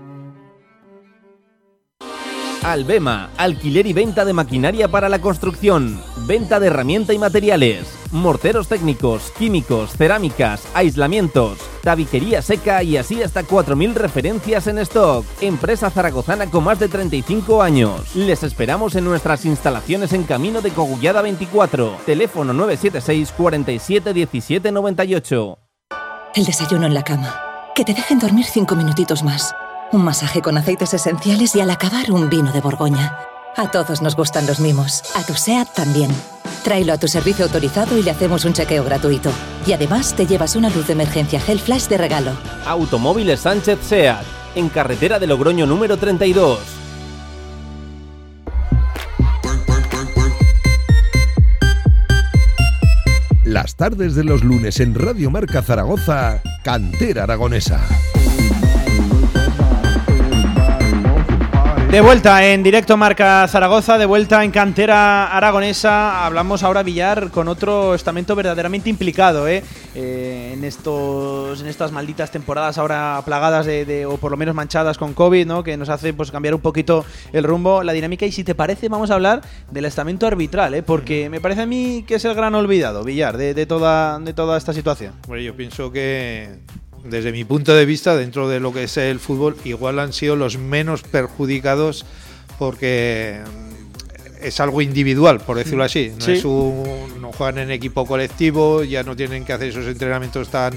Albema, 2.63 3.29
alquiler 3.37 3.85
y 3.87 3.91
venta 3.91 4.23
de 4.23 4.31
maquinaria 4.31 4.87
para 4.87 5.09
la 5.09 5.19
construcción, 5.19 6.01
venta 6.25 6.61
de 6.61 6.67
herramienta 6.67 7.13
y 7.13 7.17
materiales, 7.17 7.93
morteros 8.11 8.69
técnicos, 8.69 9.33
químicos, 9.37 9.91
cerámicas, 9.97 10.65
aislamientos, 10.73 11.57
tabiquería 11.83 12.41
seca 12.41 12.81
y 12.81 12.95
así 12.95 13.21
hasta 13.21 13.43
4.000 13.43 13.95
referencias 13.95 14.67
en 14.67 14.77
stock. 14.79 15.25
Empresa 15.41 15.89
zaragozana 15.89 16.49
con 16.49 16.63
más 16.63 16.79
de 16.79 16.87
35 16.87 17.61
años. 17.61 18.15
Les 18.15 18.43
esperamos 18.43 18.95
en 18.95 19.03
nuestras 19.03 19.43
instalaciones 19.43 20.13
en 20.13 20.23
Camino 20.23 20.61
de 20.61 20.71
Cogullada 20.71 21.21
24. 21.21 21.97
Teléfono 22.05 22.53
976 22.53 23.33
47 23.35 24.13
17 24.13 24.71
98. 24.71 25.57
El 26.35 26.45
desayuno 26.45 26.87
en 26.87 26.93
la 26.93 27.03
cama. 27.03 27.35
Que 27.75 27.83
te 27.83 27.93
dejen 27.93 28.19
dormir 28.19 28.45
cinco 28.45 28.75
minutitos 28.75 29.21
más. 29.21 29.53
Un 29.93 30.03
masaje 30.03 30.41
con 30.41 30.57
aceites 30.57 30.91
esenciales 30.95 31.55
y 31.55 31.61
al 31.61 31.69
acabar 31.69 32.11
un 32.11 32.27
vino 32.27 32.51
de 32.51 32.61
Borgoña. 32.61 33.15
A 33.55 33.69
todos 33.69 34.01
nos 34.01 34.15
gustan 34.15 34.47
los 34.47 34.59
mimos. 34.59 35.03
A 35.15 35.21
tu 35.21 35.35
SEAT 35.35 35.71
también. 35.71 36.09
Tráelo 36.63 36.93
a 36.93 36.97
tu 36.97 37.07
servicio 37.07 37.45
autorizado 37.45 37.95
y 37.95 38.01
le 38.01 38.09
hacemos 38.09 38.43
un 38.43 38.53
chequeo 38.53 38.83
gratuito. 38.83 39.31
Y 39.67 39.73
además 39.73 40.15
te 40.15 40.25
llevas 40.25 40.55
una 40.55 40.71
luz 40.71 40.87
de 40.87 40.93
emergencia 40.93 41.39
Gel 41.39 41.59
Flash 41.59 41.89
de 41.89 41.99
regalo. 41.99 42.31
Automóviles 42.65 43.41
Sánchez 43.41 43.77
SEAT, 43.83 44.25
en 44.55 44.69
carretera 44.69 45.19
de 45.19 45.27
Logroño 45.27 45.67
número 45.67 45.95
32. 45.95 46.57
Las 53.43 53.75
tardes 53.75 54.15
de 54.15 54.23
los 54.23 54.43
lunes 54.43 54.79
en 54.79 54.95
Radio 54.95 55.29
Marca 55.29 55.61
Zaragoza, 55.61 56.41
Cantera 56.63 57.25
Aragonesa. 57.25 57.79
De 61.93 62.01
vuelta 62.01 62.43
en 62.51 62.63
directo 62.63 62.97
Marca 62.97 63.47
Zaragoza, 63.47 63.99
de 63.99 64.07
vuelta 64.07 64.43
en 64.43 64.49
cantera 64.49 65.27
aragonesa. 65.27 66.25
Hablamos 66.25 66.63
ahora 66.63 66.81
Villar 66.81 67.29
con 67.29 67.47
otro 67.47 67.93
estamento 67.93 68.35
verdaderamente 68.35 68.89
implicado 68.89 69.47
¿eh? 69.47 69.63
Eh, 69.93 70.53
en 70.55 70.63
estos 70.63 71.61
en 71.61 71.67
estas 71.67 71.91
malditas 71.91 72.31
temporadas 72.31 72.79
ahora 72.79 73.21
plagadas 73.23 73.67
de, 73.67 74.07
o 74.07 74.17
por 74.17 74.31
lo 74.31 74.37
menos 74.37 74.55
manchadas 74.55 74.97
con 74.97 75.13
COVID, 75.13 75.45
¿no? 75.45 75.63
que 75.63 75.77
nos 75.77 75.89
hace 75.89 76.15
pues 76.15 76.31
cambiar 76.31 76.55
un 76.55 76.61
poquito 76.61 77.05
el 77.31 77.43
rumbo, 77.43 77.83
la 77.83 77.93
dinámica. 77.93 78.25
Y 78.25 78.31
si 78.31 78.43
te 78.43 78.55
parece, 78.55 78.89
vamos 78.89 79.11
a 79.11 79.13
hablar 79.13 79.41
del 79.69 79.85
estamento 79.85 80.25
arbitral, 80.25 80.73
¿eh? 80.73 80.81
porque 80.81 81.29
me 81.29 81.41
parece 81.41 81.61
a 81.61 81.67
mí 81.67 82.05
que 82.07 82.15
es 82.15 82.25
el 82.25 82.33
gran 82.33 82.55
olvidado, 82.55 83.03
Villar, 83.03 83.37
de, 83.37 83.53
de 83.53 83.67
toda, 83.67 84.17
de 84.17 84.33
toda 84.33 84.57
esta 84.57 84.73
situación. 84.73 85.13
Bueno, 85.27 85.43
yo 85.43 85.55
pienso 85.55 85.91
que 85.91 86.57
desde 87.03 87.31
mi 87.31 87.43
punto 87.43 87.73
de 87.75 87.85
vista, 87.85 88.15
dentro 88.15 88.47
de 88.49 88.59
lo 88.59 88.71
que 88.73 88.83
es 88.83 88.97
el 88.97 89.19
fútbol, 89.19 89.57
igual 89.65 89.99
han 89.99 90.13
sido 90.13 90.35
los 90.35 90.57
menos 90.57 91.03
perjudicados 91.03 92.05
porque 92.59 93.39
es 94.41 94.59
algo 94.59 94.81
individual, 94.81 95.39
por 95.39 95.57
decirlo 95.57 95.83
así. 95.83 96.11
No, 96.17 96.25
Sí. 96.25 96.31
es 96.33 96.45
un- 96.45 97.21
no 97.21 97.31
juegan 97.31 97.57
en 97.59 97.71
equipo 97.71 98.05
colectivo, 98.05 98.83
ya 98.83 99.03
no 99.03 99.15
tienen 99.15 99.45
que 99.45 99.53
hacer 99.53 99.69
esos 99.69 99.85
entrenamientos 99.87 100.49
tan, 100.49 100.73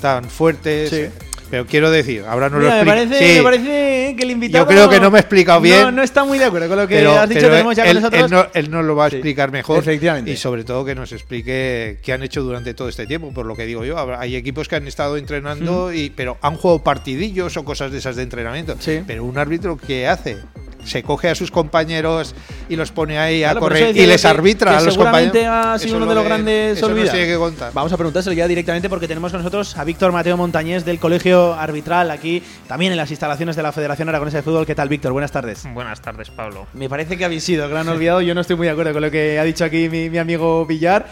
tan 0.00 0.24
fuertes. 0.30 0.90
Sí. 0.90 1.04
Pero 1.50 1.66
quiero 1.66 1.90
decir, 1.90 2.24
ahora 2.28 2.50
no 2.50 2.58
Mira, 2.58 2.78
lo 2.82 2.84
me 2.84 3.00
explico. 3.02 3.08
parece, 3.14 3.32
Sí, 3.32 3.36
me 3.38 3.42
parece 3.42 4.14
que 4.16 4.22
el 4.22 4.30
invitado. 4.30 4.64
Yo 4.64 4.68
creo 4.68 4.88
que 4.90 5.00
no 5.00 5.10
me 5.10 5.18
he 5.18 5.20
explicado 5.20 5.60
bien. 5.60 5.80
No, 5.82 5.90
no 5.92 6.02
está 6.02 6.24
muy 6.24 6.38
de 6.38 6.44
acuerdo 6.44 6.68
con 6.68 6.76
lo 6.78 6.86
que 6.88 6.96
pero, 6.96 7.18
has 7.18 7.28
dicho. 7.28 7.48
Tenemos 7.48 7.74
ya 7.76 7.84
él, 7.84 7.94
con 7.94 8.02
nosotros. 8.02 8.22
él 8.24 8.30
no, 8.30 8.46
él 8.54 8.70
nos 8.70 8.84
lo 8.84 8.96
va 8.96 9.06
a 9.06 9.10
Sí, 9.10 9.16
explicar 9.16 9.50
mejor. 9.50 9.78
efectivamente. 9.78 10.30
Y 10.30 10.36
sobre 10.36 10.64
todo 10.64 10.84
que 10.84 10.94
nos 10.94 11.10
explique 11.12 11.98
qué 12.02 12.12
han 12.12 12.22
hecho 12.22 12.42
durante 12.42 12.74
todo 12.74 12.88
este 12.88 13.06
tiempo. 13.06 13.32
Por 13.32 13.46
lo 13.46 13.56
que 13.56 13.64
digo 13.66 13.84
yo, 13.84 13.96
hay 14.18 14.36
equipos 14.36 14.68
que 14.68 14.76
han 14.76 14.86
estado 14.86 15.16
entrenando, 15.16 15.92
y, 15.92 16.10
pero 16.10 16.36
han 16.42 16.56
jugado 16.56 16.82
partidillos 16.82 17.56
o 17.56 17.64
cosas 17.64 17.92
de 17.92 17.98
esas 17.98 18.16
de 18.16 18.22
entrenamiento. 18.24 18.76
Sí. 18.78 19.00
Pero 19.06 19.24
un 19.24 19.38
árbitro, 19.38 19.78
¿qué 19.78 20.06
hace? 20.06 20.36
Se 20.84 21.02
coge 21.02 21.28
a 21.28 21.34
sus 21.34 21.50
compañeros 21.50 22.34
y 22.68 22.76
los 22.76 22.92
pone 22.92 23.18
ahí 23.18 23.40
Claro, 23.40 23.58
a 23.58 23.60
correr 23.60 23.96
y 23.96 24.06
les 24.06 24.24
arbitra 24.24 24.70
que 24.70 24.76
a 24.78 24.80
los 24.80 24.94
seguramente 24.94 25.40
compañeros. 25.40 25.66
ha 25.74 25.78
sido 25.80 25.96
uno 25.96 26.06
de 26.06 26.14
los 26.14 26.24
grandes 26.24 26.82
olvidados. 26.82 27.74
Vamos 27.74 27.92
a 27.92 27.96
preguntárselo 27.96 28.32
ya 28.32 28.46
directamente 28.48 28.88
porque 28.88 29.08
tenemos 29.08 29.32
con 29.32 29.40
nosotros 29.40 29.76
a 29.76 29.84
Víctor 29.84 30.12
Mateo 30.12 30.36
Montañés 30.36 30.84
del 30.84 30.98
Colegio 30.98 31.37
Arbitral 31.38 32.10
aquí, 32.10 32.42
también 32.66 32.92
en 32.92 32.98
las 32.98 33.10
instalaciones 33.10 33.56
de 33.56 33.62
la 33.62 33.72
Federación 33.72 34.08
Aragonesa 34.08 34.38
de 34.38 34.42
Fútbol. 34.42 34.66
¿Qué 34.66 34.74
tal, 34.74 34.88
Víctor? 34.88 35.12
Buenas 35.12 35.32
tardes. 35.32 35.66
Buenas 35.72 36.00
tardes, 36.00 36.30
Pablo. 36.30 36.66
Me 36.74 36.88
parece 36.88 37.16
que 37.16 37.24
habéis 37.24 37.44
sido 37.44 37.68
gran 37.68 37.88
olvidado. 37.88 38.20
Yo 38.20 38.34
no 38.34 38.40
estoy 38.40 38.56
muy 38.56 38.66
de 38.66 38.72
acuerdo 38.72 38.92
con 38.92 39.02
lo 39.02 39.10
que 39.10 39.38
ha 39.38 39.44
dicho 39.44 39.64
aquí 39.64 39.88
mi, 39.88 40.10
mi 40.10 40.18
amigo 40.18 40.66
Villar. 40.66 41.06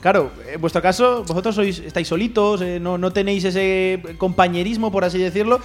Claro, 0.00 0.30
en 0.52 0.60
vuestro 0.60 0.80
caso, 0.80 1.24
vosotros 1.26 1.54
sois, 1.54 1.78
estáis 1.80 2.08
solitos, 2.08 2.62
eh, 2.62 2.78
no, 2.80 2.98
no 2.98 3.12
tenéis 3.12 3.44
ese 3.44 4.00
compañerismo, 4.18 4.90
por 4.92 5.04
así 5.04 5.18
decirlo. 5.18 5.60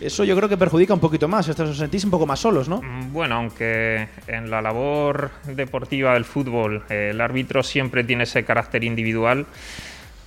Eso 0.00 0.24
yo 0.24 0.34
creo 0.34 0.48
que 0.48 0.56
perjudica 0.56 0.94
un 0.94 1.00
poquito 1.00 1.28
más. 1.28 1.46
Os 1.46 1.76
sentís 1.76 2.04
un 2.04 2.10
poco 2.10 2.26
más 2.26 2.40
solos, 2.40 2.70
¿no? 2.70 2.80
Mm, 2.80 3.12
Bueno, 3.12 3.34
aunque 3.36 4.08
en 4.26 4.48
la 4.50 4.62
labor 4.62 5.30
deportiva 5.44 6.14
del 6.14 6.24
fútbol 6.24 6.84
eh, 6.88 7.08
el 7.10 7.20
árbitro 7.20 7.62
siempre 7.62 8.02
tiene 8.02 8.24
ese 8.24 8.42
carácter 8.44 8.82
individual, 8.82 9.44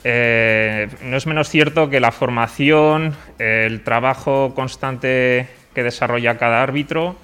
eh, 0.03 0.87
no 1.03 1.17
es 1.17 1.25
menos 1.25 1.49
cierto 1.49 1.89
que 1.89 1.99
la 1.99 2.11
formación, 2.11 3.15
el 3.39 3.83
trabajo 3.83 4.53
constante 4.53 5.47
que 5.73 5.83
desarrolla 5.83 6.37
cada 6.37 6.61
árbitro, 6.61 7.15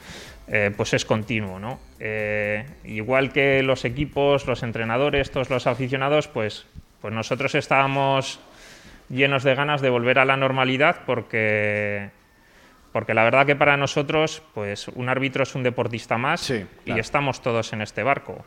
eh, 0.47 0.71
pues 0.75 0.93
es 0.93 1.05
continuo, 1.05 1.59
¿no? 1.59 1.80
Eh, 1.99 2.65
igual 2.86 3.32
que 3.32 3.61
los 3.61 3.86
equipos, 3.86 4.47
los 4.47 4.63
entrenadores, 4.63 5.30
todos 5.32 5.49
los 5.49 5.67
aficionados, 5.67 6.27
pues, 6.27 6.65
pues 7.01 7.13
nosotros 7.13 7.53
estábamos 7.55 8.39
llenos 9.09 9.43
de 9.43 9.55
ganas 9.55 9.82
de 9.82 9.89
volver 9.89 10.19
a 10.19 10.25
la 10.25 10.38
normalidad 10.38 10.97
porque 11.05 12.09
porque 12.91 13.13
la 13.13 13.23
verdad 13.23 13.45
que 13.45 13.55
para 13.55 13.77
nosotros, 13.77 14.41
pues 14.55 14.88
un 14.88 15.09
árbitro 15.09 15.43
es 15.43 15.53
un 15.53 15.61
deportista 15.61 16.17
más 16.17 16.41
Sí, 16.41 16.65
claro. 16.86 16.97
y 16.97 16.99
estamos 16.99 17.39
todos 17.41 17.71
en 17.73 17.84
este 17.84 18.01
barco. 18.01 18.43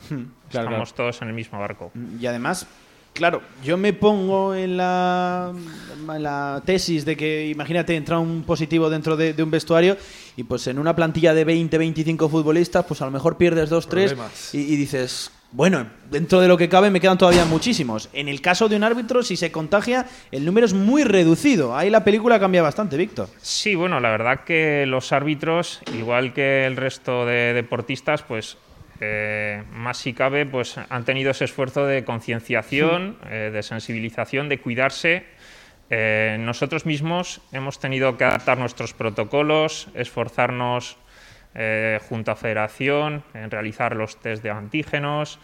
claro, 0.51 0.69
estamos 0.69 0.95
todos 0.95 1.23
en 1.23 1.29
el 1.29 1.35
mismo 1.35 1.61
barco. 1.61 1.93
Y 2.19 2.27
además, 2.27 2.67
claro, 3.13 3.43
yo 3.65 3.77
me 3.77 3.93
pongo 3.93 4.55
en 4.55 4.77
la, 4.77 5.53
en 6.15 6.23
la 6.23 6.63
tesis 6.65 7.05
de 7.05 7.17
que, 7.17 7.49
imagínate, 7.49 7.95
entra 7.97 8.19
un 8.19 8.43
positivo 8.45 8.91
dentro 8.91 9.17
de, 9.17 9.33
de 9.33 9.43
un 9.43 9.51
vestuario 9.51 9.97
y 10.37 10.45
pues 10.45 10.67
en 10.67 10.79
una 10.79 10.97
plantilla 10.97 11.35
de 11.35 11.45
20, 11.45 11.79
25 11.79 12.29
futbolistas, 12.29 12.85
pues 12.87 13.03
a 13.03 13.05
lo 13.05 13.11
mejor 13.11 13.37
pierdes 13.37 13.71
dos, 13.71 13.89
tres 13.89 14.13
Problemas. 14.13 14.55
y, 14.55 14.61
y 14.61 14.77
dices, 14.77 15.31
bueno, 15.53 15.87
dentro 16.11 16.41
de 16.41 16.49
lo 16.49 16.57
que 16.57 16.71
cabe 16.71 16.91
me 16.91 16.99
quedan 17.01 17.19
todavía 17.19 17.45
muchísimos. 17.45 18.09
En 18.15 18.29
el 18.29 18.41
caso 18.41 18.71
de 18.71 18.77
un 18.77 18.85
árbitro, 18.85 19.23
si 19.23 19.37
se 19.37 19.53
contagia, 19.53 20.07
el 20.31 20.47
número 20.47 20.65
es 20.65 20.73
muy 20.73 21.05
reducido. 21.05 21.77
Ahí 21.77 21.91
la 21.91 22.05
película 22.05 22.41
cambia 22.41 22.63
bastante, 22.63 22.97
Víctor. 22.97 23.29
Sí, 23.43 23.75
bueno, 23.75 24.01
la 24.01 24.11
verdad 24.11 24.45
que 24.45 24.87
los 24.87 25.13
árbitros, 25.13 25.81
igual 25.95 26.33
que 26.33 26.65
el 26.65 26.77
resto 26.77 27.27
de 27.27 27.53
deportistas, 27.53 28.23
pues 28.23 28.57
eh, 29.05 29.65
más 29.73 29.99
si 29.99 30.13
cabe, 30.13 30.47
pues 30.47 30.79
han 30.79 31.05
tenido 31.05 31.33
ese 31.33 31.45
esfuerzo 31.47 31.87
de 31.87 32.05
concienciación, 32.05 33.19
eh, 33.29 33.51
de 33.53 33.63
sensibilización, 33.65 34.49
de 34.49 34.61
cuidarse. 34.61 35.25
Eh, 35.91 36.37
nosotros 36.39 36.87
mismos 36.87 37.41
hemos 37.51 37.81
tenido 37.81 38.17
que 38.17 38.23
adaptar 38.23 38.59
nuestros 38.59 38.95
protocolos, 38.95 39.89
esforzarnos 39.95 40.99
eh, 41.57 41.99
junto 42.09 42.31
a 42.31 42.37
Federación 42.37 43.25
en 43.35 43.51
realizar 43.51 43.97
los 43.97 44.21
test 44.21 44.41
de 44.45 44.51
antígenos. 44.51 45.41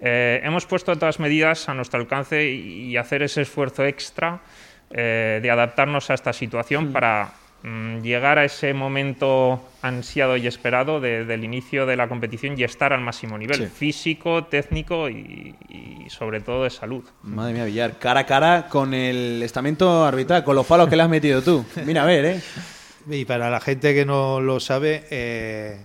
Hemos 0.00 0.66
puesto 0.66 0.94
todas 0.94 1.18
medidas 1.18 1.68
a 1.68 1.74
nuestro 1.74 1.98
alcance 1.98 2.46
y, 2.46 2.90
y 2.90 2.96
hacer 2.98 3.22
ese 3.22 3.42
esfuerzo 3.42 3.84
extra 3.84 4.42
de 4.90 5.50
adaptarnos 5.50 6.08
a 6.10 6.14
esta 6.14 6.32
situación 6.32 6.92
para 6.92 7.32
llegar 7.62 8.38
a 8.38 8.44
ese 8.44 8.72
momento 8.72 9.60
ansiado 9.82 10.36
y 10.36 10.46
esperado 10.46 11.00
de- 11.00 11.24
del 11.24 11.44
inicio 11.44 11.86
de 11.86 11.96
la 11.96 12.08
competición 12.08 12.54
y 12.58 12.62
estar 12.64 12.92
al 12.92 13.00
máximo 13.00 13.36
nivel 13.36 13.58
Sí. 13.58 13.66
físico, 13.66 14.44
técnico 14.44 15.08
y, 15.08 15.54
y 15.68 16.06
sobre 16.08 16.40
todo 16.40 16.64
de 16.64 16.70
salud. 16.70 17.04
Madre 17.22 17.54
mía, 17.54 17.64
Villar, 17.64 17.98
cara 17.98 18.20
a 18.20 18.26
cara 18.26 18.66
con 18.68 18.94
el 18.94 19.42
estamento 19.42 20.04
arbitral, 20.04 20.44
con 20.44 20.54
los 20.56 20.66
palos 20.66 20.88
que 20.88 20.96
le 20.96 21.02
has 21.02 21.08
metido 21.10 21.42
tú. 21.42 21.64
Mira, 21.84 22.02
a 22.04 22.06
ver, 22.06 22.24
¿eh? 22.24 22.40
Y 23.10 23.24
para 23.24 23.50
la 23.50 23.60
gente 23.60 23.94
que 23.94 24.04
no 24.04 24.40
lo 24.40 24.60
sabe, 24.60 25.04
eh, 25.10 25.80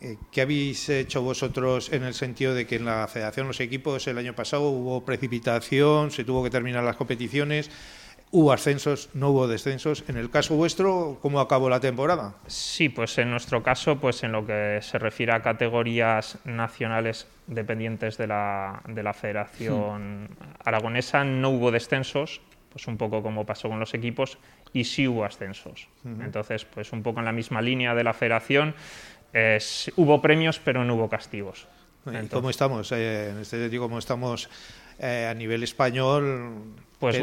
eh, 0.00 0.16
¿qué 0.32 0.40
habéis 0.42 0.88
hecho 0.88 1.22
vosotros 1.22 1.92
en 1.92 2.02
el 2.02 2.14
sentido 2.14 2.54
de 2.54 2.66
que 2.66 2.76
en 2.76 2.84
la 2.84 3.06
federación, 3.08 3.46
los 3.46 3.60
equipos, 3.60 4.06
el 4.08 4.18
año 4.18 4.34
pasado 4.34 4.62
hubo 4.70 5.04
precipitación, 5.04 6.10
se 6.10 6.24
tuvo 6.24 6.42
que 6.42 6.50
terminar 6.50 6.82
las 6.82 6.96
competiciones, 6.96 7.70
hubo 8.30 8.52
ascensos, 8.52 9.08
no 9.14 9.30
hubo 9.30 9.48
descensos? 9.48 10.04
En 10.08 10.16
el 10.16 10.30
caso 10.30 10.54
vuestro, 10.56 11.18
¿cómo 11.22 11.40
acabó 11.40 11.68
la 11.70 11.80
temporada? 11.80 12.34
Sí, 12.46 12.88
pues 12.88 13.16
en 13.18 13.30
nuestro 13.30 13.62
caso, 13.62 13.96
pues 13.98 14.22
en 14.22 14.32
lo 14.32 14.44
que 14.46 14.80
se 14.82 14.98
refiere 14.98 15.32
a 15.32 15.42
categorías 15.42 16.38
nacionales 16.44 17.26
dependientes 17.46 18.16
de 18.18 18.26
la, 18.26 18.82
de 18.88 19.02
la 19.02 19.12
Federación 19.14 20.28
Aragonesa, 20.64 21.24
no 21.24 21.50
hubo 21.50 21.70
descensos, 21.70 22.40
pues 22.70 22.86
un 22.88 22.96
poco 22.98 23.22
como 23.22 23.46
pasó 23.46 23.68
con 23.68 23.80
los 23.80 23.94
equipos, 23.94 24.38
y 24.72 24.84
sí 24.84 25.08
hubo 25.08 25.24
ascensos. 25.24 25.88
Entonces, 26.04 26.64
pues 26.66 26.92
un 26.92 27.02
poco 27.02 27.20
en 27.20 27.24
la 27.24 27.32
misma 27.32 27.62
línea 27.62 27.94
de 27.94 28.04
la 28.04 28.12
Federación, 28.12 28.74
eh, 29.32 29.58
hubo 29.96 30.20
premios, 30.20 30.58
pero 30.58 30.84
no 30.84 30.94
hubo 30.94 31.08
castigos. 31.08 31.66
¿Y 32.04 32.10
Entonces, 32.10 32.30
¿Cómo 32.30 32.50
estamos? 32.50 32.92
Eh, 32.92 33.30
en 33.30 33.38
este 33.38 33.58
sentido, 33.58 33.82
¿cómo 33.84 33.98
estamos 33.98 34.48
eh, 34.98 35.26
a 35.30 35.34
nivel 35.34 35.62
español? 35.62 36.74
Pues 36.98 37.16
Que- 37.16 37.22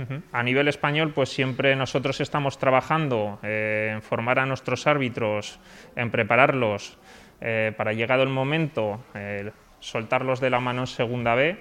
Ujú. 0.00 0.22
A 0.32 0.42
nivel 0.42 0.68
español, 0.68 1.12
pues 1.14 1.28
siempre 1.28 1.76
nosotros 1.76 2.20
estamos 2.20 2.58
trabajando 2.58 3.38
eh, 3.42 3.90
en 3.94 4.02
formar 4.02 4.38
a 4.38 4.46
nuestros 4.46 4.86
árbitros, 4.86 5.60
en 5.96 6.10
prepararlos 6.10 6.96
eh, 7.40 7.72
para 7.76 7.92
llegado 7.92 8.22
el 8.22 8.28
momento, 8.28 9.04
eh, 9.14 9.50
soltarlos 9.78 10.40
de 10.40 10.50
la 10.50 10.60
mano 10.60 10.82
en 10.82 10.86
segunda 10.86 11.34
B 11.34 11.58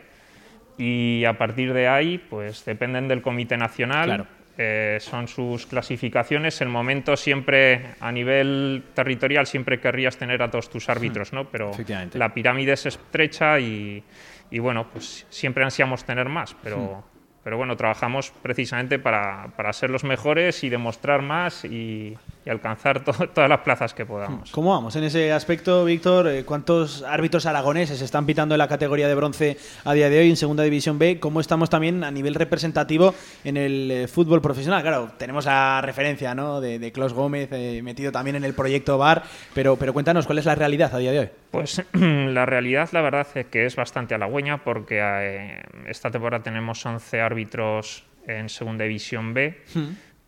y 0.78 1.26
a 1.26 1.38
partir 1.38 1.74
de 1.74 1.88
ahí, 1.90 2.18
pues 2.18 2.64
dependen 2.64 3.08
del 3.08 3.22
Comité 3.22 3.58
Nacional. 3.58 4.06
Claro. 4.06 4.28
eh, 4.58 4.98
son 5.00 5.28
sus 5.28 5.66
clasificaciones. 5.66 6.60
El 6.62 6.68
momento 6.68 7.16
siempre, 7.16 7.96
a 8.02 8.12
nivel 8.12 8.84
territorial, 8.94 9.48
siempre 9.48 9.80
querrías 9.80 10.18
tener 10.18 10.42
a 10.42 10.50
todos 10.52 10.70
tus 10.70 10.90
árbitros, 10.90 11.32
¿no? 11.32 11.50
Pero 11.50 11.72
la 12.14 12.34
pirámide 12.34 12.74
es 12.74 12.86
estrecha 12.86 13.58
y, 13.60 14.04
y, 14.52 14.60
bueno, 14.60 14.88
pues 14.92 15.26
siempre 15.30 15.64
ansiamos 15.64 16.04
tener 16.04 16.28
más, 16.28 16.56
pero, 16.62 17.04
pero 17.50 17.58
bueno, 17.58 17.76
trabajamos 17.76 18.32
precisamente 18.44 19.00
para, 19.00 19.48
para 19.58 19.74
ser 19.74 19.90
los 19.90 20.04
mejores 20.04 20.64
y 20.64 20.70
demostrar 20.70 21.24
más 21.24 21.66
y, 21.66 22.16
alcanzar 22.48 23.04
to- 23.04 23.12
todas 23.34 23.50
las 23.50 23.62
plazas 23.62 23.96
que 23.96 24.06
podamos. 24.06 24.52
¿Cómo 24.52 24.70
vamos 24.70 24.96
en 24.96 25.04
ese 25.04 25.32
aspecto, 25.34 25.84
Víctor? 25.84 26.28
Eh, 26.28 26.46
¿Cuántos 26.46 27.02
árbitros 27.02 27.48
aragoneses 27.48 28.02
están 28.04 28.28
pitando 28.28 28.54
en 28.54 28.60
la 28.60 28.68
categoría 28.68 29.08
de 29.08 29.16
bronce 29.16 29.58
a 29.84 29.94
día 29.94 30.12
de 30.12 30.20
hoy 30.20 30.30
en 30.30 30.38
Segunda 30.38 30.62
División 30.62 31.00
B? 31.00 31.20
¿Cómo 31.20 31.42
estamos 31.42 31.72
también 31.72 32.04
a 32.04 32.12
nivel 32.12 32.36
representativo 32.36 33.16
en 33.44 33.58
el 33.58 33.90
eh, 33.90 34.08
fútbol 34.08 34.42
profesional? 34.44 34.84
Claro, 34.84 35.10
tenemos 35.18 35.48
a 35.48 35.82
referencia 35.82 36.36
¿no? 36.36 36.62
de, 36.62 36.78
de 36.78 36.92
Gómez 36.92 37.50
eh, 37.52 37.82
metido 37.84 38.12
también 38.12 38.36
en 38.36 38.44
el 38.44 38.54
proyecto 38.54 39.00
VAR, 39.00 39.24
pero, 39.56 39.76
pero 39.76 39.92
cuéntanos, 39.92 40.28
¿cuál 40.28 40.38
es 40.38 40.46
la 40.46 40.54
realidad 40.54 40.94
a 40.94 41.00
día 41.00 41.12
de 41.12 41.20
hoy? 41.20 41.30
Pues 41.52 41.84
la 41.94 42.46
realidad, 42.46 42.90
la 42.92 43.02
verdad, 43.02 43.28
es 43.36 43.48
que 43.48 43.66
es 43.66 43.76
bastante 43.76 44.16
halagüeña 44.16 44.64
porque 44.64 45.00
eh, 45.02 45.64
esta 45.88 46.12
temporada 46.12 46.44
tenemos 46.44 46.86
11 46.86 47.22
árbitros 47.22 48.04
en 48.28 48.50
Segunda 48.50 48.84
División 48.84 49.34
B, 49.34 49.58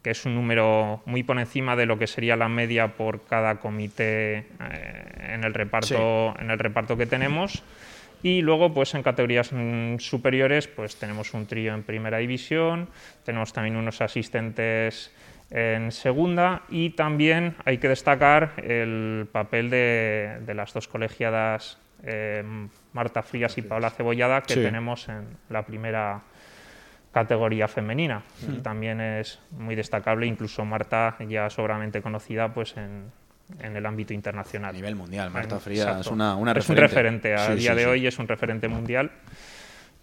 que 0.02 0.10
es 0.10 0.26
un 0.26 0.34
número 0.34 1.04
muy 1.06 1.22
por 1.22 1.38
encima 1.38 1.76
de 1.76 1.86
lo 1.86 2.00
que 2.00 2.08
sería 2.08 2.36
la 2.36 2.50
media 2.50 2.96
por 2.96 3.24
cada 3.26 3.60
comité 3.60 4.38
eh, 4.38 4.46
en, 5.30 5.44
el 5.44 5.54
reparto, 5.54 6.34
en 6.40 6.50
el 6.50 6.58
reparto 6.58 6.98
que 6.98 7.06
tenemos. 7.06 7.62
Y 8.24 8.42
luego, 8.42 8.74
pues 8.74 8.94
en 8.94 9.04
categorías 9.04 9.52
mm, 9.52 9.98
superiores, 9.98 10.68
pues 10.68 10.96
tenemos 10.96 11.34
un 11.34 11.48
trío 11.48 11.74
en 11.74 11.84
primera 11.84 12.18
división, 12.18 12.88
tenemos 13.24 13.52
también 13.54 13.76
unos 13.76 14.02
asistentes 14.02 15.12
en 15.52 15.92
segunda 15.92 16.62
y 16.70 16.92
también 16.92 17.56
hay 17.66 17.78
que 17.78 17.90
destacar 17.90 18.54
el 18.64 19.28
papel 19.32 19.70
de, 19.70 20.38
de 20.46 20.54
las 20.54 20.74
dos 20.74 20.88
colegiadas 20.88 21.78
eh, 22.04 22.44
Marta 22.94 23.22
Frías 23.22 23.58
y 23.58 23.62
Paula 23.62 23.90
Cebollada 23.90 24.42
que 24.42 24.54
Sí. 24.56 24.62
tenemos 24.62 25.08
en 25.10 25.26
la 25.50 25.64
primera 25.64 26.22
categoría 27.12 27.68
femenina. 27.68 28.24
Y 28.50 28.60
también 28.62 29.02
es 29.02 29.40
muy 29.52 29.76
destacable, 29.76 30.26
incluso 30.26 30.64
Marta 30.64 31.18
ya 31.28 31.50
sobramente 31.50 32.02
conocida 32.02 32.54
pues 32.54 32.76
en, 32.78 33.12
en 33.60 33.76
el 33.76 33.86
ámbito 33.86 34.14
internacional. 34.14 34.70
A 34.70 34.74
nivel 34.74 34.96
mundial, 34.96 35.30
Marta 35.30 35.60
Frías 35.60 36.00
es 36.00 36.08
una, 36.08 36.36
una 36.38 36.54
es 36.54 36.70
un 36.70 36.78
referente. 36.78 37.34
referente. 37.34 37.34
A 37.36 37.48
Sí, 37.56 37.60
día 37.60 37.72
sí, 37.72 37.78
de 37.78 37.84
sí. 37.84 37.90
hoy 37.90 38.08
es 38.08 38.18
un 38.18 38.28
referente 38.30 38.68
mundial 38.70 39.12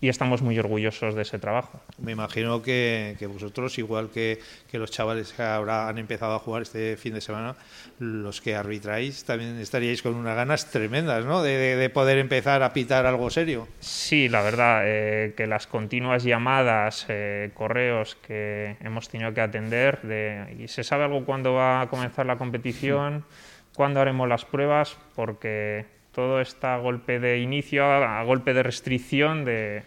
y 0.01 0.09
estamos 0.09 0.43
muy 0.43 0.59
orgullosos 0.59 1.15
de 1.17 1.23
ese 1.23 1.39
trabajo. 1.41 1.81
Me 1.99 2.13
imagino 2.13 2.63
que, 2.63 3.17
que 3.19 3.27
vosotros, 3.27 3.79
igual 3.79 4.11
que, 4.11 4.39
que 4.71 4.79
los 4.79 4.91
chavales 4.93 5.33
que 5.33 5.43
ahora 5.43 5.89
han 5.89 5.99
empezado 5.99 6.35
a 6.35 6.39
jugar 6.39 6.63
este 6.63 6.97
fin 6.97 7.15
de 7.15 7.21
semana, 7.21 7.57
los 7.99 8.41
que 8.41 8.55
arbitráis 8.55 9.25
también 9.25 9.59
estaríais 9.59 10.01
con 10.03 10.15
unas 10.15 10.37
ganas 10.37 10.71
tremendas, 10.71 11.25
¿no? 11.25 11.43
De, 11.43 11.57
de- 11.57 11.77
de 11.77 11.91
poder 11.91 12.19
empezar 12.19 12.63
a 12.63 12.73
pitar 12.73 13.07
algo 13.07 13.29
serio. 13.31 13.67
Sí, 13.81 14.29
la 14.29 14.43
verdad, 14.43 14.83
eh, 14.85 15.35
que 15.37 15.47
las 15.49 15.67
continuas 15.67 16.23
llamadas, 16.23 17.07
eh, 17.09 17.51
correos 17.55 18.17
que 18.27 18.77
hemos 18.81 19.09
tenido 19.09 19.35
que 19.35 19.41
atender, 19.41 20.01
de, 20.03 20.57
y 20.61 20.69
se 20.69 20.85
sabe 20.85 21.05
algo 21.05 21.25
cuándo 21.25 21.55
va 21.55 21.81
a 21.81 21.89
comenzar 21.89 22.25
la 22.27 22.37
competición, 22.37 23.25
cuándo 23.75 24.01
haremos 24.01 24.29
las 24.29 24.45
pruebas, 24.45 24.97
porque 25.17 25.87
todo 26.19 26.41
está 26.41 26.75
a 26.75 26.79
golpe 26.79 27.21
de 27.21 27.39
inicio, 27.39 27.85
a, 27.85 28.21
golpe 28.25 28.53
de 28.53 28.65
restricción, 28.65 29.45
de, 29.45 29.85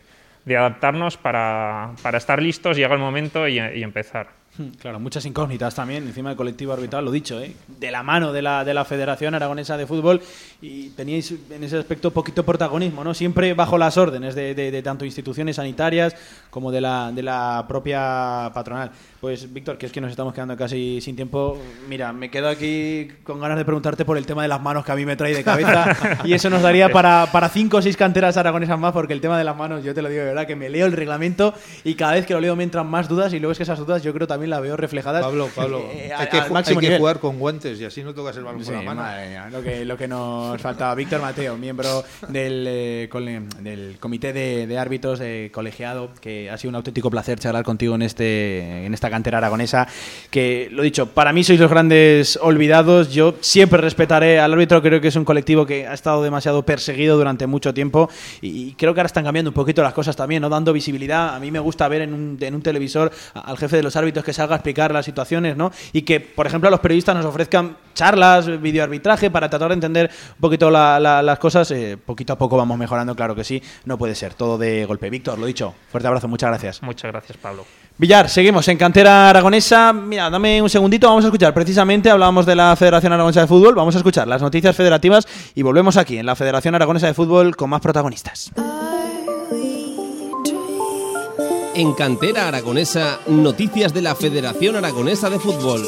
adaptarnos 0.47 1.17
para, 1.17 1.91
para 2.01 2.17
estar 2.19 2.41
listos, 2.41 2.77
llega 2.77 2.93
el 2.93 3.01
momento 3.01 3.49
y, 3.49 3.59
empezar. 3.59 4.29
Claro, 4.79 4.97
muchas 4.99 5.25
incógnitas 5.25 5.75
también 5.75 6.03
encima 6.03 6.29
del 6.29 6.38
colectivo 6.38 6.71
arbitral, 6.71 7.03
lo 7.03 7.11
dicho, 7.11 7.41
¿eh? 7.41 7.53
de 7.67 7.91
la 7.91 8.01
mano 8.03 8.32
de 8.32 8.41
la, 8.41 8.63
de 8.63 8.73
la 8.73 8.86
Federación 8.86 9.36
Aragonesa 9.36 9.75
de 9.75 9.86
Fútbol 9.88 10.21
y 10.61 10.89
teníais 10.91 11.34
en 11.49 11.63
ese 11.65 11.77
aspecto 11.77 12.11
poquito 12.11 12.45
protagonismo, 12.45 13.03
¿no? 13.03 13.13
Siempre 13.13 13.53
bajo 13.53 13.77
las 13.77 13.97
órdenes 13.97 14.34
de, 14.36 14.53
de- 14.55 14.71
de 14.71 14.82
tanto 14.84 15.03
instituciones 15.05 15.57
sanitarias 15.57 16.15
como 16.49 16.71
de 16.71 16.79
la, 16.82 17.11
de 17.13 17.23
la 17.23 17.65
propia 17.67 18.51
patronal. 18.53 18.91
Pues, 19.22 19.53
Víctor, 19.53 19.78
que 19.78 19.86
es 19.86 19.91
que 19.91 20.01
nos 20.01 20.09
estamos 20.09 20.34
quedando 20.34 20.57
casi 20.57 20.99
sin 20.99 21.15
tiempo, 21.15 21.55
mira, 21.88 22.11
me 22.11 22.32
quedo 22.32 22.49
aquí 22.49 23.07
con 23.24 23.39
ganas 23.39 23.55
de 23.55 23.63
preguntarte 23.65 24.03
por 24.03 24.17
el 24.17 24.26
tema 24.26 24.41
de 24.41 24.47
las 24.47 24.59
manos 24.59 24.84
que 24.84 24.91
a 24.91 24.95
mí 24.95 25.05
me 25.05 25.15
trae 25.15 25.36
de 25.36 25.43
cabeza 25.43 25.95
y 26.26 26.34
eso 26.34 26.49
nos 26.49 26.63
daría 26.63 26.89
para, 26.89 27.28
para 27.32 27.47
cinco 27.47 27.78
o 27.78 27.82
seis 27.84 27.95
canteras 27.95 28.36
aragonesas 28.38 28.80
más 28.80 28.93
porque 28.93 29.13
el 29.13 29.22
tema 29.22 29.38
de 29.38 29.43
las 29.43 29.55
manos, 29.55 29.84
yo 29.84 29.93
te 29.93 30.01
lo 30.01 30.09
digo 30.09 30.22
de 30.22 30.30
verdad, 30.30 30.47
que 30.47 30.55
me 30.55 30.69
leo 30.72 30.88
el 30.88 30.93
reglamento 30.93 31.53
y 31.84 31.93
cada 31.93 32.13
vez 32.13 32.26
que 32.26 32.34
lo 32.34 32.41
leo 32.41 32.55
me 32.55 32.63
entran 32.63 32.88
más 32.88 33.07
dudas 33.07 33.32
y 33.34 33.39
luego 33.39 33.51
es 33.51 33.59
que 33.59 33.63
esas 33.63 33.78
dudas 33.78 34.01
yo 34.01 34.11
creo 34.11 34.26
también 34.26 34.49
las 34.49 34.59
veo 34.63 34.76
reflejadas 34.76 35.22
Pablo, 35.24 35.49
Pablo, 35.55 35.86
eh, 35.93 36.05
hay 36.05 36.22
al- 36.24 36.30
que, 36.63 36.72
hay 36.72 36.78
que 36.78 36.97
jugar 36.97 37.19
con 37.19 37.38
guantes 37.38 37.80
y 37.80 37.86
así 37.86 38.01
no 38.03 38.15
tocas 38.15 38.36
el 38.38 38.43
balón 38.43 38.61
Sí, 38.65 38.72
con 38.72 38.78
la 38.78 38.82
mano. 38.82 39.01
madre 39.01 39.30
mía, 39.30 39.49
lo 39.51 39.61
que, 39.61 39.86
lo 39.86 39.97
que 39.97 40.07
nos 40.07 40.59
faltaba. 40.59 40.95
Víctor 40.95 41.22
Mateo, 41.22 41.57
miembro 41.57 42.03
del, 42.28 42.65
eh, 42.67 43.07
cole- 43.11 43.43
del 43.61 43.97
comité 43.99 44.34
de, 44.34 44.65
de 44.65 44.80
árbitros 44.80 45.19
de 45.19 45.51
colegiado, 45.53 46.09
que 46.22 46.49
ha 46.49 46.57
sido 46.57 46.69
un 46.69 46.76
auténtico 46.78 47.11
placer 47.11 47.38
charlar 47.38 47.63
contigo 47.63 47.93
en, 47.93 48.01
este, 48.01 48.84
en 48.88 48.95
esta 48.95 49.11
cantera 49.12 49.38
aragonesa. 49.38 49.88
Que, 50.32 50.70
lo 50.72 50.82
dicho, 50.82 51.05
para 51.07 51.32
mí 51.34 51.43
sois 51.43 51.59
los 51.59 51.70
grandes 51.70 52.39
olvidados. 52.41 53.12
Yo 53.14 53.36
siempre 53.41 53.80
respetaré 53.80 54.39
al 54.39 54.53
árbitro, 54.53 54.82
creo 54.82 54.99
que 54.99 55.09
es 55.09 55.16
un 55.16 55.26
colectivo 55.26 55.66
que 55.68 55.86
ha 55.86 55.93
estado 55.93 56.24
demasiado 56.24 56.64
perseguido 56.66 57.18
durante 57.18 57.45
mucho 57.45 57.74
tiempo 57.74 58.09
y 58.41 58.74
creo 58.74 58.93
que 58.93 59.01
ahora 59.01 59.07
están 59.07 59.24
cambiando 59.26 59.51
un 59.51 59.55
poquito 59.55 59.84
las 59.84 59.93
cosas 59.93 60.16
también, 60.16 60.41
¿no? 60.41 60.49
dando 60.49 60.74
visibilidad. 60.74 61.36
A 61.36 61.39
mí 61.39 61.51
me 61.51 61.59
gusta 61.59 61.88
ver 61.88 62.01
en 62.01 62.14
un, 62.14 62.38
en 62.39 62.55
un 62.55 62.62
televisor 62.62 63.12
al 63.34 63.57
jefe 63.57 63.78
de 63.78 63.84
los 63.84 63.95
árbitros 63.95 64.26
que 64.26 64.34
salga 64.34 64.55
a 64.55 64.57
explicar 64.57 64.91
las 64.93 65.05
situaciones, 65.05 65.55
¿no? 65.57 65.72
Y 65.93 66.01
que, 66.03 66.20
por 66.20 66.47
ejemplo, 66.47 66.68
a 66.68 66.72
los 66.72 66.80
periodistas 66.80 67.16
nos 67.16 67.26
ofrezcan 67.26 67.78
charlas, 67.93 68.62
videoarbitraje 68.62 69.30
para 69.30 69.49
tratar 69.49 69.68
de 69.70 69.74
entender 69.76 70.09
un 70.36 70.41
poquito 70.41 70.72
la- 70.72 70.99
la- 70.99 71.22
las 71.22 71.39
cosas. 71.39 71.70
Eh, 71.72 71.97
poquito 72.03 72.34
a 72.34 72.38
poco 72.38 72.55
vamos 72.57 72.78
mejorando, 72.78 73.16
claro 73.16 73.36
que 73.36 73.43
sí. 73.43 73.62
No 73.86 73.97
puede 73.97 74.16
ser 74.16 74.34
todo 74.34 74.57
de 74.57 74.86
golpe. 74.86 75.09
Víctor, 75.09 75.38
lo 75.38 75.45
dicho, 75.45 75.74
fuerte 75.91 76.07
abrazo, 76.07 76.28
muchas 76.28 76.49
gracias. 76.49 76.82
Muchas 76.82 77.12
gracias, 77.12 77.38
Pablo. 77.38 77.66
Villar, 78.02 78.30
seguimos 78.30 78.68
en 78.68 78.80
cantera 78.80 79.30
aragonesa. 79.30 79.93
Mira, 79.93 80.28
dame 80.28 80.60
un 80.60 80.72
segundito, 80.72 81.08
vamos 81.08 81.24
a 81.24 81.28
escuchar. 81.28 81.54
Precisamente 81.54 82.10
hablábamos 82.10 82.47
de 82.47 82.56
la 82.56 82.76
Federación 82.76 83.14
Aragonesa 83.14 83.41
de 83.41 83.47
Fútbol, 83.47 83.76
vamos 83.76 83.93
a 83.93 83.99
escuchar 83.99 84.28
las 84.28 84.41
noticias 84.41 84.76
federativas 84.76 85.28
y 85.54 85.62
volvemos 85.62 85.97
aquí 85.97 86.18
en 86.18 86.26
la 86.26 86.36
Federación 86.36 86.74
Aragonesa 86.74 87.06
de 87.06 87.14
Fútbol 87.14 87.56
con 87.56 87.70
más 87.70 87.80
protagonistas. 87.80 88.49
En 91.76 91.93
Cantera 91.93 92.47
Aragonesa, 92.47 93.20
noticias 93.28 93.93
de 93.93 94.02
la 94.02 94.16
Federación 94.16 94.78
Aragonesa 94.78 95.30
de 95.30 95.38
Fútbol. 95.38 95.84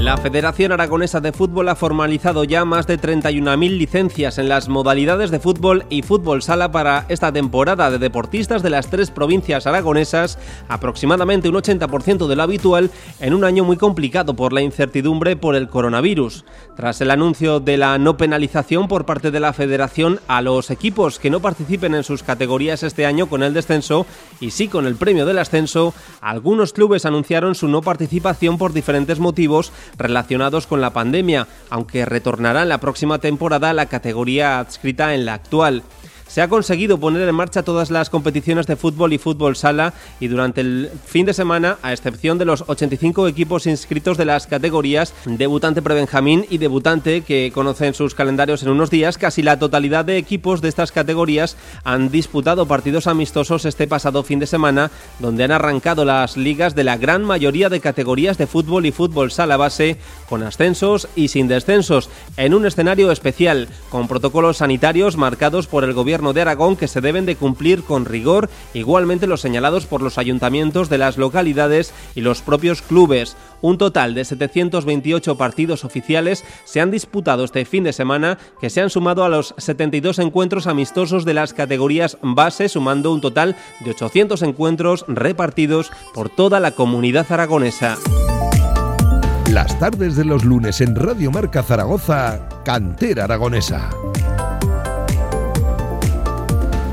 La 0.00 0.16
Federación 0.16 0.72
Aragonesa 0.72 1.20
de 1.20 1.30
Fútbol 1.30 1.68
ha 1.68 1.76
formalizado 1.76 2.44
ya 2.44 2.64
más 2.64 2.86
de 2.86 2.98
31.000 2.98 3.76
licencias 3.76 4.38
en 4.38 4.48
las 4.48 4.66
modalidades 4.70 5.30
de 5.30 5.40
fútbol 5.40 5.84
y 5.90 6.00
fútbol 6.00 6.40
sala 6.40 6.72
para 6.72 7.04
esta 7.10 7.30
temporada 7.30 7.90
de 7.90 7.98
deportistas 7.98 8.62
de 8.62 8.70
las 8.70 8.88
tres 8.88 9.10
provincias 9.10 9.66
aragonesas, 9.66 10.38
aproximadamente 10.70 11.50
un 11.50 11.56
80% 11.56 12.28
de 12.28 12.34
lo 12.34 12.42
habitual, 12.42 12.90
en 13.20 13.34
un 13.34 13.44
año 13.44 13.62
muy 13.62 13.76
complicado 13.76 14.34
por 14.34 14.54
la 14.54 14.62
incertidumbre 14.62 15.36
por 15.36 15.54
el 15.54 15.68
coronavirus. 15.68 16.46
Tras 16.76 17.02
el 17.02 17.10
anuncio 17.10 17.60
de 17.60 17.76
la 17.76 17.98
no 17.98 18.16
penalización 18.16 18.88
por 18.88 19.04
parte 19.04 19.30
de 19.30 19.40
la 19.40 19.52
Federación 19.52 20.18
a 20.28 20.40
los 20.40 20.70
equipos 20.70 21.18
que 21.18 21.28
no 21.28 21.40
participen 21.40 21.94
en 21.94 22.04
sus 22.04 22.22
categorías 22.22 22.82
este 22.84 23.04
año 23.04 23.26
con 23.26 23.42
el 23.42 23.52
descenso 23.52 24.06
y 24.40 24.52
sí 24.52 24.66
con 24.66 24.86
el 24.86 24.96
premio 24.96 25.26
del 25.26 25.38
ascenso, 25.38 25.92
algunos 26.22 26.72
clubes 26.72 27.04
anunciaron 27.04 27.54
su 27.54 27.68
no 27.68 27.82
participación 27.82 28.56
por 28.56 28.72
diferentes 28.72 29.18
motivos 29.18 29.74
relacionados 30.00 30.66
con 30.66 30.80
la 30.80 30.90
pandemia, 30.90 31.46
aunque 31.68 32.04
retornarán 32.04 32.68
la 32.68 32.78
próxima 32.78 33.18
temporada 33.18 33.70
a 33.70 33.74
la 33.74 33.86
categoría 33.86 34.58
adscrita 34.58 35.14
en 35.14 35.26
la 35.26 35.34
actual. 35.34 35.84
Se 36.30 36.40
ha 36.40 36.48
conseguido 36.48 37.00
poner 37.00 37.28
en 37.28 37.34
marcha 37.34 37.64
todas 37.64 37.90
las 37.90 38.08
competiciones 38.08 38.68
de 38.68 38.76
fútbol 38.76 39.12
y 39.12 39.18
fútbol 39.18 39.56
sala 39.56 39.94
y 40.20 40.28
durante 40.28 40.60
el 40.60 40.88
fin 41.04 41.26
de 41.26 41.34
semana, 41.34 41.78
a 41.82 41.92
excepción 41.92 42.38
de 42.38 42.44
los 42.44 42.62
85 42.68 43.26
equipos 43.26 43.66
inscritos 43.66 44.16
de 44.16 44.26
las 44.26 44.46
categorías 44.46 45.12
debutante 45.24 45.82
prebenjamín 45.82 46.46
y 46.48 46.58
debutante 46.58 47.22
que 47.22 47.50
conocen 47.52 47.94
sus 47.94 48.14
calendarios 48.14 48.62
en 48.62 48.68
unos 48.68 48.90
días, 48.90 49.18
casi 49.18 49.42
la 49.42 49.58
totalidad 49.58 50.04
de 50.04 50.18
equipos 50.18 50.60
de 50.60 50.68
estas 50.68 50.92
categorías 50.92 51.56
han 51.82 52.12
disputado 52.12 52.66
partidos 52.66 53.08
amistosos 53.08 53.64
este 53.64 53.88
pasado 53.88 54.22
fin 54.22 54.38
de 54.38 54.46
semana, 54.46 54.92
donde 55.18 55.42
han 55.42 55.50
arrancado 55.50 56.04
las 56.04 56.36
ligas 56.36 56.76
de 56.76 56.84
la 56.84 56.96
gran 56.96 57.24
mayoría 57.24 57.68
de 57.70 57.80
categorías 57.80 58.38
de 58.38 58.46
fútbol 58.46 58.86
y 58.86 58.92
fútbol 58.92 59.32
sala 59.32 59.56
base, 59.56 59.96
con 60.28 60.44
ascensos 60.44 61.08
y 61.16 61.26
sin 61.26 61.48
descensos, 61.48 62.08
en 62.36 62.54
un 62.54 62.66
escenario 62.66 63.10
especial, 63.10 63.66
con 63.90 64.06
protocolos 64.06 64.58
sanitarios 64.58 65.16
marcados 65.16 65.66
por 65.66 65.82
el 65.82 65.92
gobierno 65.92 66.19
De 66.20 66.42
Aragón 66.42 66.76
que 66.76 66.86
se 66.86 67.00
deben 67.00 67.24
de 67.24 67.34
cumplir 67.34 67.82
con 67.82 68.04
rigor, 68.04 68.50
igualmente 68.74 69.26
los 69.26 69.40
señalados 69.40 69.86
por 69.86 70.02
los 70.02 70.18
ayuntamientos 70.18 70.90
de 70.90 70.98
las 70.98 71.16
localidades 71.16 71.94
y 72.14 72.20
los 72.20 72.42
propios 72.42 72.82
clubes. 72.82 73.36
Un 73.62 73.78
total 73.78 74.14
de 74.14 74.26
728 74.26 75.36
partidos 75.36 75.84
oficiales 75.84 76.44
se 76.64 76.82
han 76.82 76.90
disputado 76.90 77.44
este 77.44 77.64
fin 77.64 77.84
de 77.84 77.94
semana, 77.94 78.38
que 78.60 78.68
se 78.68 78.82
han 78.82 78.90
sumado 78.90 79.24
a 79.24 79.30
los 79.30 79.54
72 79.56 80.18
encuentros 80.18 80.66
amistosos 80.66 81.24
de 81.24 81.34
las 81.34 81.54
categorías 81.54 82.18
base, 82.20 82.68
sumando 82.68 83.12
un 83.12 83.22
total 83.22 83.56
de 83.80 83.92
800 83.92 84.42
encuentros 84.42 85.06
repartidos 85.08 85.90
por 86.12 86.28
toda 86.28 86.60
la 86.60 86.72
comunidad 86.72 87.26
aragonesa. 87.30 87.96
Las 89.50 89.76
tardes 89.80 90.14
de 90.14 90.24
los 90.24 90.44
lunes 90.44 90.80
en 90.80 90.94
Radio 90.94 91.32
Marca 91.32 91.64
Zaragoza, 91.64 92.48
Cantera 92.64 93.24
Aragonesa. 93.24 93.90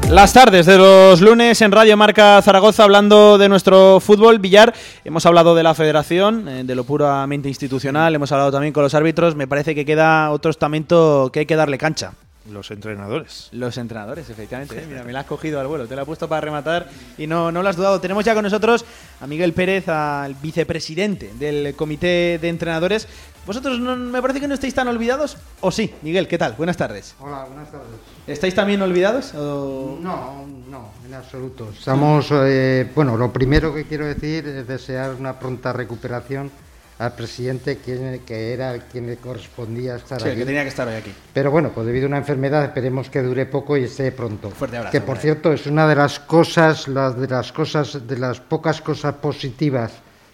Las 0.10 0.32
tardes 0.32 0.66
de 0.66 0.78
los 0.78 1.20
lunes 1.20 1.62
en 1.62 1.70
Radio 1.70 1.97
Marca 1.97 2.41
Zaragoza 2.41 2.86
hablando 2.86 3.38
de 3.38 3.49
nuestro 3.49 3.99
fútbol 3.99 4.39
Villar. 4.39 4.74
Hemos 5.03 5.26
hablado 5.26 5.53
de 5.53 5.64
la 5.64 5.74
federación, 5.74 6.47
eh, 6.47 6.64
de 6.64 6.76
lo 6.76 6.86
puramente 6.86 7.49
institucional, 7.49 8.16
hemos 8.16 8.32
hablado 8.32 8.49
también 8.49 8.72
con 8.72 8.84
los 8.84 8.93
árbitros. 8.93 9.36
Me 9.36 9.47
parece 9.47 9.76
que 9.76 9.84
queda 9.84 10.32
otro 10.32 10.49
estamento 10.49 11.30
que 11.34 11.39
hay 11.39 11.45
que 11.45 11.58
darle 11.58 11.78
cancha. 11.78 12.14
Los 12.50 12.72
entrenadores. 12.72 13.50
Los 13.52 13.78
entrenadores, 13.78 14.30
efectivamente. 14.30 14.78
¿eh? 14.80 14.86
Mira, 14.88 15.04
me 15.04 15.12
la 15.12 15.22
has 15.22 15.26
cogido 15.26 15.60
al 15.60 15.68
vuelo, 15.68 15.88
te 15.88 15.95
la 15.95 16.04
he 16.04 16.06
puesto 16.06 16.28
para 16.30 16.41
rematar 16.41 16.88
y 17.18 17.28
no, 17.28 17.52
no 17.52 17.62
lo 17.62 17.70
has 17.70 17.76
dudado. 17.76 18.00
Tenemos 18.00 18.24
ya 18.26 18.34
con 18.34 18.43
nosotros 18.43 18.86
a 19.20 19.28
Miguel 19.28 19.54
Pérez, 19.54 19.88
al 19.89 20.34
vicepresidente 20.36 21.32
del 21.39 21.76
comité 21.76 22.39
de 22.41 22.50
entrenadores. 22.50 23.08
¿Vosotros 23.45 23.80
no, 23.80 23.95
me 23.95 24.22
parece 24.22 24.39
que 24.41 24.48
no 24.48 24.54
estáis 24.54 24.74
tan 24.74 24.88
olvidados? 24.88 25.38
¿O 25.62 25.72
sí? 25.72 25.93
Miguel, 26.02 26.28
¿qué 26.28 26.38
tal? 26.38 26.54
Buenas 26.58 26.78
tardes. 26.78 27.16
Hola, 27.20 27.45
buenas 27.45 27.72
tardes. 27.72 27.88
¿Estáis 28.28 28.54
también 28.56 28.82
olvidados? 28.82 29.34
o- 29.36 29.98
No, 30.02 30.45
no, 30.70 30.91
en 31.06 31.14
absoluto. 31.14 31.70
Estamos, 31.78 32.28
eh, 32.32 32.89
bueno, 32.93 33.16
lo 33.18 33.32
primero 33.32 33.74
que 33.74 33.86
quiero 33.86 34.06
decir 34.06 34.48
es 34.48 34.68
desear 34.68 35.14
una 35.16 35.39
pronta 35.39 35.72
recuperación 35.74 36.52
al 37.00 37.14
presidente, 37.14 37.78
quien, 37.78 38.20
que 38.26 38.54
era 38.54 38.78
quien 38.91 39.06
le 39.08 39.18
correspondía 39.18 39.95
estar 39.98 40.22
Sí, 40.22 40.30
aquí. 40.30 40.39
que 40.39 40.45
tenía 40.45 40.64
que 40.64 40.70
estar 40.70 40.88
hoy 40.88 40.95
aquí. 40.95 41.14
Pero 41.34 41.52
bueno, 41.52 41.72
pues 41.74 41.86
debido 41.86 42.06
a 42.06 42.08
una 42.10 42.18
enfermedad 42.18 42.64
esperemos 42.66 43.10
que 43.10 43.22
dure 43.22 43.45
poco 43.45 43.78
y 43.78 43.84
esté 43.84 44.12
pronto. 44.12 44.50
Fuerte 44.50 44.78
abrazo 44.78 44.91
que 44.91 45.02
por 45.02 45.18
cierto 45.18 45.54
es 45.54 45.68
una 45.68 45.88
de 45.88 45.95
las 45.95 46.20
cosas, 46.20 46.88
las 46.88 47.20
de 47.20 47.28
las 47.28 47.52
cosas, 47.52 48.08
de 48.08 48.18
las 48.18 48.39
pocas 48.39 48.82
cosas 48.82 49.14
positivas 49.16 49.91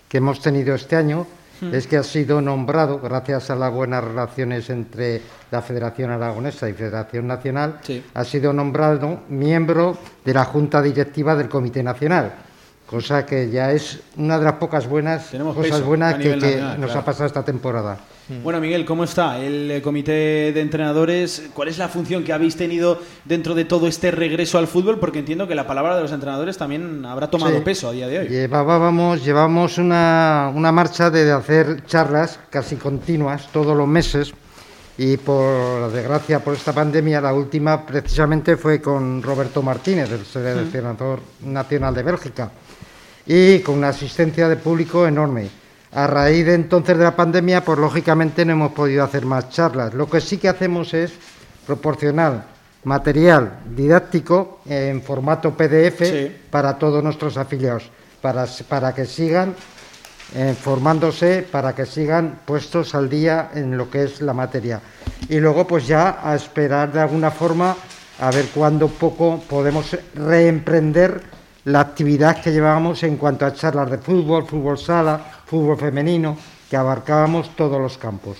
que 0.08 0.18
hemos 0.18 0.42
tenido 0.42 0.74
este 0.76 0.96
año 0.96 1.28
Hmm. 1.62 1.74
es 1.76 1.86
que 1.86 1.98
ha 1.98 2.04
sido 2.04 2.42
nombrado, 2.42 3.00
gracias 3.00 3.52
a 3.52 3.56
las 3.56 3.72
buenas 3.72 4.04
relaciones 4.04 4.70
entre 4.72 5.22
la 5.52 5.62
Federación 5.62 6.10
Aragonesa 6.10 6.68
y 6.68 6.74
Federación 6.74 7.28
Nacional, 7.28 7.78
Sí. 7.84 8.04
ha 8.12 8.24
sido 8.24 8.52
nombrado 8.54 9.20
miembro 9.30 9.96
de 10.26 10.34
la 10.34 10.46
Junta 10.46 10.82
Directiva 10.82 11.36
del 11.36 11.50
Comité 11.50 11.84
Nacional. 11.84 12.34
Cosa 12.88 13.26
que 13.26 13.50
ya 13.50 13.72
es 13.72 14.00
una 14.18 14.38
de 14.38 14.44
las 14.46 14.54
pocas 14.54 14.88
buenas 14.88 15.32
Tenemos 15.32 15.56
cosas 15.56 15.82
buenas 15.82 16.16
que, 16.16 16.24
nivel 16.26 16.40
que 16.40 16.46
nacional, 16.48 16.80
nos 16.82 16.88
claro. 16.92 17.00
ha 17.00 17.06
pasado 17.06 17.26
esta 17.26 17.44
temporada. 17.44 17.98
Bueno, 18.44 18.62
Miguel, 18.62 18.86
¿cómo 18.86 19.04
está 19.04 19.40
el 19.40 19.70
eh, 19.70 19.82
comité 19.82 20.52
de 20.54 20.62
entrenadores? 20.62 21.50
¿Cuál 21.54 21.68
es 21.68 21.78
la 21.78 21.90
función 21.90 22.24
que 22.24 22.32
habéis 22.32 22.56
tenido 22.56 23.00
dentro 23.26 23.54
de 23.56 23.66
todo 23.66 23.88
este 23.88 24.12
regreso 24.12 24.58
al 24.58 24.68
fútbol? 24.68 25.00
Porque 25.00 25.20
entiendo 25.20 25.48
que 25.48 25.56
la 25.56 25.68
palabra 25.68 25.96
de 25.96 26.04
los 26.04 26.12
entrenadores 26.12 26.58
también 26.58 27.06
habrá 27.06 27.30
tomado 27.30 27.56
Sí. 27.58 27.62
peso 27.64 27.90
a 27.90 27.92
día 27.92 28.08
de 28.08 28.20
hoy. 28.20 28.28
Llevábamos, 28.28 29.26
llevamos 29.26 29.78
una, 29.78 30.52
una 30.54 30.72
marcha 30.72 31.10
de 31.10 31.32
hacer 31.32 31.86
charlas 31.86 32.40
casi 32.50 32.76
continuas 32.78 33.50
todos 33.52 33.76
los 33.76 33.88
meses 33.88 34.34
y 34.98 35.18
por 35.18 35.92
desgracia 35.92 36.40
por 36.40 36.54
esta 36.54 36.72
pandemia 36.72 37.20
la 37.20 37.34
última 37.34 37.86
precisamente 37.86 38.56
fue 38.58 38.80
con 38.80 39.22
Roberto 39.24 39.62
Martínez, 39.64 40.12
el 40.12 40.24
seleccionador 40.24 41.20
nacional 41.42 41.94
de 41.96 42.04
Bélgica, 42.04 42.52
y 43.26 43.60
con 43.60 43.78
una 43.78 43.90
asistencia 43.90 44.48
de 44.50 44.56
público 44.58 45.08
enorme. 45.08 45.50
A 45.94 46.08
raíz 46.08 46.46
de 46.46 46.56
entonces 46.56 46.98
de 46.98 47.04
la 47.04 47.16
pandemia, 47.16 47.64
pues 47.64 47.78
lógicamente 47.78 48.44
no 48.46 48.54
hemos 48.54 48.72
podido 48.74 49.04
hacer 49.04 49.26
más 49.26 49.50
charlas. 49.50 49.94
Lo 49.94 50.10
que 50.10 50.22
sí 50.22 50.38
que 50.38 50.50
hacemos 50.50 50.94
es 50.94 51.14
proporcionar 51.68 52.46
material 52.84 53.60
didáctico 53.76 54.62
en 54.66 55.02
formato 55.02 55.52
PDF 55.56 56.00
Sí. 56.00 56.36
para 56.50 56.78
todos 56.78 57.04
nuestros 57.04 57.38
afiliados, 57.38 57.90
para, 58.22 58.46
para 58.68 58.94
que 58.94 59.06
sigan 59.06 59.56
eh, 60.36 60.56
formándose, 60.60 61.46
para 61.50 61.76
que 61.76 61.86
sigan 61.86 62.40
puestos 62.46 62.96
al 62.96 63.08
día 63.10 63.52
en 63.54 63.78
lo 63.78 63.90
que 63.90 64.04
es 64.04 64.20
la 64.22 64.34
materia. 64.34 64.82
Y 65.30 65.40
luego 65.40 65.68
pues 65.68 65.86
ya 65.88 66.20
a 66.24 66.36
esperar 66.36 66.92
de 66.92 67.02
alguna 67.02 67.30
forma 67.30 67.76
a 68.20 68.32
ver 68.32 68.46
cuándo 68.54 68.88
poco 68.88 69.42
podemos 69.48 69.96
reemprender 70.16 71.22
la 71.66 71.80
actividad 71.80 72.42
que 72.42 72.52
llevábamos 72.52 73.04
en 73.04 73.18
cuanto 73.18 73.46
a 73.46 73.54
charlas 73.54 73.90
de 73.90 73.98
fútbol, 73.98 74.46
fútbol 74.46 74.78
sala, 74.78 75.20
fútbol 75.46 75.78
femenino, 75.78 76.38
que 76.70 76.76
abarcábamos 76.76 77.56
todos 77.56 77.80
los 77.80 77.98
campos. 77.98 78.38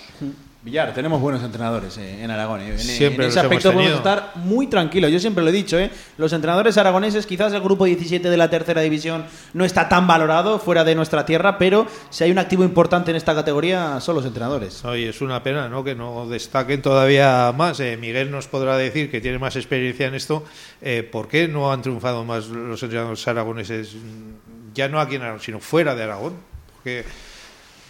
Villar, 0.64 0.94
tenemos 0.94 1.20
buenos 1.20 1.42
entrenadores 1.42 1.98
eh, 1.98 2.24
en 2.24 2.30
Aragón. 2.30 2.62
eh. 2.62 2.70
En, 2.70 2.78
Siempre 2.78 3.26
en 3.26 3.30
ese 3.30 3.40
aspecto 3.40 3.70
podemos 3.70 3.96
estar 3.98 4.32
muy 4.36 4.66
tranquilos. 4.66 5.10
Yo 5.10 5.18
siempre 5.20 5.44
lo 5.44 5.50
he 5.50 5.52
dicho, 5.52 5.78
¿eh? 5.78 5.90
los 6.16 6.32
entrenadores 6.32 6.78
aragoneses, 6.78 7.26
quizás 7.26 7.52
el 7.52 7.60
grupo 7.60 7.84
17 7.84 8.30
de 8.30 8.36
la 8.38 8.48
tercera 8.48 8.80
división 8.80 9.26
no 9.52 9.66
está 9.66 9.90
tan 9.90 10.06
valorado 10.06 10.58
fuera 10.58 10.82
de 10.82 10.94
nuestra 10.94 11.26
tierra, 11.26 11.58
pero 11.58 11.86
si 12.08 12.24
hay 12.24 12.30
un 12.30 12.38
activo 12.38 12.64
importante 12.64 13.10
en 13.10 13.16
esta 13.18 13.34
categoría 13.34 14.00
son 14.00 14.16
los 14.16 14.24
entrenadores. 14.24 14.82
Oye, 14.86 15.10
es 15.10 15.20
una 15.20 15.42
pena 15.42 15.68
¿no? 15.68 15.84
que 15.84 15.94
no 15.94 16.26
destaquen 16.26 16.80
todavía 16.80 17.52
más. 17.54 17.78
Eh, 17.80 17.98
Miguel 17.98 18.30
nos 18.30 18.48
podrá 18.48 18.78
decir 18.78 19.10
que 19.10 19.20
tiene 19.20 19.38
más 19.38 19.56
experiencia 19.56 20.06
en 20.06 20.14
esto. 20.14 20.44
Eh, 20.80 21.02
¿Por 21.02 21.28
qué 21.28 21.46
no 21.46 21.70
han 21.72 21.82
triunfado 21.82 22.24
más 22.24 22.46
los 22.46 22.82
entrenadores 22.82 23.28
aragoneses? 23.28 23.94
mm, 23.96 24.72
Ya 24.74 24.88
no 24.88 24.98
aquí 24.98 25.16
en 25.16 25.22
Aragón, 25.22 25.40
sino 25.40 25.60
fuera 25.60 25.94
de 25.94 26.04
Aragón. 26.04 26.32
Porque 26.72 27.04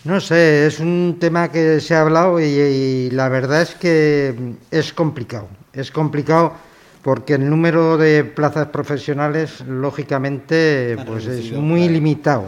No 0.05 0.21
sé, 0.21 0.67
es 0.67 0.81
un 0.81 1.17
tema 1.19 1.51
que 1.51 1.81
se 1.81 1.95
ha 1.95 2.03
hablado 2.03 2.39
y, 2.39 2.45
y 2.45 3.11
la 3.11 3.31
verdad 3.31 3.63
es 3.63 3.75
que 3.75 4.35
es 4.71 4.93
complicado. 4.93 5.49
Es 5.73 5.91
complicado 5.91 6.53
porque 7.05 7.35
el 7.35 7.49
número 7.49 7.99
de 7.99 8.25
plazas 8.25 8.69
profesionales, 8.69 9.61
lógicamente, 9.67 10.97
pues 11.07 11.27
es 11.27 11.53
muy 11.53 11.89
limitado. 11.89 12.45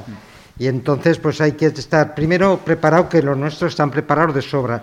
Y 0.58 0.66
entonces, 0.66 1.18
pues 1.18 1.40
hay 1.42 1.52
que 1.52 1.66
estar 1.66 2.14
primero 2.14 2.58
preparado, 2.64 3.08
que 3.08 3.22
los 3.22 3.36
nuestros 3.36 3.72
están 3.72 3.90
preparados 3.90 4.34
de 4.34 4.40
sobra. 4.42 4.82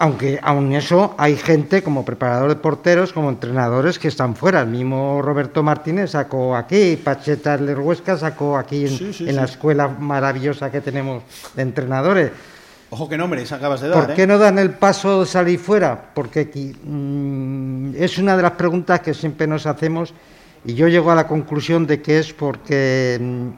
Aunque 0.00 0.38
aún 0.40 0.72
eso 0.74 1.16
hay 1.18 1.34
gente 1.34 1.82
como 1.82 2.04
preparador 2.04 2.50
de 2.50 2.56
porteros, 2.56 3.12
como 3.12 3.30
entrenadores 3.30 3.98
que 3.98 4.06
están 4.06 4.36
fuera. 4.36 4.60
El 4.60 4.68
mismo 4.68 5.20
Roberto 5.20 5.64
Martínez 5.64 6.12
sacó 6.12 6.54
aquí, 6.54 6.96
Pacheta 6.96 7.56
Lerhuesca 7.56 8.16
sacó 8.16 8.56
aquí 8.56 8.86
en, 8.86 8.96
Sí, 8.96 9.12
sí, 9.12 9.28
en 9.28 9.34
la 9.34 9.44
escuela 9.44 9.88
maravillosa 9.88 10.70
que 10.70 10.80
tenemos 10.80 11.24
de 11.56 11.62
entrenadores. 11.62 12.30
Ojo 12.90 13.08
qué 13.08 13.18
nombres 13.18 13.50
acabas 13.50 13.80
de 13.80 13.88
dar. 13.88 14.00
¿Por 14.00 14.10
¿eh? 14.12 14.14
qué 14.14 14.26
no 14.26 14.38
dan 14.38 14.60
el 14.60 14.70
paso 14.70 15.20
de 15.20 15.26
salir 15.26 15.58
fuera? 15.58 16.10
Porque 16.14 16.40
aquí, 16.40 16.72
mm, 16.80 17.96
es 17.96 18.18
una 18.18 18.36
de 18.36 18.42
las 18.42 18.52
preguntas 18.52 19.00
que 19.00 19.12
siempre 19.12 19.48
nos 19.48 19.66
hacemos 19.66 20.14
y 20.64 20.74
yo 20.74 20.86
llego 20.86 21.10
a 21.10 21.16
la 21.16 21.26
conclusión 21.26 21.88
de 21.88 22.00
que 22.00 22.20
es 22.20 22.32
porque 22.32 23.18
mm, 23.20 23.48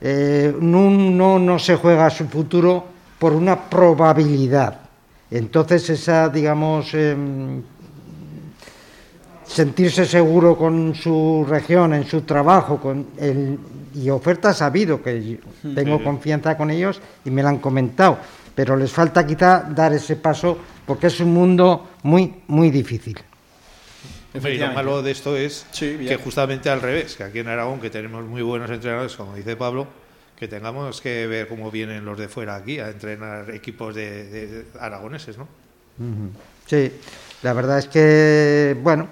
eh, 0.00 0.54
no, 0.60 0.90
no, 0.90 1.40
no 1.40 1.58
se 1.58 1.74
juega 1.74 2.08
su 2.08 2.26
futuro 2.28 2.84
por 3.18 3.32
una 3.32 3.68
probabilidad. 3.68 4.85
Entonces 5.30 5.90
esa, 5.90 6.28
digamos, 6.28 6.94
em, 6.94 7.62
sentirse 9.44 10.06
seguro 10.06 10.56
con 10.56 10.94
su 10.94 11.46
región, 11.48 11.94
en 11.94 12.06
su 12.06 12.22
trabajo, 12.22 12.78
con 12.78 13.06
el, 13.18 13.58
y 13.94 14.10
ofertas 14.10 14.60
ha 14.62 14.66
habido, 14.66 15.02
que 15.02 15.38
tengo 15.74 16.02
confianza 16.02 16.56
con 16.56 16.70
ellos 16.70 17.00
y 17.24 17.30
me 17.30 17.42
lo 17.42 17.48
han 17.48 17.58
comentado, 17.58 18.18
pero 18.54 18.76
les 18.76 18.92
falta 18.92 19.26
quizá 19.26 19.60
dar 19.62 19.92
ese 19.92 20.16
paso 20.16 20.58
porque 20.84 21.08
es 21.08 21.20
un 21.20 21.32
mundo 21.32 21.90
muy, 22.02 22.42
muy 22.48 22.70
difícil. 22.70 23.18
Y 24.34 24.58
lo 24.58 24.72
malo 24.72 25.02
de 25.02 25.12
esto 25.12 25.34
es 25.34 25.66
Sí, 25.70 25.96
que 26.06 26.16
justamente 26.16 26.68
al 26.68 26.82
revés, 26.82 27.16
que 27.16 27.24
aquí 27.24 27.38
en 27.38 27.48
Aragón, 27.48 27.80
que 27.80 27.88
tenemos 27.88 28.24
muy 28.24 28.42
buenos 28.42 28.70
entrenadores, 28.70 29.16
como 29.16 29.34
dice 29.34 29.56
Pablo, 29.56 29.86
que 30.38 30.48
tengamos 30.48 31.00
que 31.00 31.26
ver 31.26 31.48
cómo 31.48 31.70
vienen 31.70 32.04
los 32.04 32.18
de 32.18 32.28
fuera 32.28 32.56
aquí 32.56 32.78
a 32.78 32.88
entrenar 32.90 33.50
equipos 33.50 33.94
de, 33.94 34.24
de- 34.28 34.46
de 34.46 34.64
aragoneses, 34.78 35.38
¿no? 35.38 35.48
Sí, 36.66 36.92
la 37.42 37.52
verdad 37.54 37.78
es 37.78 37.86
que, 37.88 38.76
bueno, 38.82 39.08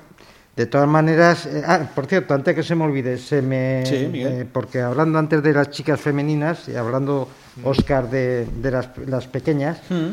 de 0.55 0.66
todas 0.66 0.87
maneras, 0.89 1.47
eh, 1.47 1.62
ah, 1.66 1.81
por 1.95 2.07
cierto, 2.07 2.35
antes 2.35 2.55
que 2.55 2.62
se 2.62 2.75
me 2.75 2.85
olvide, 2.85 3.16
se 3.18 3.41
me, 3.43 3.85
Sí, 3.87 4.11
eh, 4.14 4.47
porque 4.53 4.81
hablando 4.81 5.18
antes 5.18 5.43
de 5.43 5.53
las 5.53 5.70
chicas 5.70 6.01
femeninas 6.01 6.68
y 6.68 6.77
hablando, 6.77 7.29
Oscar, 7.64 8.11
de, 8.11 8.45
de 8.47 8.70
las, 8.70 8.89
las 9.07 9.27
pequeñas, 9.27 9.81
Mm. 9.89 10.11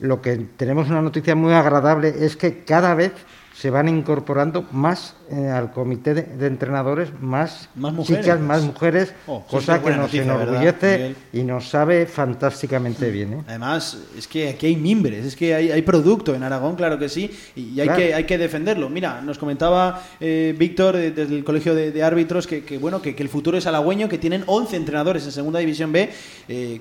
lo 0.00 0.22
que 0.22 0.36
tenemos 0.56 0.88
una 0.88 1.02
noticia 1.02 1.34
muy 1.34 1.52
agradable 1.52 2.14
es 2.20 2.36
que 2.36 2.64
cada 2.64 2.94
vez 2.94 3.12
se 3.56 3.70
van 3.70 3.88
incorporando 3.88 4.66
más 4.72 5.14
eh, 5.30 5.48
al 5.48 5.72
comité 5.72 6.12
de, 6.12 6.46
entrenadores, 6.46 7.08
más, 7.20 7.68
chicas, 8.02 8.40
más 8.40 8.62
mujeres, 8.62 9.14
oh, 9.26 9.44
cosa 9.46 9.80
que 9.80 9.90
nos 9.92 10.12
enorgullece 10.12 11.14
y 11.32 11.42
nos 11.44 11.68
sabe 11.68 12.06
fantásticamente 12.06 13.10
bien. 13.10 13.32
¿eh? 13.32 13.44
Además, 13.46 13.96
es 14.18 14.26
que 14.26 14.48
aquí 14.50 14.66
hay 14.66 14.76
mimbres, 14.76 15.24
es 15.24 15.36
que 15.36 15.54
hay, 15.54 15.82
producto 15.82 16.34
en 16.34 16.42
Aragón, 16.42 16.74
claro 16.74 16.98
que 16.98 17.08
sí, 17.08 17.30
y 17.54 17.78
hay, 17.78 17.88
que, 17.90 18.14
hay 18.14 18.24
que 18.24 18.38
defenderlo. 18.38 18.90
Mira, 18.90 19.20
nos 19.20 19.38
comentaba 19.38 20.02
eh, 20.20 20.54
Víctor 20.58 20.96
desde 20.96 21.22
el 21.22 21.44
Colegio 21.44 21.74
de, 21.74 22.02
Árbitros 22.02 22.46
que, 22.46 22.78
bueno, 22.78 23.00
que, 23.00 23.14
el 23.16 23.28
futuro 23.28 23.56
es 23.56 23.66
halagüeño, 23.66 24.08
que 24.08 24.18
tienen 24.18 24.42
11 24.46 24.76
entrenadores 24.76 25.24
en 25.24 25.32
Segunda 25.32 25.60
División 25.60 25.92
B. 25.92 26.10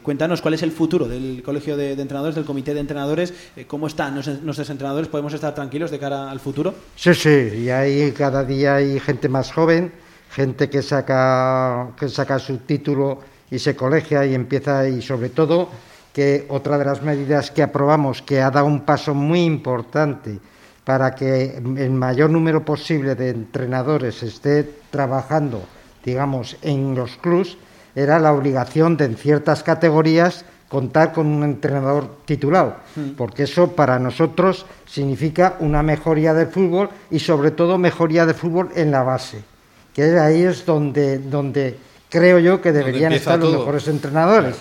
cuéntanos 0.02 0.42
cuál 0.42 0.56
es 0.56 0.64
el 0.64 0.72
futuro 0.72 1.08
del 1.08 1.44
Colegio 1.44 1.78
de, 1.78 1.92
Entrenadores, 1.94 2.36
del 2.36 2.46
Comité 2.46 2.74
de 2.74 2.80
Entrenadores, 2.80 3.34
cómo 3.68 3.88
están 3.88 4.16
nuestros 4.16 4.70
entrenadores, 4.70 5.08
podemos 5.08 5.34
estar 5.34 5.54
tranquilos 5.54 5.92
de 5.92 6.00
cara 6.00 6.32
al 6.32 6.40
futuro. 6.40 6.63
Sí, 6.96 7.14
sí, 7.14 7.64
y 7.64 7.70
hay 7.70 8.12
cada 8.12 8.44
día 8.44 8.76
hay 8.76 9.00
gente 9.00 9.28
más 9.28 9.52
joven, 9.52 9.92
gente 10.32 10.70
que 10.70 10.82
saca, 10.82 11.90
que 12.00 12.08
saca 12.10 12.40
su 12.40 12.58
título 12.58 13.20
y 13.52 13.60
se 13.60 13.76
colegia 13.76 14.26
y 14.26 14.34
empieza, 14.34 14.88
y 14.88 15.02
sobre 15.02 15.30
todo 15.30 15.70
que 16.14 16.46
otra 16.50 16.78
de 16.78 16.86
las 16.86 17.02
medidas 17.02 17.52
que 17.52 17.64
aprobamos, 17.64 18.22
que 18.22 18.42
ha 18.42 18.52
dado 18.52 18.68
un 18.68 18.82
paso 18.82 19.14
muy 19.14 19.44
importante 19.44 20.40
para 20.84 21.16
que 21.16 21.56
el 21.56 21.92
mayor 21.92 22.30
número 22.30 22.64
posible 22.64 23.16
de 23.16 23.30
entrenadores 23.30 24.22
esté 24.22 24.64
trabajando, 24.92 25.64
digamos, 26.04 26.58
en 26.62 26.94
los 26.94 27.16
clubs, 27.18 27.58
era 27.96 28.20
la 28.20 28.34
obligación 28.34 28.98
de 28.98 29.06
en 29.06 29.16
ciertas 29.16 29.64
categorías 29.64 30.46
contar 30.74 31.14
con 31.14 31.28
un 31.28 31.44
entrenador 31.44 32.10
titulado, 32.26 32.78
hmm. 32.96 33.10
porque 33.16 33.44
eso 33.44 33.74
para 33.74 34.00
nosotros 34.00 34.66
significa 34.88 35.56
una 35.60 35.84
mejoría 35.84 36.34
del 36.34 36.48
fútbol 36.48 36.90
y 37.12 37.20
sobre 37.20 37.52
todo 37.52 37.78
mejoría 37.78 38.26
del 38.26 38.34
fútbol 38.34 38.72
en 38.74 38.90
la 38.90 39.04
base, 39.04 39.44
que 39.94 40.18
ahí 40.18 40.42
es 40.42 40.66
donde, 40.66 41.20
donde 41.20 41.78
creo 42.10 42.40
yo 42.40 42.60
que 42.60 42.72
deberían 42.72 43.14
estar 43.14 43.38
los 43.38 43.54
mejores 43.54 43.88
entrenadores. 43.88 44.56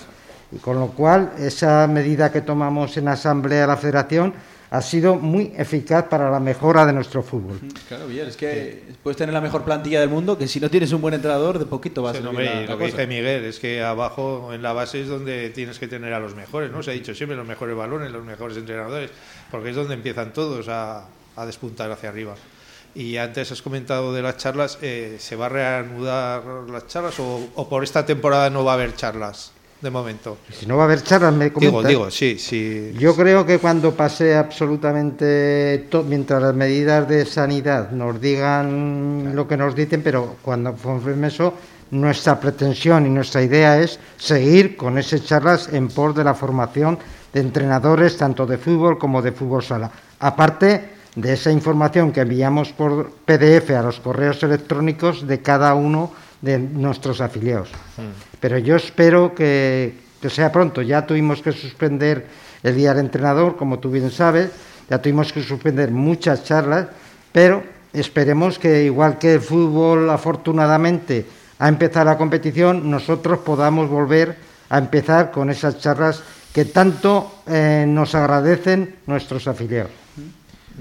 Y 0.51 0.57
con 0.57 0.79
lo 0.79 0.89
cual, 0.89 1.31
esa 1.39 1.87
medida 1.87 2.31
que 2.31 2.41
tomamos 2.41 2.95
en 2.97 3.07
Asamblea 3.07 3.61
de 3.61 3.67
la 3.67 3.77
Federación 3.77 4.35
ha 4.73 4.81
sido 4.81 5.17
muy 5.17 5.53
eficaz 5.55 6.05
para 6.05 6.31
la 6.31 6.39
mejora 6.39 6.83
de 6.83 6.93
nuestro 6.93 7.21
fútbol. 7.21 7.59
Claro, 7.87 8.07
bien, 8.07 8.27
es 8.27 8.35
que 8.35 8.81
puedes 9.03 9.15
tener 9.15 9.31
la 9.31 9.39
mejor 9.39 9.63
plantilla 9.63 9.99
del 9.99 10.09
mundo, 10.09 10.35
que 10.35 10.47
si 10.47 10.59
no 10.59 10.67
tienes 10.67 10.91
un 10.91 10.99
buen 10.99 11.13
entrenador, 11.13 11.59
de 11.59 11.67
poquito 11.67 12.01
vas 12.01 12.17
a 12.17 12.21
ser 12.23 12.25
Lo 12.67 12.77
que 12.79 12.85
dice 12.85 13.05
Miguel 13.05 13.45
es 13.45 13.59
que 13.59 13.83
abajo 13.83 14.51
en 14.51 14.63
la 14.63 14.73
base 14.73 15.01
es 15.01 15.07
donde 15.07 15.51
tienes 15.51 15.77
que 15.77 15.87
tener 15.87 16.11
a 16.11 16.19
los 16.19 16.33
mejores, 16.33 16.71
¿no? 16.71 16.81
Se 16.81 16.89
ha 16.89 16.95
dicho 16.95 17.13
siempre 17.13 17.37
los 17.37 17.45
mejores 17.45 17.77
balones, 17.77 18.11
los 18.11 18.25
mejores 18.25 18.57
entrenadores, 18.57 19.11
porque 19.51 19.69
es 19.69 19.75
donde 19.75 19.93
empiezan 19.93 20.33
todos 20.33 20.67
a, 20.69 21.05
despuntar 21.45 21.91
hacia 21.91 22.09
arriba. 22.09 22.33
Y 22.95 23.17
antes 23.17 23.51
has 23.51 23.61
comentado 23.61 24.11
de 24.11 24.23
las 24.23 24.37
charlas, 24.37 24.79
eh, 24.81 25.17
¿se 25.19 25.35
va 25.35 25.45
a 25.45 25.49
reanudar 25.49 26.43
las 26.67 26.87
charlas 26.87 27.13
o 27.19 27.69
por 27.69 27.83
esta 27.83 28.07
temporada 28.07 28.49
no 28.49 28.63
va 28.63 28.71
a 28.71 28.73
haber 28.73 28.95
charlas? 28.95 29.52
De 29.83 29.91
momento. 29.91 30.37
Si 30.49 30.65
no 30.65 30.77
va 30.77 30.83
a 30.83 30.85
haber 30.85 31.03
charlas, 31.03 31.33
me 31.33 31.49
Digo, 31.49 31.83
digo, 31.83 32.09
sí, 32.09 32.39
sí. 32.39 32.93
Yo 32.97 33.15
creo 33.15 33.45
que 33.45 33.59
cuando 33.59 33.93
pase 33.93 34.33
absolutamente 34.33 35.87
todo, 35.89 36.03
mientras 36.03 36.41
las 36.41 36.55
medidas 36.55 37.07
de 37.07 37.25
sanidad 37.25 37.91
nos 37.91 38.19
digan 38.19 39.35
lo 39.35 39.45
que 39.45 39.57
nos 39.57 39.75
dicen, 39.75 40.01
pero 40.01 40.37
cuando 40.41 40.73
confirme 40.73 41.27
eso, 41.27 41.53
nuestra 41.91 42.39
pretensión 42.39 43.05
y 43.05 43.09
nuestra 43.09 43.43
idea 43.43 43.79
es 43.79 43.99
seguir 44.17 44.77
con 44.77 44.97
esas 44.97 45.25
charlas 45.25 45.69
en 45.71 45.89
pos 45.89 46.15
de 46.15 46.23
la 46.23 46.33
formación 46.33 46.97
de 47.33 47.41
entrenadores, 47.41 48.17
tanto 48.17 48.45
de 48.45 48.57
fútbol 48.57 48.97
como 48.97 49.21
de 49.21 49.33
fútbol 49.33 49.63
sala. 49.63 49.91
Aparte 50.19 50.93
de 51.15 51.33
esa 51.33 51.51
información 51.51 52.11
que 52.11 52.21
enviamos 52.21 52.71
por 52.71 53.11
PDF 53.25 53.71
a 53.71 53.83
los 53.83 53.99
correos 53.99 54.41
electrónicos 54.43 55.27
de 55.27 55.41
cada 55.41 55.75
uno 55.75 56.11
de 56.43 56.59
nuestros 56.59 57.21
afiliados. 57.21 57.69
Mm. 57.97 58.37
Pero 58.39 58.57
yo 58.57 58.75
espero 58.75 59.33
que, 59.33 59.95
sea 60.29 60.51
pronto. 60.51 60.81
Ya 60.81 61.07
tuvimos 61.07 61.41
que 61.41 61.51
suspender 61.51 62.27
el 62.61 62.75
día 62.75 62.93
del 62.93 63.05
entrenador, 63.05 63.55
como 63.55 63.79
tú 63.79 63.89
bien 63.89 64.11
sabes, 64.11 64.51
ya 64.89 65.01
tuvimos 65.01 65.31
que 65.31 65.41
suspender 65.41 65.91
muchas 65.91 66.43
charlas, 66.43 66.87
pero 67.31 67.63
esperemos 67.93 68.59
que 68.59 68.83
igual 68.83 69.17
que 69.17 69.35
el 69.35 69.41
fútbol 69.41 70.09
afortunadamente 70.09 71.25
ha 71.59 71.67
empezado 71.67 72.05
la 72.05 72.17
competición, 72.17 72.89
nosotros 72.91 73.39
podamos 73.39 73.89
volver 73.89 74.35
a 74.69 74.77
empezar 74.77 75.31
con 75.31 75.49
esas 75.49 75.79
charlas 75.79 76.23
que 76.53 76.65
tanto 76.65 77.39
eh, 77.47 77.85
nos 77.87 78.15
agradecen 78.15 78.95
nuestros 79.07 79.47
afiliados. 79.47 80.02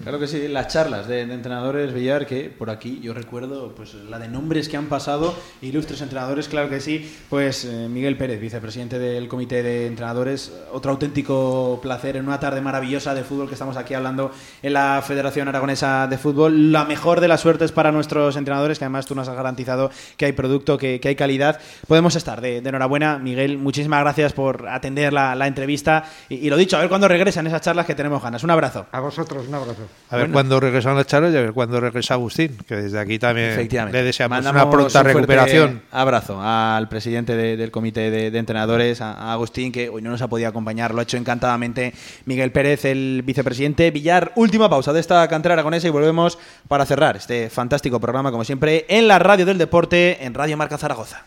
Claro 0.01 0.19
que 0.19 0.27
sí, 0.27 0.49
las 0.49 0.69
charlas 0.69 1.07
de, 1.07 1.21
entrenadores 1.21 1.93
Villar, 1.93 2.27
que 2.27 2.51
por 2.51 2.71
aquí 2.71 2.99
yo 3.03 3.15
recuerdo 3.15 3.75
pues 3.75 3.95
la 3.95 4.19
de 4.19 4.27
nombres 4.27 4.69
que 4.69 4.77
han 4.77 4.87
pasado, 4.87 5.35
ilustres 5.61 6.01
entrenadores, 6.01 6.49
claro 6.49 6.69
que 6.69 6.81
sí, 6.81 7.15
pues 7.29 7.65
eh, 7.65 7.89
Miguel 7.89 8.17
Pérez, 8.17 8.41
vicepresidente 8.41 8.99
del 8.99 9.29
comité 9.29 9.63
de 9.63 9.87
entrenadores, 9.87 10.53
otro 10.73 10.91
auténtico 10.93 11.79
placer 11.83 12.17
en 12.17 12.27
una 12.27 12.41
tarde 12.41 12.61
maravillosa 12.61 13.15
de 13.15 13.23
fútbol 13.23 13.47
que 13.47 13.55
estamos 13.55 13.77
aquí 13.77 13.95
hablando 13.95 14.33
en 14.63 14.73
la 14.73 15.03
Federación 15.07 15.47
Aragonesa 15.49 16.07
de 16.09 16.19
Fútbol. 16.19 16.73
La 16.73 16.85
mejor 16.85 17.21
de 17.21 17.29
las 17.29 17.41
suertes 17.41 17.71
para 17.71 17.93
nuestros 17.93 18.37
entrenadores, 18.37 18.79
que 18.79 18.87
además 18.87 19.07
tú 19.07 19.15
nos 19.15 19.29
has 19.29 19.37
garantizado 19.37 19.91
que 20.17 20.25
hay 20.25 20.33
producto, 20.33 20.79
que, 20.79 21.01
hay 21.05 21.17
calidad. 21.17 21.61
Podemos 21.87 22.17
estar 22.17 22.41
de, 22.41 22.57
enhorabuena, 22.59 23.19
Miguel, 23.19 23.59
muchísimas 23.59 24.01
gracias 24.01 24.33
por 24.33 24.69
atender 24.69 25.13
la, 25.13 25.47
entrevista 25.47 26.05
y, 26.29 26.37
y, 26.37 26.51
lo 26.51 26.57
dicho, 26.57 26.77
a 26.77 26.81
ver 26.81 26.89
cuándo 26.89 27.07
regresan 27.09 27.47
esas 27.47 27.61
charlas 27.61 27.87
que 27.87 27.95
tenemos 27.95 28.23
ganas. 28.23 28.43
Un 28.43 28.51
abrazo. 28.51 28.87
A 28.91 29.01
vosotros, 29.01 29.47
un 29.47 29.55
abrazo. 29.55 29.82
A 30.11 30.17
ver 30.17 30.31
cuándo 30.31 30.61
regresan 30.61 30.95
las 30.95 31.07
charlas 31.07 31.33
y 31.33 31.37
a 31.37 31.41
ver 31.41 31.53
cuándo 31.53 31.81
regresa 31.81 32.15
Agustín, 32.15 32.59
que 32.67 32.77
desde 32.77 32.99
aquí 32.99 33.19
también 33.19 33.69
le 33.91 34.03
deseamos 34.03 34.45
una 34.45 34.71
pronta 34.71 35.03
recuperación. 35.03 35.83
Abrazo 35.91 36.39
al 36.43 36.89
presidente 36.89 37.35
del 37.35 37.71
comité 37.71 38.11
de, 38.11 38.39
entrenadores, 38.39 39.01
a, 39.01 39.33
Agustín, 39.33 39.73
que 39.73 39.89
hoy 39.89 40.03
no 40.03 40.11
nos 40.11 40.21
ha 40.21 40.29
podido 40.29 40.49
acompañar, 40.49 40.93
lo 40.93 41.01
ha 41.01 41.05
hecho 41.05 41.17
encantadamente 41.17 41.95
Miguel 42.27 42.53
Pérez, 42.53 42.85
el 42.85 43.23
vicepresidente. 43.25 43.91
Villar, 43.91 44.33
última 44.37 44.69
pausa 44.69 44.93
de 44.93 45.01
esta 45.01 45.27
cantera 45.29 45.55
aragonesa 45.55 45.87
y 45.87 45.91
volvemos 45.91 46.39
para 46.69 46.85
cerrar 46.85 47.17
este 47.17 47.49
fantástico 47.49 47.99
programa, 48.01 48.31
como 48.31 48.45
siempre, 48.45 48.85
en 48.89 49.09
la 49.09 49.19
radio 49.19 49.47
del 49.47 49.59
deporte, 49.59 50.25
en 50.25 50.35
Radio 50.35 50.57
Marca 50.57 50.77
Zaragoza. 50.79 51.25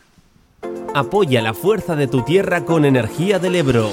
Apoya 0.93 1.41
la 1.41 1.53
fuerza 1.53 1.95
de 1.95 2.07
tu 2.07 2.23
tierra 2.23 2.65
con 2.65 2.85
energía 2.85 3.39
del 3.39 3.55
Ebro. 3.55 3.89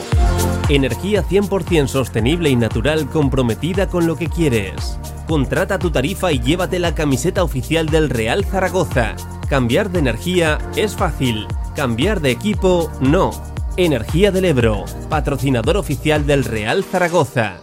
Energía 0.73 1.23
100% 1.23 1.87
sostenible 1.87 2.49
y 2.49 2.57
natural 2.57 3.07
comprometida 3.11 3.91
con 3.91 4.07
lo 4.07 4.17
que 4.17 4.29
quieres. 4.29 4.99
Contrata 5.29 5.79
tu 5.79 5.91
tarifa 5.91 6.33
y 6.33 6.41
llévate 6.41 6.79
la 6.79 6.95
camiseta 6.95 7.43
oficial 7.43 7.91
del 7.91 8.09
Real 8.09 8.47
Zaragoza. 8.47 9.15
Cambiar 9.51 9.91
de 9.91 9.99
energía 9.99 10.57
es 10.75 10.97
fácil. 10.97 11.47
Cambiar 11.77 12.23
de 12.23 12.31
equipo 12.31 12.91
no. 13.03 13.33
Energía 13.77 14.33
del 14.33 14.47
Ebro, 14.47 14.87
patrocinador 15.11 15.77
oficial 15.77 16.27
del 16.27 16.43
Real 16.43 16.85
Zaragoza. 16.85 17.61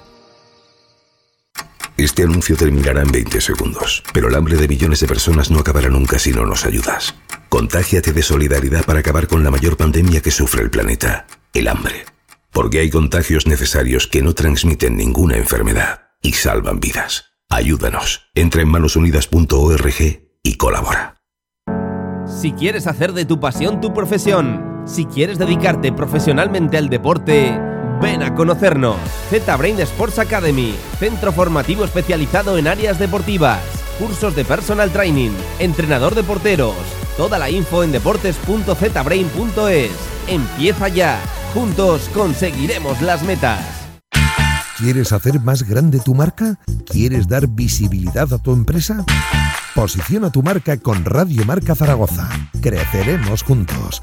Este 1.98 2.22
anuncio 2.22 2.56
terminará 2.56 3.02
en 3.02 3.12
20 3.12 3.42
segundos, 3.42 4.04
pero 4.14 4.28
el 4.28 4.36
hambre 4.36 4.56
de 4.56 4.68
millones 4.68 5.00
de 5.00 5.08
personas 5.08 5.50
no 5.50 5.62
acabará 5.62 5.90
nunca 5.90 6.20
si 6.20 6.32
no 6.32 6.46
nos 6.46 6.64
ayudas. 6.64 7.16
Contágiate 7.50 8.14
de 8.14 8.22
solidaridad 8.22 8.86
para 8.86 9.00
acabar 9.00 9.26
con 9.26 9.44
la 9.44 9.50
mayor 9.50 9.78
pandemia 9.78 10.22
que 10.22 10.30
sufre 10.30 10.62
el 10.62 10.70
planeta, 10.70 11.26
el 11.56 11.68
hambre. 11.70 12.06
Porque 12.52 12.80
hay 12.80 12.90
contagios 12.90 13.48
necesarios 13.48 14.08
que 14.08 14.22
no 14.22 14.34
transmiten 14.34 14.98
ninguna 14.98 15.38
enfermedad 15.38 16.10
y 16.22 16.34
salvan 16.34 16.80
vidas. 16.80 17.26
Ayúdanos. 17.50 18.30
Entra 18.36 18.62
en 18.62 18.70
manosunidas.org 18.70 20.30
y 20.44 20.56
colabora. 20.56 21.16
Si 22.26 22.52
quieres 22.52 22.86
hacer 22.86 23.14
de 23.14 23.26
tu 23.26 23.40
pasión 23.40 23.82
tu 23.82 23.94
profesión, 23.94 24.84
si 24.86 25.06
quieres 25.06 25.40
dedicarte 25.40 25.92
profesionalmente 25.92 26.78
al 26.78 26.90
deporte, 26.90 27.60
ven 28.02 28.22
a 28.24 28.36
conocernos. 28.36 28.98
Z-Brain 29.30 29.80
Sports 29.82 30.20
Academy, 30.20 30.76
centro 31.00 31.32
formativo 31.32 31.84
especializado 31.84 32.58
en 32.58 32.68
áreas 32.68 33.00
deportivas, 33.00 33.62
cursos 34.00 34.36
de 34.36 34.46
personal 34.46 34.92
training, 34.92 35.32
entrenador 35.60 36.16
de 36.16 36.24
porteros. 36.24 36.74
Toda 37.18 37.38
la 37.38 37.52
info 37.52 37.84
en 37.84 37.92
deportes.zbrain.es. 37.92 39.92
Empieza 40.28 40.88
ya. 40.88 41.20
Juntos 41.54 42.10
conseguiremos 42.14 43.02
las 43.02 43.22
metas. 43.24 43.60
¿Quieres 44.78 45.12
hacer 45.12 45.42
más 45.42 45.64
grande 45.64 46.00
tu 46.00 46.16
marca? 46.16 46.58
¿Quieres 46.90 47.28
dar 47.28 47.48
visibilidad 47.48 48.32
a 48.32 48.38
tu 48.38 48.54
empresa? 48.54 49.04
Posiciona 49.76 50.32
tu 50.32 50.42
marca 50.42 50.78
con 50.78 51.04
Radio 51.04 51.44
Marca 51.44 51.76
Zaragoza. 51.76 52.30
Creceremos 52.62 53.44
juntos. 53.44 54.02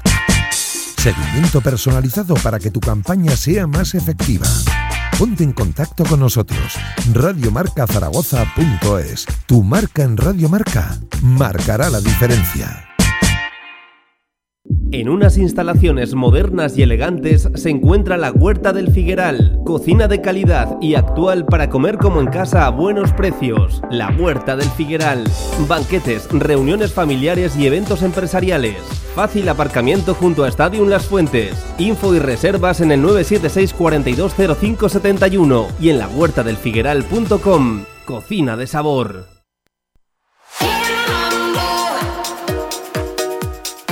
Seguimiento 1.07 1.61
personalizado 1.61 2.33
para 2.43 2.59
que 2.59 2.69
tu 2.69 2.81
campaña 2.81 3.37
sea 3.37 3.65
más 3.65 3.95
efectiva. 3.95 4.45
Ponte 5.17 5.45
en 5.45 5.53
contacto 5.53 6.03
con 6.03 6.19
nosotros. 6.19 6.73
Radiomarcazaragoza.es. 7.13 9.25
Tu 9.45 9.63
marca 9.63 10.03
en 10.03 10.17
Radio 10.17 10.49
Marca 10.49 10.99
marcará 11.21 11.89
la 11.89 12.01
diferencia. 12.01 12.86
En 14.91 15.09
unas 15.09 15.37
instalaciones 15.37 16.15
modernas 16.15 16.77
y 16.77 16.81
elegantes 16.81 17.49
se 17.55 17.69
encuentra 17.69 18.15
la 18.15 18.31
Huerta 18.31 18.71
del 18.71 18.89
Figueral, 18.89 19.59
cocina 19.65 20.07
de 20.07 20.21
calidad 20.21 20.77
y 20.79 20.95
actual 20.95 21.45
para 21.45 21.69
comer 21.69 21.97
como 21.97 22.21
en 22.21 22.27
casa 22.27 22.65
a 22.65 22.69
buenos 22.69 23.11
precios. 23.11 23.81
La 23.91 24.09
Huerta 24.17 24.55
del 24.55 24.69
Figueral, 24.69 25.25
banquetes, 25.67 26.29
reuniones 26.31 26.93
familiares 26.93 27.57
y 27.57 27.67
eventos 27.67 28.01
empresariales. 28.01 28.77
Fácil 29.13 29.49
aparcamiento 29.49 30.13
junto 30.13 30.45
a 30.45 30.47
Stadium 30.47 30.87
Las 30.87 31.05
Fuentes. 31.05 31.53
Info 31.77 32.15
y 32.15 32.19
reservas 32.19 32.79
en 32.79 32.93
el 32.93 33.01
976 33.01 33.73
420571 33.73 35.67
y 35.81 35.89
en 35.89 35.97
la 35.97 36.07
huertadelfigueral.com. 36.07 37.83
Cocina 38.05 38.55
de 38.55 38.67
sabor. 38.67 39.36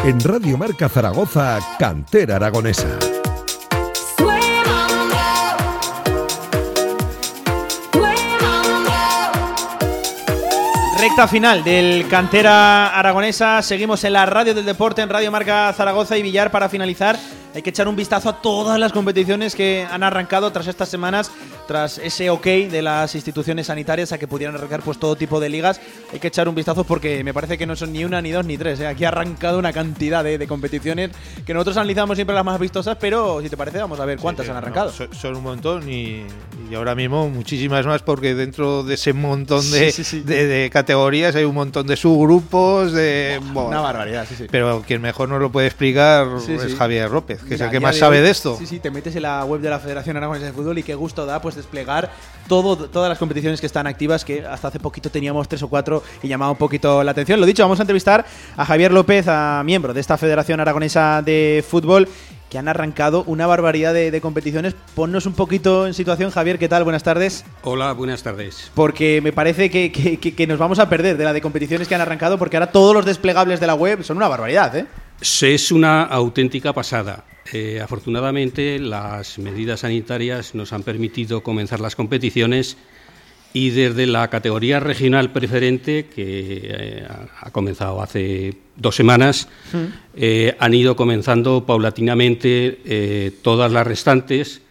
En 0.06 0.20
Radio 0.20 0.56
Marca 0.56 0.88
Zaragoza, 0.88 1.58
Cantera 1.80 2.36
Aragonesa. 2.36 3.00
Recta 11.00 11.28
final 11.28 11.64
del 11.64 12.08
Cantera 12.08 12.90
Aragonesa. 12.90 13.64
Seguimos 13.64 14.04
en 14.04 14.14
la 14.14 14.28
radio 14.28 14.54
del 14.54 14.66
deporte, 14.66 15.02
en 15.02 15.10
Radio 15.10 15.32
Marca 15.32 15.74
Zaragoza 15.74 16.16
y 16.20 16.22
Villar 16.22 16.52
para 16.52 16.70
finalizar 16.70 17.18
hay 17.56 17.62
que 17.62 17.70
echar 17.70 17.88
un 17.88 17.96
vistazo 17.96 18.28
a 18.28 18.42
todas 18.42 18.78
las 18.78 18.92
competiciones 18.92 19.56
que 19.56 19.88
han 19.90 20.04
arrancado 20.04 20.52
tras 20.52 20.68
estas 20.68 20.90
semanas, 20.90 21.32
tras 21.70 22.00
ese 22.00 22.30
ok 22.30 22.46
de 22.46 22.82
las 22.82 23.16
instituciones 23.16 23.68
sanitarias 23.68 24.12
a 24.12 24.18
que 24.18 24.28
pudieran 24.28 24.58
arrancar 24.58 24.82
pues 24.82 25.00
todo 25.00 25.16
tipo 25.16 25.40
de 25.40 25.48
ligas. 25.48 25.80
Hay 26.12 26.20
que 26.20 26.28
echar 26.28 26.50
un 26.50 26.56
vistazo 26.56 26.84
porque 26.84 27.24
me 27.24 27.34
parece 27.34 27.58
que 27.58 27.66
no 27.66 27.78
son 27.78 27.94
ni 27.94 28.04
una, 28.04 28.22
ni 28.22 28.32
dos, 28.32 28.46
ni 28.46 28.58
tres. 28.58 28.82
¿eh? 28.82 28.88
Aquí 28.88 29.06
ha 29.06 29.08
arrancado 29.08 29.58
una 29.58 29.72
cantidad 29.72 30.22
de, 30.22 30.46
competiciones 30.48 31.12
que 31.46 31.54
nosotros 31.54 31.78
analizamos 31.78 32.18
siempre 32.18 32.36
las 32.36 32.44
más 32.44 32.60
vistosas, 32.60 32.98
pero 33.00 33.42
si 33.42 33.50
te 33.50 33.56
parece, 33.56 33.78
vamos 33.78 34.02
a 34.02 34.06
ver 34.06 34.20
cuántas 34.20 34.50
han 34.50 34.58
arrancado. 34.58 34.92
son, 34.92 35.36
un 35.36 35.44
montón 35.44 35.90
y, 35.90 36.26
ahora 36.76 36.94
mismo 36.94 37.30
muchísimas 37.30 37.86
más 37.86 38.02
porque 38.02 38.36
dentro 38.36 38.84
de 38.84 38.96
ese 38.96 39.14
montón 39.14 39.64
de, 39.72 40.70
categorías 40.74 41.34
hay 41.38 41.46
un 41.46 41.56
montón 41.56 41.88
de 41.88 41.96
subgrupos. 41.96 42.92
De, 42.92 43.40
una 43.54 43.80
barbaridad, 43.80 44.28
sí, 44.28 44.36
sí. 44.36 44.48
Pero 44.52 44.84
quien 44.86 45.02
mejor 45.02 45.30
nos 45.30 45.40
lo 45.40 45.54
puede 45.54 45.68
explicar 45.68 46.28
es 46.50 46.76
Javier 46.76 47.10
López 47.10 47.45
que 47.48 47.56
es 47.56 47.62
el 47.62 47.70
que 47.70 47.80
más 47.80 47.98
sabe 47.98 48.22
de 48.22 48.30
esto. 48.30 48.58
Sí, 48.58 48.66
sí, 48.66 48.80
te 48.80 48.92
metes 48.92 49.16
en 49.16 49.24
la 49.24 49.44
web 49.46 49.62
de 49.62 49.70
la 49.70 49.80
Federación 49.80 50.18
Aragonesa 50.18 50.48
de 50.48 50.54
Fútbol 50.54 50.78
y 50.78 50.84
qué 50.84 50.96
gusto 50.96 51.26
da 51.26 51.42
pues 51.42 51.56
desplegar 51.56 52.12
todo, 52.48 52.78
todas 52.90 53.10
las 53.10 53.18
competiciones 53.18 53.60
que 53.60 53.68
están 53.68 53.88
activas, 53.88 54.26
que 54.26 54.46
hasta 54.46 54.68
hace 54.68 54.80
poquito 54.80 55.10
teníamos 55.10 55.48
tres 55.48 55.64
o 55.64 55.68
cuatro 55.68 56.04
y 56.22 56.28
llamaba 56.28 56.52
un 56.52 56.58
poquito 56.58 57.04
la 57.04 57.12
atención. 57.12 57.40
Lo 57.40 57.46
dicho, 57.46 57.64
vamos 57.64 57.80
a 57.80 57.84
entrevistar 57.84 58.26
a 58.58 58.66
Javier 58.66 58.92
López, 58.92 59.28
a 59.28 59.64
miembro 59.64 59.94
de 59.94 60.02
esta 60.02 60.18
Federación 60.18 60.60
Aragonesa 60.60 61.22
de 61.22 61.64
Fútbol 61.68 62.08
que 62.50 62.60
han 62.60 62.68
arrancado 62.68 63.24
una 63.26 63.48
barbaridad 63.48 63.94
de, 63.94 64.22
competiciones. 64.22 64.76
Ponnos 64.94 65.26
un 65.26 65.34
poquito 65.34 65.88
en 65.88 65.94
situación, 65.94 66.32
Javier, 66.32 66.60
¿qué 66.60 66.70
tal? 66.70 66.84
Buenas 66.84 67.04
tardes. 67.04 67.44
Hola, 67.64 67.92
buenas 67.94 68.24
tardes. 68.24 68.72
Porque 68.76 69.20
me 69.22 69.34
parece 69.34 69.70
que, 69.70 69.92
que, 69.92 70.48
nos 70.48 70.60
vamos 70.60 70.80
a 70.80 70.88
perder 70.88 71.18
de 71.18 71.24
la 71.24 71.34
de 71.34 71.42
competiciones 71.42 71.88
que 71.88 71.96
han 71.96 72.02
arrancado, 72.02 72.38
porque 72.38 72.58
ahora 72.58 72.72
todos 72.72 72.94
los 72.94 73.06
desplegables 73.06 73.60
de 73.60 73.68
la 73.68 73.76
web 73.76 74.04
son 74.04 74.18
una 74.18 74.28
barbaridad, 74.28 74.76
¿eh? 74.76 74.86
Es 75.22 75.72
una 75.72 76.04
auténtica 76.04 76.72
pasada. 76.74 77.24
Eh, 77.54 77.80
afortunadamente, 77.80 78.80
las 78.80 79.38
medidas 79.38 79.82
sanitarias 79.82 80.56
nos 80.56 80.74
han 80.74 80.82
permitido 80.82 81.44
comenzar 81.44 81.80
las 81.80 81.96
competiciones 81.96 82.76
y 83.54 83.70
desde 83.70 84.08
la 84.08 84.30
categoría 84.30 84.80
regional 84.80 85.32
preferente, 85.32 86.08
que 86.08 86.62
eh, 86.64 87.08
ha 87.08 87.52
comenzado 87.52 88.02
hace 88.02 88.58
dos 88.76 88.96
semanas, 88.96 89.48
eh, 90.16 90.56
han 90.60 90.74
ido 90.74 90.96
comenzando 90.96 91.66
paulatinamente 91.66 93.32
todas 93.44 93.72
las 93.72 93.88
restantes 93.88 94.62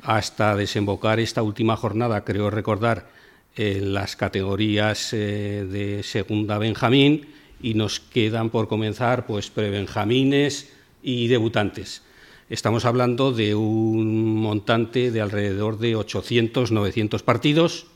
hasta 0.00 0.56
desembocar 0.56 1.20
esta 1.20 1.42
última 1.42 1.76
jornada, 1.76 2.24
creo 2.24 2.50
recordar, 2.50 3.10
en 3.54 3.92
las 3.92 4.16
categorías 4.16 5.10
de 5.12 6.00
segunda 6.02 6.56
Benjamín 6.56 7.26
y 7.60 7.74
nos 7.74 8.00
quedan 8.00 8.48
por 8.48 8.66
comenzar 8.66 9.26
pues 9.26 9.50
prebenjamines 9.50 10.72
y 11.02 11.28
debutantes. 11.28 12.02
Estamos 12.48 12.84
hablando 12.84 13.32
de 13.32 13.54
un 13.54 14.36
montante 14.36 15.10
de 15.10 15.20
alrededor 15.20 15.78
de 15.78 15.96
800, 15.96 16.72
900 16.72 17.22
partidos, 17.22 17.86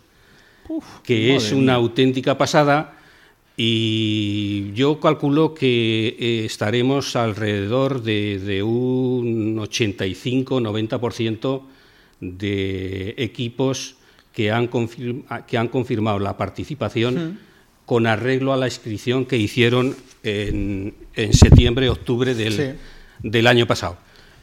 que 1.02 1.36
es 1.36 1.52
una 1.52 1.74
auténtica 1.74 2.38
pasada 2.38 2.96
y 3.56 4.72
yo 4.74 5.00
calculo 5.00 5.54
que 5.54 6.16
eh, 6.18 6.44
estaremos 6.44 7.16
alrededor 7.16 8.02
de, 8.02 8.62
un 8.62 9.56
85-90% 9.56 11.62
de 12.20 13.14
equipos 13.16 13.96
que 14.32 14.52
han, 14.52 14.68
que 15.46 15.58
han, 15.58 15.68
confirmado 15.68 16.18
la 16.18 16.36
participación 16.36 17.38
con 17.86 18.06
arreglo 18.06 18.52
a 18.52 18.58
la 18.58 18.66
inscripción 18.66 19.24
que 19.24 19.38
hicieron 19.38 19.96
en, 20.22 20.92
septiembre, 21.32 21.88
octubre 21.88 22.34
del 22.34 23.46
año 23.46 23.66
pasado 23.66 23.96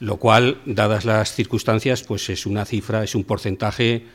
lo 0.04 0.18
cual, 0.18 0.58
dadas 0.66 1.06
las 1.06 1.34
circunstancias, 1.34 2.04
pues 2.04 2.30
es 2.30 2.46
una 2.46 2.66
cifra, 2.66 3.06
es 3.06 3.16
un 3.16 3.24
porcentaje 3.24 4.06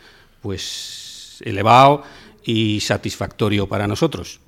pues 0.43 1.41
elevado 1.41 2.03
y 2.45 2.81
satisfactorio 2.81 3.67
para 3.67 3.87
nosotros. 3.87 4.39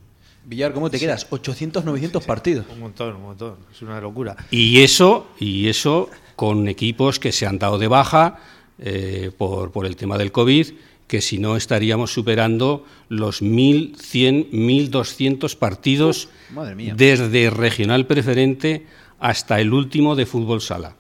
Villar, 0.45 0.75
¿cómo 0.75 0.91
te 0.91 0.99
quedas? 0.99 1.27
800, 1.31 1.83
900 1.87 2.25
partidos. 2.27 2.67
Un 2.71 2.81
montón, 2.81 3.17
un 3.17 3.23
montón. 3.23 3.57
Es 3.73 3.81
una 3.81 3.99
locura. 4.03 4.37
Y 4.51 4.83
eso, 4.83 5.29
y 5.39 5.69
eso 5.69 6.11
con 6.37 6.69
equipos 6.69 7.19
que 7.19 7.33
se 7.33 7.47
han 7.47 7.59
dado 7.59 7.79
de 7.79 7.89
baja 7.89 8.41
eh, 8.79 9.31
por, 9.35 9.73
por 9.73 9.87
el 9.87 9.97
tema 9.97 10.19
del 10.19 10.33
COVID, 10.33 10.67
que 11.07 11.23
si 11.23 11.39
no 11.39 11.57
estaríamos 11.57 12.13
superando 12.13 12.85
los 13.09 13.41
1.100, 13.41 14.51
1.200 14.51 15.57
partidos 15.57 16.29
desde 16.97 17.49
regional 17.49 18.07
preferente 18.07 18.85
hasta 19.19 19.59
el 19.59 19.73
último 19.73 20.17
de 20.17 20.27
fútbol 20.27 20.61
sala 20.61 20.97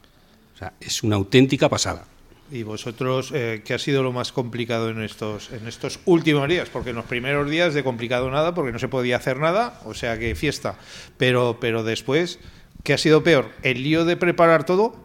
es 0.80 1.02
una 1.02 1.16
auténtica 1.16 1.68
pasada. 1.68 2.04
¿Y 2.52 2.64
vosotros 2.64 3.30
eh, 3.32 3.62
qué 3.64 3.74
ha 3.74 3.78
sido 3.78 4.02
lo 4.02 4.12
más 4.12 4.32
complicado 4.32 4.90
en 4.90 5.02
estos, 5.02 5.52
en 5.52 5.68
estos 5.68 6.00
últimos 6.04 6.48
días? 6.48 6.68
Porque 6.68 6.90
en 6.90 6.96
los 6.96 7.04
primeros 7.04 7.48
días 7.48 7.74
de 7.74 7.84
complicado 7.84 8.28
nada, 8.30 8.54
porque 8.54 8.72
no 8.72 8.80
se 8.80 8.88
podía 8.88 9.16
hacer 9.16 9.38
nada, 9.38 9.80
o 9.84 9.94
sea 9.94 10.18
que 10.18 10.34
fiesta. 10.34 10.76
Pero, 11.16 11.58
pero 11.60 11.84
después, 11.84 12.40
¿qué 12.82 12.94
ha 12.94 12.98
sido 12.98 13.22
peor? 13.22 13.50
¿El 13.62 13.84
lío 13.84 14.04
de 14.04 14.16
preparar 14.16 14.66
todo? 14.66 14.96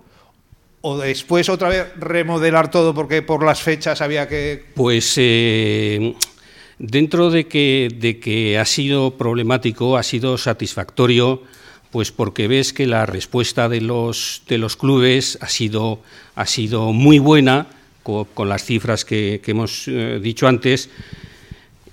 ¿O 0.81 0.97
después 0.97 1.49
otra 1.49 1.69
vez 1.69 1.87
remodelar 1.97 2.71
todo 2.71 2.93
porque 2.95 3.21
por 3.21 3.43
las 3.43 3.61
fechas 3.61 4.01
había 4.01 4.27
que...? 4.27 4.65
Pues 4.73 5.13
eh, 5.17 6.15
dentro 6.79 7.29
de 7.29 7.47
que, 7.47 7.89
de 7.95 8.19
que 8.19 8.57
ha 8.57 8.65
sido 8.65 9.17
problemático, 9.17 9.97
ha 9.97 10.03
sido 10.03 10.37
satisfactorio 10.39 11.43
pues 11.95 12.11
porque 12.11 12.49
ves 12.49 12.73
que 12.73 12.87
la 12.87 13.05
respuesta 13.05 13.69
de 13.69 13.79
los, 13.79 14.41
de 14.49 14.57
los 14.57 14.75
clubes 14.75 15.37
ha 15.39 15.47
sido, 15.47 16.01
ha 16.35 16.45
sido 16.45 16.91
muy 16.91 17.19
buena, 17.19 17.67
con, 18.03 18.49
las 18.49 18.65
cifras 18.65 19.05
que, 19.05 19.41
hemos 19.45 19.87
eh, 19.87 20.19
dicho 20.21 20.45
antes. 20.45 20.89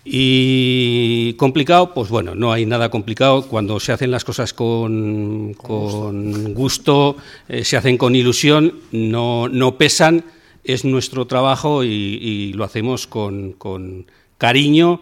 Y 0.05 1.35
complicado, 1.35 1.95
pues 1.95 2.09
bueno, 2.09 2.35
no 2.35 2.53
hay 2.53 2.67
nada 2.67 2.89
complicado. 2.91 3.47
Cuando 3.47 3.79
se 3.79 3.93
hacen 3.93 4.11
las 4.11 4.25
cosas 4.25 4.53
con, 4.53 5.55
con 5.55 6.53
gusto, 6.53 7.17
eh, 7.49 7.63
se 7.63 7.77
hacen 7.77 7.97
con 7.97 8.17
ilusión, 8.17 8.81
no, 8.91 9.47
no 9.49 9.79
pesan, 9.79 10.25
es 10.65 10.85
nuestro 10.85 11.29
trabajo 11.29 11.85
y, 11.85 12.53
lo 12.55 12.65
hacemos 12.65 13.07
con, 13.07 13.53
con 13.53 14.07
cariño 14.37 15.01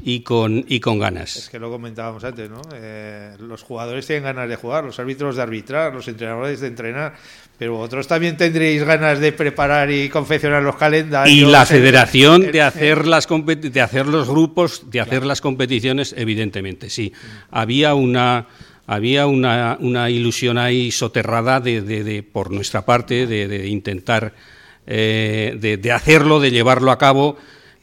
y 0.00 0.20
con, 0.20 0.64
y 0.68 0.80
con 0.80 0.98
ganas. 0.98 1.36
Es 1.36 1.48
que 1.48 1.58
lo 1.58 1.70
comentábamos 1.70 2.22
antes, 2.22 2.48
¿no? 2.48 2.62
Eh, 2.74 3.34
los 3.40 3.62
jugadores 3.62 4.06
tienen 4.06 4.24
ganas 4.24 4.48
de 4.48 4.56
jugar, 4.56 4.84
los 4.84 4.98
árbitros 4.98 5.36
de 5.36 5.42
arbitrar, 5.42 5.92
los 5.92 6.06
entrenadores 6.06 6.60
de 6.60 6.68
entrenar, 6.68 7.14
pero 7.58 7.74
vosotros 7.74 8.06
también 8.06 8.36
tendréis 8.36 8.84
ganas 8.84 9.18
de 9.18 9.32
preparar 9.32 9.90
y 9.90 10.08
confeccionar 10.08 10.62
los 10.62 10.76
calendarios. 10.76 11.36
Y 11.36 11.44
la 11.44 11.66
federación 11.66 12.52
de 12.52 12.62
hacer, 12.62 13.06
las 13.06 13.26
de 13.26 13.80
hacer 13.80 14.06
los 14.06 14.28
grupos, 14.28 14.88
de 14.90 15.00
hacer 15.00 15.26
las 15.26 15.40
competiciones, 15.40 16.14
evidentemente, 16.16 16.90
sí. 16.90 17.12
Había 17.50 17.94
una 17.94 18.46
había 18.90 19.26
una, 19.26 19.76
una 19.80 20.08
ilusión 20.08 20.56
ahí 20.56 20.90
soterrada 20.90 21.60
de, 21.60 21.82
de, 21.82 22.22
por 22.22 22.50
nuestra 22.50 22.86
parte 22.86 23.26
de, 23.26 23.68
intentar 23.68 24.32
eh, 24.86 25.58
de 25.60 25.92
hacerlo, 25.92 26.40
de 26.40 26.50
llevarlo 26.50 26.90
a 26.90 26.96
cabo 26.96 27.36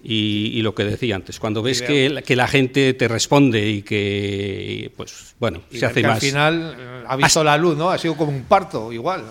y, 0.08 0.62
lo 0.62 0.76
que 0.76 0.84
decía 0.84 1.16
antes, 1.16 1.40
cuando 1.40 1.64
ves 1.64 1.82
que, 1.82 2.22
que, 2.24 2.36
la 2.36 2.48
gente 2.48 2.94
te 2.94 3.08
responde 3.08 3.68
y 3.68 3.82
que, 3.82 4.92
pues, 4.96 5.36
bueno, 5.40 5.62
se 5.72 5.84
hace 5.84 6.04
más. 6.04 6.16
Al 6.16 6.22
final 6.22 6.76
eh, 6.78 7.04
ha 7.08 7.16
visto 7.16 7.44
la 7.44 7.58
luz, 7.58 7.76
¿no? 7.76 7.90
Ha 7.90 7.98
sido 7.98 8.16
como 8.16 8.32
un 8.32 8.44
parto, 8.44 8.94
igual. 8.94 9.24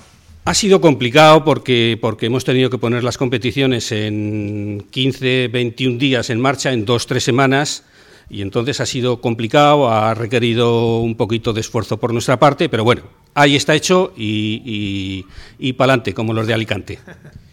Ha 0.44 0.52
sido 0.52 0.80
complicado 0.80 1.44
porque, 1.44 1.96
porque 2.00 2.26
hemos 2.26 2.44
tenido 2.44 2.70
que 2.70 2.78
poner 2.78 3.04
las 3.04 3.16
competiciones 3.16 3.92
en 3.92 4.84
15, 4.90 5.48
21 5.48 5.96
días 5.96 6.28
en 6.30 6.40
marcha, 6.40 6.72
en 6.72 6.84
dos, 6.84 7.06
tres 7.06 7.22
semanas. 7.22 7.84
y 8.28 8.42
entonces 8.42 8.80
ha 8.80 8.86
sido 8.86 9.20
complicado, 9.20 9.88
ha 9.88 10.12
requerido 10.14 10.98
un 10.98 11.14
poquito 11.14 11.52
de 11.52 11.60
esfuerzo 11.60 11.98
por 11.98 12.12
nuestra 12.12 12.40
parte, 12.40 12.68
pero 12.68 12.82
bueno, 12.82 13.02
ahí 13.34 13.54
está 13.54 13.76
hecho 13.76 14.12
y, 14.16 14.60
y, 14.64 15.26
y 15.58 15.74
para 15.74 15.92
adelante, 15.92 16.14
como 16.14 16.32
los 16.32 16.48
de 16.48 16.54
Alicante. 16.54 16.98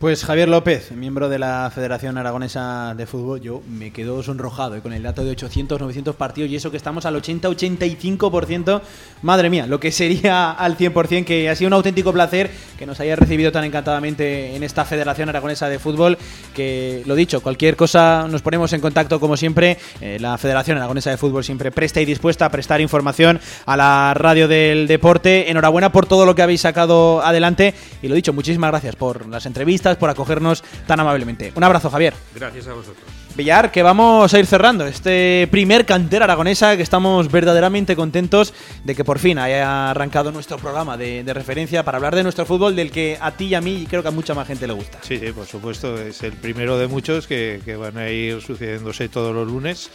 Pues 0.00 0.24
Javier 0.24 0.48
López, 0.48 0.92
miembro 0.92 1.28
de 1.28 1.38
la 1.38 1.70
Federación 1.74 2.16
Aragonesa 2.16 2.94
de 2.96 3.04
Fútbol, 3.04 3.38
yo 3.42 3.60
me 3.68 3.90
quedo 3.90 4.22
sonrojado 4.22 4.74
eh, 4.76 4.80
con 4.80 4.94
el 4.94 5.02
dato 5.02 5.22
de 5.22 5.32
800, 5.32 5.78
900 5.78 6.16
partidos 6.16 6.50
y 6.50 6.56
eso 6.56 6.70
que 6.70 6.78
estamos 6.78 7.04
al 7.04 7.16
80-85%. 7.16 8.80
Madre 9.20 9.50
mía, 9.50 9.66
lo 9.66 9.78
que 9.78 9.92
sería 9.92 10.52
al 10.58 10.78
100%, 10.78 11.26
que 11.26 11.50
ha 11.50 11.54
sido 11.54 11.68
un 11.68 11.74
auténtico 11.74 12.14
placer 12.14 12.50
que 12.78 12.86
nos 12.86 12.98
haya 12.98 13.14
recibido 13.14 13.52
tan 13.52 13.62
encantadamente 13.64 14.56
en 14.56 14.62
esta 14.62 14.86
Federación 14.86 15.28
Aragonesa 15.28 15.68
de 15.68 15.78
Fútbol. 15.78 16.16
Que 16.54 17.02
lo 17.04 17.14
dicho, 17.14 17.42
cualquier 17.42 17.76
cosa 17.76 18.26
nos 18.26 18.40
ponemos 18.40 18.72
en 18.72 18.80
contacto 18.80 19.20
como 19.20 19.36
siempre. 19.36 19.76
Eh, 20.00 20.16
la 20.18 20.38
Federación 20.38 20.78
Aragonesa 20.78 21.10
de 21.10 21.18
Fútbol 21.18 21.44
siempre 21.44 21.72
presta 21.72 22.00
y 22.00 22.06
dispuesta 22.06 22.46
a 22.46 22.48
prestar 22.48 22.80
información 22.80 23.38
a 23.66 23.76
la 23.76 24.14
radio 24.14 24.48
del 24.48 24.86
deporte. 24.86 25.50
Enhorabuena 25.50 25.92
por 25.92 26.06
todo 26.06 26.24
lo 26.24 26.34
que 26.34 26.40
habéis 26.40 26.62
sacado 26.62 27.20
adelante 27.22 27.74
y 28.00 28.08
lo 28.08 28.14
dicho, 28.14 28.32
muchísimas 28.32 28.70
gracias 28.70 28.96
por 28.96 29.28
las 29.28 29.44
entrevistas 29.44 29.89
por 29.96 30.10
acogernos 30.10 30.62
tan 30.86 31.00
amablemente. 31.00 31.52
Un 31.54 31.64
abrazo, 31.64 31.90
Javier. 31.90 32.14
Gracias 32.34 32.66
a 32.68 32.72
vosotros. 32.72 33.04
Villar, 33.36 33.70
que 33.70 33.82
vamos 33.82 34.34
a 34.34 34.38
ir 34.38 34.46
cerrando 34.46 34.84
este 34.86 35.48
primer 35.50 35.86
cantera 35.86 36.24
aragonesa, 36.24 36.76
que 36.76 36.82
estamos 36.82 37.30
verdaderamente 37.30 37.94
contentos 37.94 38.52
de 38.84 38.94
que 38.94 39.04
por 39.04 39.20
fin 39.20 39.38
haya 39.38 39.90
arrancado 39.90 40.32
nuestro 40.32 40.58
programa 40.58 40.96
de, 40.96 41.22
de, 41.22 41.32
referencia 41.32 41.84
para 41.84 41.96
hablar 41.96 42.16
de 42.16 42.24
nuestro 42.24 42.44
fútbol, 42.44 42.74
del 42.74 42.90
que 42.90 43.18
a 43.20 43.30
ti 43.30 43.46
y 43.46 43.54
a 43.54 43.60
mí 43.60 43.82
y 43.82 43.86
creo 43.86 44.02
que 44.02 44.08
a 44.08 44.10
mucha 44.10 44.34
más 44.34 44.48
gente 44.48 44.66
le 44.66 44.72
gusta. 44.72 44.98
Sí, 45.02 45.18
sí, 45.18 45.32
por 45.32 45.46
supuesto, 45.46 45.96
es 45.96 46.22
el 46.22 46.32
primero 46.32 46.76
de 46.76 46.88
muchos 46.88 47.26
que, 47.28 47.60
que 47.64 47.76
van 47.76 47.98
a 47.98 48.10
ir 48.10 48.42
sucediéndose 48.42 49.08
todos 49.08 49.34
los 49.34 49.46
lunes 49.46 49.90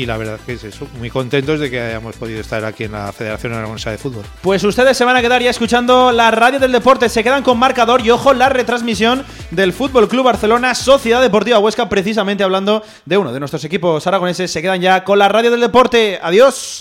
y 0.00 0.06
la 0.06 0.16
verdad 0.16 0.40
que 0.44 0.54
es 0.54 0.64
eso, 0.64 0.88
muy 0.98 1.10
contentos 1.10 1.60
de 1.60 1.70
que 1.70 1.78
hayamos 1.78 2.16
podido 2.16 2.40
estar 2.40 2.64
aquí 2.64 2.84
en 2.84 2.92
la 2.92 3.12
Federación 3.12 3.52
Aragonesa 3.52 3.90
de 3.90 3.98
Fútbol. 3.98 4.24
Pues 4.40 4.64
ustedes 4.64 4.96
se 4.96 5.04
van 5.04 5.16
a 5.16 5.20
quedar 5.20 5.42
ya 5.42 5.50
escuchando 5.50 6.10
la 6.10 6.30
radio 6.30 6.58
del 6.58 6.72
deporte, 6.72 7.08
se 7.08 7.22
quedan 7.22 7.42
con 7.42 7.58
marcador 7.58 8.00
y 8.00 8.10
ojo 8.10 8.32
la 8.32 8.48
retransmisión 8.48 9.24
del 9.50 9.74
Fútbol 9.74 10.08
Club 10.08 10.24
Barcelona, 10.24 10.74
Sociedad 10.74 11.20
Deportiva 11.20 11.58
Huesca, 11.58 11.88
precisamente 11.88 12.42
hablando 12.42 12.82
de 13.04 13.18
uno 13.18 13.32
de 13.32 13.40
nuestros 13.40 13.62
equipos 13.64 14.06
aragoneses. 14.06 14.50
Se 14.50 14.62
quedan 14.62 14.80
ya 14.80 15.04
con 15.04 15.18
la 15.18 15.28
radio 15.28 15.50
del 15.50 15.60
deporte. 15.60 16.18
Adiós. 16.22 16.78